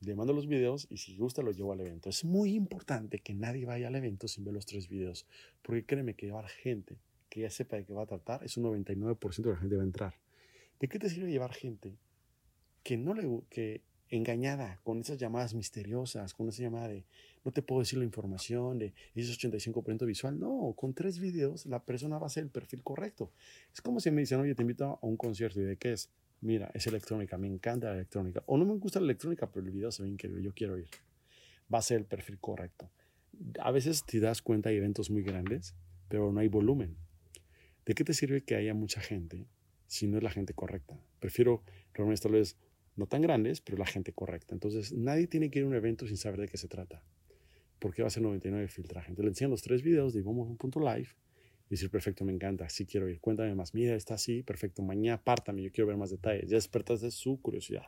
Le 0.00 0.14
mando 0.14 0.32
los 0.32 0.46
videos 0.46 0.86
y 0.90 0.98
si 0.98 1.16
gusta 1.16 1.42
lo 1.42 1.50
llevo 1.50 1.72
al 1.72 1.80
evento. 1.80 2.08
Es 2.08 2.24
muy 2.24 2.54
importante 2.54 3.18
que 3.18 3.34
nadie 3.34 3.66
vaya 3.66 3.88
al 3.88 3.96
evento 3.96 4.28
sin 4.28 4.44
ver 4.44 4.54
los 4.54 4.64
tres 4.64 4.88
videos, 4.88 5.26
porque 5.62 5.84
créeme 5.84 6.14
que 6.14 6.26
llevar 6.26 6.48
gente 6.48 6.98
que 7.28 7.40
ya 7.40 7.50
sepa 7.50 7.76
de 7.76 7.84
qué 7.84 7.92
va 7.92 8.04
a 8.04 8.06
tratar, 8.06 8.44
es 8.44 8.56
un 8.56 8.64
99% 8.64 9.42
de 9.42 9.50
la 9.50 9.56
gente 9.56 9.76
va 9.76 9.82
a 9.82 9.86
entrar. 9.86 10.14
¿De 10.80 10.88
qué 10.88 10.98
te 10.98 11.08
sirve 11.10 11.30
llevar 11.30 11.52
gente 11.52 11.96
que 12.82 12.96
no 12.96 13.14
le 13.14 13.42
que 13.50 13.82
engañada 14.10 14.80
con 14.84 15.00
esas 15.00 15.18
llamadas 15.18 15.54
misteriosas, 15.54 16.32
con 16.34 16.48
esa 16.48 16.62
llamada 16.62 16.88
de 16.88 17.04
no 17.44 17.52
te 17.52 17.62
puedo 17.62 17.80
decir 17.80 17.98
la 17.98 18.04
información, 18.04 18.78
de 18.78 18.94
ese 19.14 19.32
85% 19.32 20.06
visual. 20.06 20.38
No, 20.38 20.74
con 20.76 20.94
tres 20.94 21.18
videos 21.18 21.66
la 21.66 21.82
persona 21.84 22.18
va 22.18 22.24
a 22.24 22.26
hacer 22.26 22.44
el 22.44 22.50
perfil 22.50 22.82
correcto. 22.82 23.30
Es 23.72 23.80
como 23.80 24.00
si 24.00 24.10
me 24.10 24.20
dicen, 24.20 24.40
oye, 24.40 24.54
te 24.54 24.62
invito 24.62 24.98
a 25.02 25.06
un 25.06 25.16
concierto 25.16 25.60
y 25.60 25.64
de 25.64 25.76
qué 25.76 25.92
es. 25.92 26.10
Mira, 26.40 26.70
es 26.72 26.86
electrónica, 26.86 27.36
me 27.36 27.48
encanta 27.48 27.88
la 27.88 27.94
electrónica. 27.94 28.42
O 28.46 28.56
no 28.56 28.64
me 28.64 28.74
gusta 28.76 29.00
la 29.00 29.04
electrónica, 29.04 29.50
pero 29.50 29.66
el 29.66 29.72
video 29.72 29.90
se 29.90 30.02
ve 30.02 30.08
increíble, 30.08 30.42
yo 30.42 30.52
quiero 30.52 30.78
ir. 30.78 30.88
Va 31.72 31.78
a 31.78 31.82
ser 31.82 31.98
el 31.98 32.04
perfil 32.04 32.38
correcto. 32.38 32.88
A 33.60 33.70
veces 33.72 34.04
te 34.04 34.20
das 34.20 34.40
cuenta, 34.40 34.68
hay 34.68 34.76
eventos 34.76 35.10
muy 35.10 35.22
grandes, 35.22 35.74
pero 36.08 36.32
no 36.32 36.40
hay 36.40 36.48
volumen. 36.48 36.96
¿De 37.84 37.94
qué 37.94 38.04
te 38.04 38.14
sirve 38.14 38.42
que 38.42 38.54
haya 38.54 38.74
mucha 38.74 39.00
gente 39.00 39.46
si 39.88 40.06
no 40.06 40.18
es 40.18 40.22
la 40.22 40.30
gente 40.30 40.54
correcta? 40.54 40.96
Prefiero 41.18 41.64
reuniones 41.92 42.20
tal 42.20 42.32
vez 42.32 42.56
no 42.94 43.06
tan 43.06 43.22
grandes, 43.22 43.60
pero 43.60 43.76
la 43.78 43.86
gente 43.86 44.12
correcta. 44.12 44.54
Entonces, 44.54 44.92
nadie 44.92 45.26
tiene 45.26 45.50
que 45.50 45.58
ir 45.58 45.64
a 45.64 45.68
un 45.68 45.74
evento 45.74 46.06
sin 46.06 46.16
saber 46.16 46.40
de 46.40 46.48
qué 46.48 46.56
se 46.56 46.68
trata. 46.68 47.02
Porque 47.80 48.02
va 48.02 48.08
a 48.08 48.10
ser 48.10 48.22
99 48.22 48.68
filtraje. 48.68 49.10
Entonces, 49.10 49.24
le 49.24 49.30
enseñan 49.30 49.50
los 49.50 49.62
tres 49.62 49.82
videos 49.82 50.14
de 50.14 50.22
un 50.22 50.56
punto 50.56 50.78
live 50.80 51.08
y 51.68 51.70
decir, 51.70 51.90
perfecto, 51.90 52.24
me 52.24 52.32
encanta, 52.32 52.68
sí 52.68 52.86
quiero 52.86 53.08
ir, 53.08 53.20
cuéntame 53.20 53.54
más, 53.54 53.74
mira, 53.74 53.94
está 53.94 54.14
así, 54.14 54.42
perfecto, 54.42 54.82
mañana 54.82 55.16
apártame, 55.16 55.62
yo 55.62 55.70
quiero 55.70 55.86
ver 55.88 55.96
más 55.96 56.10
detalles. 56.10 56.48
Ya 56.48 56.56
despertas 56.56 57.00
de 57.00 57.10
su 57.10 57.40
curiosidad. 57.40 57.86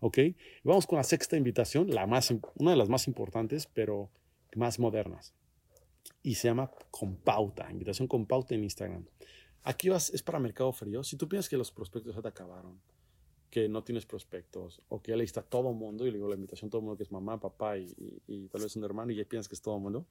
¿Ok? 0.00 0.18
vamos 0.64 0.86
con 0.86 0.96
la 0.96 1.04
sexta 1.04 1.36
invitación, 1.36 1.88
la 1.88 2.06
más, 2.06 2.34
una 2.56 2.72
de 2.72 2.76
las 2.76 2.88
más 2.88 3.06
importantes, 3.06 3.66
pero 3.66 4.10
más 4.56 4.78
modernas. 4.78 5.34
Y 6.22 6.34
se 6.34 6.48
llama 6.48 6.70
con 6.90 7.16
pauta, 7.16 7.70
invitación 7.70 8.08
con 8.08 8.26
pauta 8.26 8.54
en 8.54 8.64
Instagram. 8.64 9.06
Aquí 9.64 9.88
vas, 9.88 10.10
es 10.10 10.22
para 10.22 10.38
mercado 10.38 10.72
frío. 10.72 11.02
Si 11.02 11.16
tú 11.16 11.26
piensas 11.26 11.48
que 11.48 11.56
los 11.56 11.72
prospectos 11.72 12.14
ya 12.14 12.20
te 12.20 12.28
acabaron, 12.28 12.78
que 13.50 13.66
no 13.68 13.82
tienes 13.82 14.04
prospectos 14.04 14.82
o 14.88 15.00
que 15.00 15.12
ya 15.12 15.16
le 15.16 15.24
está 15.24 15.40
a 15.40 15.44
todo 15.44 15.72
mundo 15.72 16.06
y 16.06 16.10
le 16.10 16.18
digo 16.18 16.28
la 16.28 16.34
invitación 16.34 16.68
a 16.68 16.70
todo 16.72 16.82
mundo 16.82 16.96
que 16.96 17.04
es 17.04 17.12
mamá, 17.12 17.40
papá 17.40 17.78
y, 17.78 17.94
y, 18.26 18.48
tal 18.48 18.62
vez 18.62 18.76
un 18.76 18.84
hermano 18.84 19.12
y 19.12 19.16
ya 19.16 19.24
piensas 19.24 19.48
que 19.48 19.54
es 19.54 19.62
todo 19.62 19.78
mundo. 19.78 20.06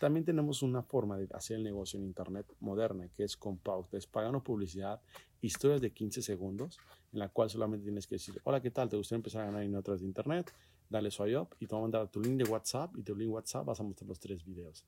También 0.00 0.24
tenemos 0.24 0.62
una 0.62 0.82
forma 0.82 1.18
de 1.18 1.28
hacer 1.34 1.58
el 1.58 1.62
negocio 1.62 1.98
en 2.00 2.06
Internet 2.06 2.46
moderna 2.58 3.06
que 3.14 3.22
es 3.22 3.36
con 3.36 3.58
pautas, 3.58 4.06
pagando 4.06 4.42
publicidad, 4.42 5.00
historias 5.42 5.80
de 5.82 5.92
15 5.92 6.22
segundos 6.22 6.78
en 7.12 7.18
la 7.18 7.28
cual 7.28 7.50
solamente 7.50 7.84
tienes 7.84 8.06
que 8.06 8.14
decir, 8.16 8.40
hola, 8.44 8.60
¿qué 8.60 8.70
tal? 8.70 8.88
¿Te 8.88 8.96
gustaría 8.96 9.18
empezar 9.18 9.42
a 9.42 9.44
ganar 9.46 9.60
dinero 9.60 9.82
a 9.86 9.96
de 9.96 10.04
Internet? 10.04 10.52
Dale 10.88 11.10
swipe 11.10 11.36
up 11.36 11.56
y 11.60 11.66
te 11.66 11.74
va 11.74 11.80
a 11.80 11.82
mandar 11.82 12.08
tu 12.10 12.20
link 12.20 12.42
de 12.42 12.50
WhatsApp 12.50 12.96
y 12.96 13.02
tu 13.02 13.14
link 13.14 13.28
de 13.28 13.34
WhatsApp 13.34 13.66
vas 13.66 13.78
a 13.78 13.82
mostrar 13.82 14.08
los 14.08 14.18
tres 14.18 14.42
videos. 14.44 14.84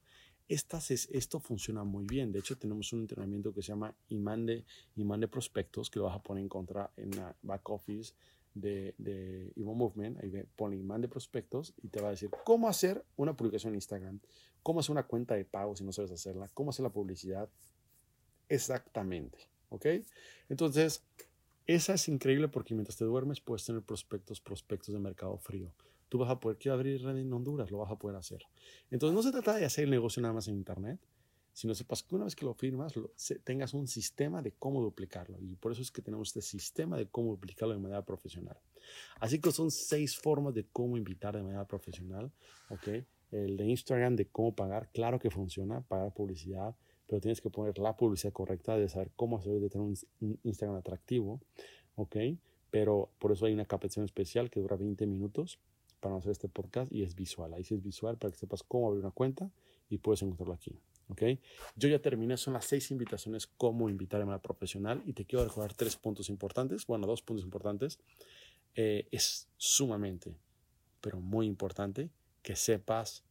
Estas 0.53 0.91
es, 0.91 1.09
esto 1.11 1.41
funciona 1.41 1.83
muy 1.83 2.05
bien. 2.05 2.31
De 2.31 2.41
hecho, 2.41 2.59
tenemos 2.59 2.93
un 2.93 3.01
entrenamiento 3.01 3.55
que 3.55 3.63
se 3.63 3.69
llama 3.69 3.97
imán 4.11 4.45
de, 4.45 4.65
prospectos 5.31 5.89
que 5.89 5.99
lo 5.99 6.05
vas 6.05 6.17
a 6.17 6.23
poner 6.23 6.43
en 6.43 6.51
contra 6.51 6.91
en 6.99 7.11
la 7.17 7.35
back 7.41 7.71
office 7.71 8.13
de, 8.53 8.95
de 8.99 9.51
Evo 9.57 9.75
Movement. 9.75 10.23
Ahí 10.23 10.31
pone 10.55 10.77
imán 10.77 11.01
de 11.01 11.09
prospectos 11.09 11.73
y 11.83 11.89
te 11.89 12.03
va 12.03 12.09
a 12.09 12.11
decir 12.11 12.29
cómo 12.45 12.69
hacer 12.69 13.03
una 13.17 13.35
publicación 13.35 13.71
en 13.71 13.77
Instagram, 13.77 14.21
cómo 14.63 14.81
hacer 14.81 14.91
una 14.91 15.07
cuenta 15.07 15.37
de 15.37 15.47
pago 15.47 15.75
si 15.75 15.85
no 15.85 15.93
sabes 15.93 16.11
hacerla, 16.11 16.51
cómo 16.53 16.69
hacer 16.69 16.83
la 16.83 16.91
publicidad. 16.91 17.49
Exactamente. 18.51 19.39
¿Ok? 19.71 19.87
Entonces, 20.51 21.03
esa 21.67 21.95
es 21.95 22.09
increíble 22.09 22.49
porque 22.49 22.75
mientras 22.75 22.99
te 22.99 23.07
duermes 23.07 23.41
puedes 23.41 23.65
tener 23.65 23.81
prospectos, 23.81 24.39
prospectos 24.39 24.93
de 24.93 25.01
mercado 25.01 25.39
frío 25.39 25.73
tú 26.13 26.19
vas 26.19 26.29
a 26.29 26.39
poder, 26.39 26.59
quiero 26.59 26.75
abrir 26.75 27.03
red 27.03 27.17
en 27.17 27.33
Honduras, 27.33 27.71
lo 27.71 27.79
vas 27.79 27.91
a 27.91 27.97
poder 27.97 28.19
hacer. 28.19 28.43
Entonces 28.91 29.15
no 29.15 29.23
se 29.23 29.31
trata 29.31 29.57
de 29.57 29.65
hacer 29.65 29.85
el 29.85 29.91
negocio 29.91 30.21
nada 30.21 30.35
más 30.35 30.47
en 30.47 30.57
Internet, 30.57 31.01
sino 31.55 31.75
sepas 31.75 32.03
que 32.03 32.15
una 32.15 32.25
vez 32.25 32.37
que 32.37 32.45
lo 32.45 32.53
firmas, 32.53 32.93
tengas 33.45 33.73
un 33.73 33.89
sistema 33.89 34.43
de 34.43 34.53
cómo 34.53 34.83
duplicarlo. 34.83 35.39
Y 35.41 35.57
por 35.57 35.73
eso 35.73 35.81
es 35.81 35.91
que 35.91 36.03
tenemos 36.03 36.29
este 36.29 36.43
sistema 36.43 36.99
de 36.99 37.07
cómo 37.07 37.31
duplicarlo 37.31 37.73
de 37.73 37.81
manera 37.81 38.05
profesional. 38.05 38.59
Así 39.21 39.41
que 39.41 39.51
son 39.53 39.71
seis 39.71 40.15
formas 40.15 40.53
de 40.53 40.67
cómo 40.67 40.99
invitar 40.99 41.35
de 41.35 41.43
manera 41.43 41.67
profesional. 41.67 42.31
¿ok? 42.69 42.89
El 43.31 43.57
de 43.57 43.65
Instagram 43.65 44.15
de 44.15 44.27
cómo 44.27 44.55
pagar, 44.55 44.91
claro 44.93 45.19
que 45.19 45.31
funciona, 45.31 45.81
pagar 45.81 46.13
publicidad, 46.13 46.77
pero 47.07 47.23
tienes 47.23 47.41
que 47.41 47.49
poner 47.49 47.79
la 47.79 47.97
publicidad 47.97 48.35
correcta, 48.35 48.77
de 48.77 48.87
saber 48.91 49.13
cómo 49.17 49.39
hacer 49.39 49.59
de 49.61 49.71
tener 49.71 49.87
un 50.21 50.39
Instagram 50.43 50.77
atractivo. 50.77 51.41
¿ok? 51.95 52.17
Pero 52.71 53.09
por 53.19 53.33
eso 53.33 53.47
hay 53.47 53.55
una 53.55 53.65
capacitación 53.65 54.05
especial 54.05 54.51
que 54.51 54.61
dura 54.61 54.77
20 54.77 55.07
minutos 55.07 55.59
para 56.03 56.17
hacer 56.17 56.33
este 56.33 56.49
podcast 56.49 56.93
y 56.93 57.05
es 57.05 57.15
visual. 57.15 57.55
Ahí 57.55 57.63
sí 57.63 57.75
es 57.75 57.83
visual 57.83 58.19
para 58.19 58.33
que 58.33 58.39
sepas 58.39 58.65
cómo 58.65 58.89
abrir 58.89 59.05
una 59.05 59.13
cuenta 59.13 59.51
y 59.89 59.99
puedes 59.99 60.21
encontrarlo 60.23 60.53
aquí. 60.53 60.77
¿ok? 61.09 61.23
Yo 61.77 61.89
ya 61.89 62.01
terminé, 62.01 62.37
son 62.37 62.55
las 62.55 62.65
seis 62.65 62.91
invitaciones 62.91 63.47
cómo 63.47 63.89
invitar 63.89 64.21
a 64.21 64.27
manera 64.27 64.43
profesional 64.43 65.01
y 65.07 65.13
te 65.13 65.25
quiero 65.25 65.45
recordar 65.45 65.75
tres 65.75 65.97
puntos 65.97 66.29
importantes, 66.29 66.87
bueno, 66.87 67.07
dos 67.07 67.23
puntos 67.23 67.45
importantes. 67.45 68.01
Eh, 68.75 69.07
es 69.13 69.49
sumamente, 69.57 70.35
pero 71.01 71.21
muy 71.21 71.47
importante 71.47 72.11
que 72.43 72.57
sepas 72.57 73.23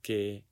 que 0.00 0.44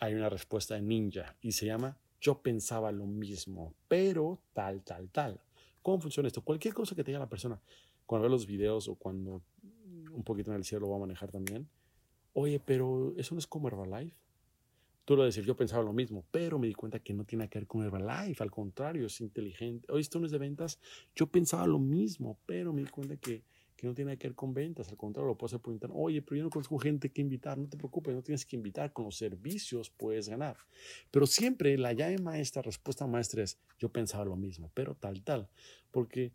hay 0.00 0.14
una 0.14 0.28
respuesta 0.28 0.74
de 0.74 0.82
ninja 0.82 1.36
y 1.40 1.52
se 1.52 1.66
llama 1.66 1.96
yo 2.20 2.40
pensaba 2.40 2.90
lo 2.90 3.06
mismo, 3.06 3.74
pero 3.88 4.40
tal, 4.52 4.82
tal, 4.82 5.08
tal. 5.10 5.40
¿Cómo 5.82 6.00
funciona 6.00 6.28
esto? 6.28 6.42
Cualquier 6.42 6.74
cosa 6.74 6.94
que 6.94 7.02
te 7.02 7.10
diga 7.10 7.18
la 7.18 7.28
persona, 7.28 7.60
cuando 8.06 8.24
ve 8.24 8.30
los 8.30 8.46
videos 8.46 8.88
o 8.88 8.94
cuando 8.94 9.42
un 10.14 10.22
poquito 10.22 10.50
en 10.50 10.56
el 10.56 10.64
cielo 10.64 10.86
lo 10.86 10.90
va 10.90 10.96
a 10.96 11.00
manejar 11.00 11.30
también, 11.30 11.68
oye, 12.34 12.60
pero 12.60 13.12
eso 13.16 13.34
no 13.34 13.38
es 13.38 13.46
como 13.46 13.68
Herbalife. 13.68 14.16
Tú 15.04 15.16
lo 15.16 15.24
decir, 15.24 15.44
yo 15.44 15.56
pensaba 15.56 15.82
lo 15.82 15.92
mismo, 15.92 16.24
pero 16.30 16.60
me 16.60 16.68
di 16.68 16.74
cuenta 16.74 17.00
que 17.00 17.12
no 17.12 17.24
tiene 17.24 17.48
que 17.48 17.58
ver 17.58 17.66
con 17.66 17.82
Herbalife, 17.82 18.42
al 18.42 18.52
contrario, 18.52 19.06
es 19.06 19.20
inteligente. 19.20 19.90
Oye, 19.90 20.00
esto 20.00 20.20
no 20.20 20.26
es 20.26 20.32
de 20.32 20.38
ventas, 20.38 20.78
yo 21.16 21.26
pensaba 21.26 21.66
lo 21.66 21.80
mismo, 21.80 22.38
pero 22.46 22.72
me 22.72 22.82
di 22.82 22.88
cuenta 22.88 23.16
que, 23.16 23.42
que 23.76 23.88
no 23.88 23.94
tiene 23.94 24.16
que 24.16 24.28
ver 24.28 24.36
con 24.36 24.54
ventas, 24.54 24.88
al 24.90 24.96
contrario, 24.96 25.26
lo 25.30 25.36
puedo 25.36 25.46
hacer 25.48 25.60
por 25.60 25.74
internet. 25.74 25.98
Oye, 26.00 26.22
pero 26.22 26.36
yo 26.36 26.44
no 26.44 26.50
conozco 26.50 26.78
gente 26.78 27.10
que 27.10 27.20
invitar, 27.20 27.58
no 27.58 27.68
te 27.68 27.76
preocupes, 27.76 28.14
no 28.14 28.22
tienes 28.22 28.46
que 28.46 28.54
invitar, 28.54 28.92
con 28.92 29.06
los 29.06 29.16
servicios 29.16 29.90
puedes 29.90 30.28
ganar. 30.28 30.56
Pero 31.10 31.26
siempre 31.26 31.76
la 31.76 31.92
llave 31.92 32.18
maestra, 32.18 32.62
respuesta 32.62 33.04
maestra 33.08 33.42
es, 33.42 33.58
yo 33.80 33.88
pensaba 33.88 34.24
lo 34.24 34.36
mismo, 34.36 34.70
pero 34.72 34.94
tal, 34.94 35.24
tal, 35.24 35.48
porque 35.90 36.32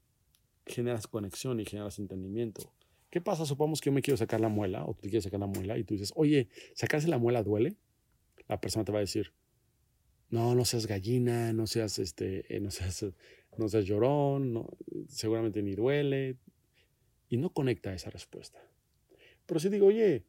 generas 0.65 1.07
conexión 1.07 1.61
y 1.61 1.65
generas 1.65 1.99
entendimiento. 1.99 2.69
¿Qué 3.17 3.21
pasa? 3.21 3.47
Supongamos 3.47 3.81
que 3.81 3.89
yo 3.89 3.93
me 3.93 4.03
quiero 4.03 4.15
sacar 4.15 4.39
la 4.39 4.47
muela 4.47 4.85
o 4.85 4.93
tú 4.93 5.01
quieres 5.01 5.23
sacar 5.23 5.39
la 5.39 5.47
muela 5.47 5.75
y 5.75 5.83
tú 5.83 5.95
dices, 5.95 6.13
oye, 6.15 6.49
¿sacarse 6.75 7.07
la 7.07 7.17
muela 7.17 7.41
duele? 7.41 7.75
la 8.47 8.61
persona 8.61 8.85
te 8.85 8.91
va 8.91 8.99
a 8.99 9.01
decir, 9.01 9.33
no, 10.29 10.53
no 10.53 10.63
seas 10.65 10.85
gallina, 10.85 11.51
no 11.51 11.65
seas, 11.65 11.97
este, 11.97 12.45
eh, 12.55 12.59
no 12.59 12.69
seas, 12.69 13.07
no 13.57 13.69
seas 13.69 13.85
llorón, 13.85 14.53
no, 14.53 14.69
seguramente 15.07 15.63
ni 15.63 15.73
duele. 15.73 16.37
Y 17.27 17.37
no 17.37 17.51
conecta 17.53 17.91
esa 17.91 18.11
respuesta. 18.11 18.59
Pero 19.47 19.59
si 19.59 19.69
digo, 19.69 19.87
oye, 19.87 20.23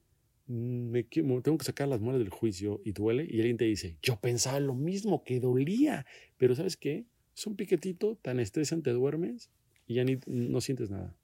me, 0.46 1.02
tengo 1.02 1.58
que 1.58 1.66
sacar 1.66 1.88
las 1.88 2.00
muelas 2.00 2.20
del 2.20 2.30
juicio 2.30 2.80
y 2.86 2.92
duele, 2.92 3.26
y 3.28 3.36
alguien 3.36 3.58
te 3.58 3.66
dice, 3.66 3.98
yo 4.00 4.18
pensaba 4.18 4.60
lo 4.60 4.74
mismo, 4.74 5.24
que 5.24 5.40
dolía, 5.40 6.06
pero 6.38 6.54
¿sabes 6.54 6.78
qué? 6.78 7.04
Es 7.36 7.46
un 7.46 7.54
piquetito, 7.54 8.16
tan 8.16 8.40
estresante, 8.40 8.92
duermes 8.92 9.50
y 9.86 9.96
ya 9.96 10.04
ni, 10.04 10.18
no 10.26 10.62
sientes 10.62 10.88
nada. 10.88 11.14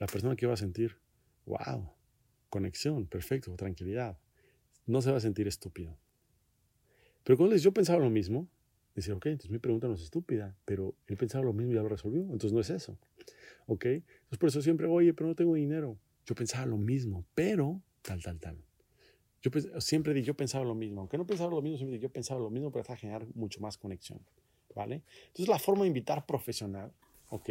La 0.00 0.08
persona 0.08 0.34
que 0.34 0.46
va 0.46 0.54
a 0.54 0.56
sentir, 0.56 0.96
wow, 1.46 1.92
conexión, 2.48 3.06
perfecto, 3.06 3.54
tranquilidad 3.54 4.18
no 4.86 5.00
se 5.00 5.10
va 5.10 5.18
a 5.18 5.20
sentir 5.20 5.46
estúpido. 5.46 5.96
Pero 7.22 7.36
cuando 7.36 7.56
yo 7.56 7.72
pensaba 7.72 8.00
lo 8.00 8.10
mismo, 8.10 8.48
dice, 8.94 9.12
ok, 9.12 9.26
entonces 9.26 9.50
mi 9.50 9.58
pregunta 9.58 9.86
no 9.86 9.94
es 9.94 10.02
estúpida, 10.02 10.56
pero 10.64 10.94
él 11.06 11.16
pensaba 11.16 11.44
lo 11.44 11.52
mismo 11.52 11.72
y 11.72 11.76
ya 11.76 11.82
lo 11.82 11.88
resolvió, 11.88 12.22
entonces 12.22 12.52
no 12.52 12.60
es 12.60 12.70
eso. 12.70 12.98
¿Ok? 13.66 13.84
Entonces 13.84 14.38
por 14.38 14.48
eso 14.48 14.62
siempre, 14.62 14.86
oye, 14.88 15.14
pero 15.14 15.28
no 15.28 15.36
tengo 15.36 15.54
dinero. 15.54 15.96
Yo 16.26 16.34
pensaba 16.34 16.66
lo 16.66 16.76
mismo, 16.76 17.24
pero 17.34 17.80
tal, 18.02 18.22
tal, 18.22 18.40
tal. 18.40 18.58
Yo 19.42 19.50
siempre 19.80 20.12
di, 20.12 20.22
yo 20.22 20.34
pensaba 20.34 20.64
lo 20.64 20.74
mismo. 20.74 21.00
Aunque 21.00 21.16
no 21.16 21.26
pensaba 21.26 21.50
lo 21.50 21.62
mismo, 21.62 21.78
siempre 21.78 21.98
di, 21.98 22.02
yo 22.02 22.10
pensaba 22.10 22.40
lo 22.40 22.50
mismo, 22.50 22.70
pero 22.72 22.84
a 22.88 22.96
generar 22.96 23.26
mucho 23.34 23.60
más 23.60 23.78
conexión. 23.78 24.20
¿Vale? 24.74 25.02
Entonces 25.28 25.48
la 25.48 25.58
forma 25.58 25.82
de 25.82 25.88
invitar 25.88 26.24
profesional, 26.26 26.92
¿ok? 27.28 27.50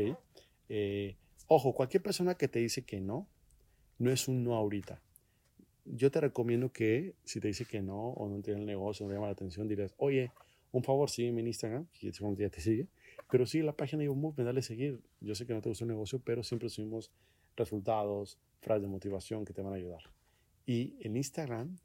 Eh, 0.70 1.16
ojo, 1.50 1.74
cualquier 1.74 2.02
persona 2.02 2.36
que 2.36 2.48
te 2.48 2.60
dice 2.60 2.84
que 2.84 3.02
no, 3.02 3.28
no 3.98 4.10
es 4.10 4.30
un 4.30 4.46
no 4.46 4.56
ahorita 4.56 5.02
yo 5.96 6.12
te 6.12 6.22
recomiendo 6.22 6.72
que 6.72 7.16
si 7.24 7.40
te 7.40 7.48
dice 7.48 7.66
que 7.66 7.82
no 7.82 8.10
o 8.10 8.28
no 8.30 8.36
entiende 8.36 8.62
el 8.62 8.68
negocio, 8.68 9.06
no 9.06 9.14
llama 9.14 9.28
la 9.28 9.34
atención, 9.34 9.68
dirás, 9.68 9.94
oye, 9.98 10.32
un 10.72 10.84
favor, 10.84 11.10
sígueme 11.10 11.42
en 11.42 11.48
Instagram, 11.48 11.88
que 11.94 12.12
ya 12.12 12.50
te 12.50 12.62
sigue, 12.62 12.88
pero 13.30 13.46
sigue 13.46 13.64
la 13.64 13.74
página 13.74 14.04
de 14.04 14.10
Movement, 14.10 14.46
dale 14.46 14.62
seguir. 14.62 15.02
Yo 15.20 15.34
sé 15.34 15.48
que 15.48 15.54
no 15.54 15.62
te 15.62 15.70
gusta 15.70 15.84
el 15.84 15.90
negocio, 15.90 16.22
pero 16.24 16.44
siempre 16.44 16.70
subimos 16.70 17.12
resultados, 17.56 18.38
frases 18.62 18.84
de 18.84 18.88
motivación 18.88 19.46
que 19.46 19.54
te 19.54 19.62
van 19.62 19.74
a 19.74 19.78
ayudar. 19.78 20.04
Y 20.66 20.96
el 21.02 21.18
Instagram 21.18 21.78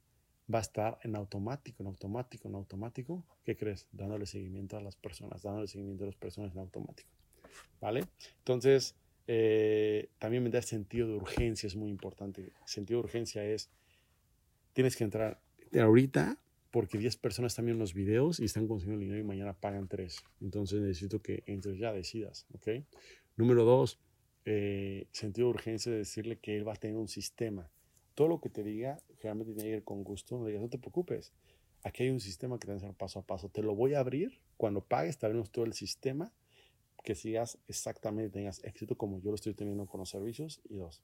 va 0.52 0.58
a 0.58 0.62
estar 0.62 0.98
en 1.02 1.16
automático, 1.16 1.82
en 1.82 1.86
automático, 1.86 2.48
en 2.48 2.54
automático. 2.56 3.24
¿Qué 3.44 3.56
crees? 3.56 3.88
Dándole 3.90 4.26
seguimiento 4.26 4.76
a 4.76 4.82
las 4.82 4.96
personas, 4.96 5.42
dándole 5.42 5.66
seguimiento 5.66 6.04
a 6.04 6.08
las 6.08 6.16
personas 6.16 6.52
en 6.52 6.58
automático. 6.58 7.08
¿Vale? 7.80 8.04
Entonces, 8.38 8.94
eh, 9.26 10.08
también 10.18 10.42
me 10.42 10.50
da 10.50 10.60
sentido 10.62 11.08
de 11.08 11.14
urgencia, 11.14 11.66
es 11.66 11.76
muy 11.76 11.90
importante. 11.90 12.52
Sentido 12.66 13.00
de 13.00 13.04
urgencia 13.04 13.44
es 13.44 13.70
tienes 14.72 14.96
que 14.96 15.04
entrar 15.04 15.40
ahorita 15.72 16.38
porque 16.70 16.98
10 16.98 17.16
personas 17.18 17.52
están 17.52 17.66
viendo 17.66 17.82
los 17.82 17.94
videos 17.94 18.40
y 18.40 18.44
están 18.44 18.66
consiguiendo 18.66 19.00
dinero 19.00 19.20
y 19.20 19.24
mañana 19.24 19.52
pagan 19.54 19.88
3. 19.88 20.16
Entonces 20.40 20.80
necesito 20.80 21.22
que 21.22 21.44
entres 21.46 21.78
ya, 21.78 21.92
decidas, 21.92 22.46
¿ok? 22.52 22.84
Número 23.36 23.64
2, 23.64 24.00
eh, 24.46 25.06
sentido 25.12 25.48
de 25.48 25.54
urgencia 25.54 25.92
de 25.92 25.98
decirle 25.98 26.38
que 26.38 26.56
él 26.56 26.66
va 26.66 26.74
a 26.74 26.76
tener 26.76 26.96
un 26.96 27.08
sistema. 27.08 27.70
Todo 28.14 28.28
lo 28.28 28.40
que 28.40 28.50
te 28.50 28.64
diga, 28.64 28.98
generalmente 29.18 29.54
tiene 29.54 29.70
que 29.70 29.76
ir 29.76 29.84
con 29.84 30.02
gusto, 30.02 30.36
no 30.36 30.46
digas, 30.46 30.62
no 30.62 30.68
te 30.68 30.78
preocupes. 30.78 31.32
Aquí 31.84 32.04
hay 32.04 32.10
un 32.10 32.20
sistema 32.20 32.58
que 32.58 32.66
te 32.66 32.74
va 32.74 32.88
a 32.88 32.92
paso 32.92 33.20
a 33.20 33.22
paso. 33.22 33.48
Te 33.48 33.62
lo 33.62 33.74
voy 33.74 33.94
a 33.94 34.00
abrir. 34.00 34.40
Cuando 34.56 34.80
pagues, 34.80 35.18
te 35.18 35.26
abrimos 35.26 35.50
todo 35.50 35.64
el 35.64 35.74
sistema 35.74 36.32
que 37.04 37.14
sigas 37.14 37.58
exactamente, 37.68 38.30
tengas 38.30 38.64
éxito 38.64 38.96
como 38.96 39.20
yo 39.20 39.30
lo 39.30 39.36
estoy 39.36 39.54
teniendo 39.54 39.86
con 39.86 40.00
los 40.00 40.08
servicios. 40.08 40.60
Y 40.68 40.76
dos, 40.76 41.02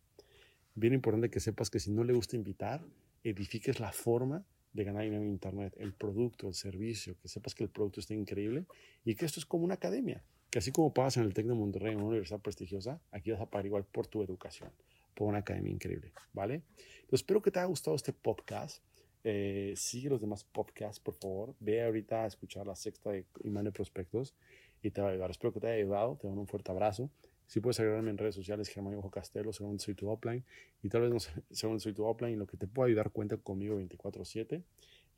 bien 0.74 0.94
importante 0.94 1.30
que 1.30 1.38
sepas 1.38 1.70
que 1.70 1.78
si 1.78 1.92
no 1.92 2.02
le 2.02 2.14
gusta 2.14 2.36
invitar, 2.36 2.84
edifiques 3.22 3.78
la 3.78 3.92
forma 3.92 4.44
de 4.72 4.84
ganar 4.84 5.04
dinero 5.04 5.22
en 5.22 5.28
Internet, 5.28 5.74
el 5.78 5.92
producto, 5.92 6.48
el 6.48 6.54
servicio, 6.54 7.16
que 7.20 7.28
sepas 7.28 7.54
que 7.54 7.64
el 7.64 7.70
producto 7.70 8.00
está 8.00 8.14
increíble 8.14 8.64
y 9.04 9.14
que 9.14 9.26
esto 9.26 9.40
es 9.40 9.46
como 9.46 9.64
una 9.64 9.74
academia, 9.74 10.24
que 10.48 10.58
así 10.58 10.72
como 10.72 10.94
pagas 10.94 11.18
en 11.18 11.24
el 11.24 11.34
TEC 11.34 11.46
de 11.46 11.54
Monterrey, 11.54 11.92
en 11.92 11.98
una 11.98 12.08
universidad 12.08 12.40
prestigiosa, 12.40 13.00
aquí 13.10 13.30
vas 13.30 13.40
a 13.40 13.50
pagar 13.50 13.66
igual 13.66 13.84
por 13.84 14.06
tu 14.06 14.22
educación, 14.22 14.70
por 15.14 15.28
una 15.28 15.38
academia 15.38 15.70
increíble, 15.70 16.12
¿vale? 16.32 16.62
Entonces, 17.00 17.20
espero 17.20 17.42
que 17.42 17.50
te 17.50 17.58
haya 17.58 17.66
gustado 17.66 17.94
este 17.94 18.12
podcast. 18.12 18.82
Eh, 19.22 19.74
sigue 19.76 20.08
los 20.08 20.20
demás 20.20 20.44
podcasts, 20.44 20.98
por 20.98 21.14
favor. 21.14 21.54
Ve 21.60 21.82
ahorita 21.82 22.24
a 22.24 22.26
escuchar 22.26 22.66
la 22.66 22.74
sexta 22.74 23.10
de 23.10 23.26
Imán 23.44 23.64
de 23.64 23.72
Prospectos 23.72 24.34
y 24.83 24.90
te 24.90 25.01
va 25.01 25.09
a 25.09 25.11
ayudar. 25.12 25.31
Espero 25.31 25.53
que 25.53 25.61
te 25.61 25.66
haya 25.69 25.77
ayudado. 25.77 26.16
Te 26.16 26.27
mando 26.27 26.43
un 26.43 26.47
fuerte 26.47 26.71
abrazo. 26.71 27.11
Si 27.47 27.61
puedes 27.61 27.81
agregarme 27.81 28.11
en 28.11 28.19
redes 28.19 28.35
sociales, 28.35 28.69
Germán 28.69 28.95
Ojo 28.95 29.11
Castelo, 29.11 29.53
según 29.53 29.81
soy 29.81 29.95
tu 29.95 30.09
offline. 30.09 30.45
Y 30.83 30.88
tal 30.88 31.03
vez 31.03 31.11
no 31.11 31.21
sé, 31.21 31.33
según 31.51 31.81
soy 31.81 31.93
tu 31.93 32.05
offline, 32.05 32.38
lo 32.38 32.47
que 32.47 32.57
te 32.57 32.66
pueda 32.66 32.87
ayudar, 32.87 33.11
cuenta 33.11 33.37
conmigo 33.37 33.81
24-7. 33.81 34.62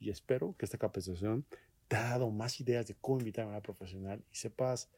Y 0.00 0.10
espero 0.10 0.54
que 0.58 0.64
esta 0.64 0.78
capacitación 0.78 1.44
te 1.88 1.96
ha 1.96 2.10
dado 2.10 2.30
más 2.30 2.60
ideas 2.60 2.86
de 2.86 2.94
cómo 3.00 3.18
invitar 3.18 3.44
a 3.44 3.48
una 3.48 3.60
profesional 3.60 4.24
y 4.32 4.36
sepas 4.36 4.88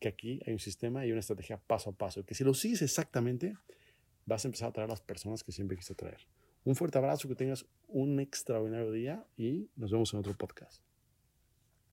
que 0.00 0.08
aquí 0.08 0.40
hay 0.46 0.52
un 0.52 0.58
sistema 0.58 1.06
y 1.06 1.12
una 1.12 1.20
estrategia 1.20 1.58
paso 1.58 1.90
a 1.90 1.92
paso. 1.92 2.24
Que 2.24 2.34
si 2.34 2.42
lo 2.42 2.54
sigues 2.54 2.82
exactamente, 2.82 3.56
vas 4.26 4.44
a 4.44 4.48
empezar 4.48 4.68
a 4.68 4.72
traer 4.72 4.88
las 4.88 5.00
personas 5.00 5.44
que 5.44 5.52
siempre 5.52 5.76
quise 5.76 5.94
traer. 5.94 6.26
Un 6.64 6.74
fuerte 6.74 6.98
abrazo, 6.98 7.28
que 7.28 7.34
tengas 7.34 7.66
un 7.88 8.20
extraordinario 8.20 8.90
día 8.90 9.24
y 9.36 9.68
nos 9.76 9.90
vemos 9.90 10.12
en 10.12 10.20
otro 10.20 10.36
podcast. 10.36 10.82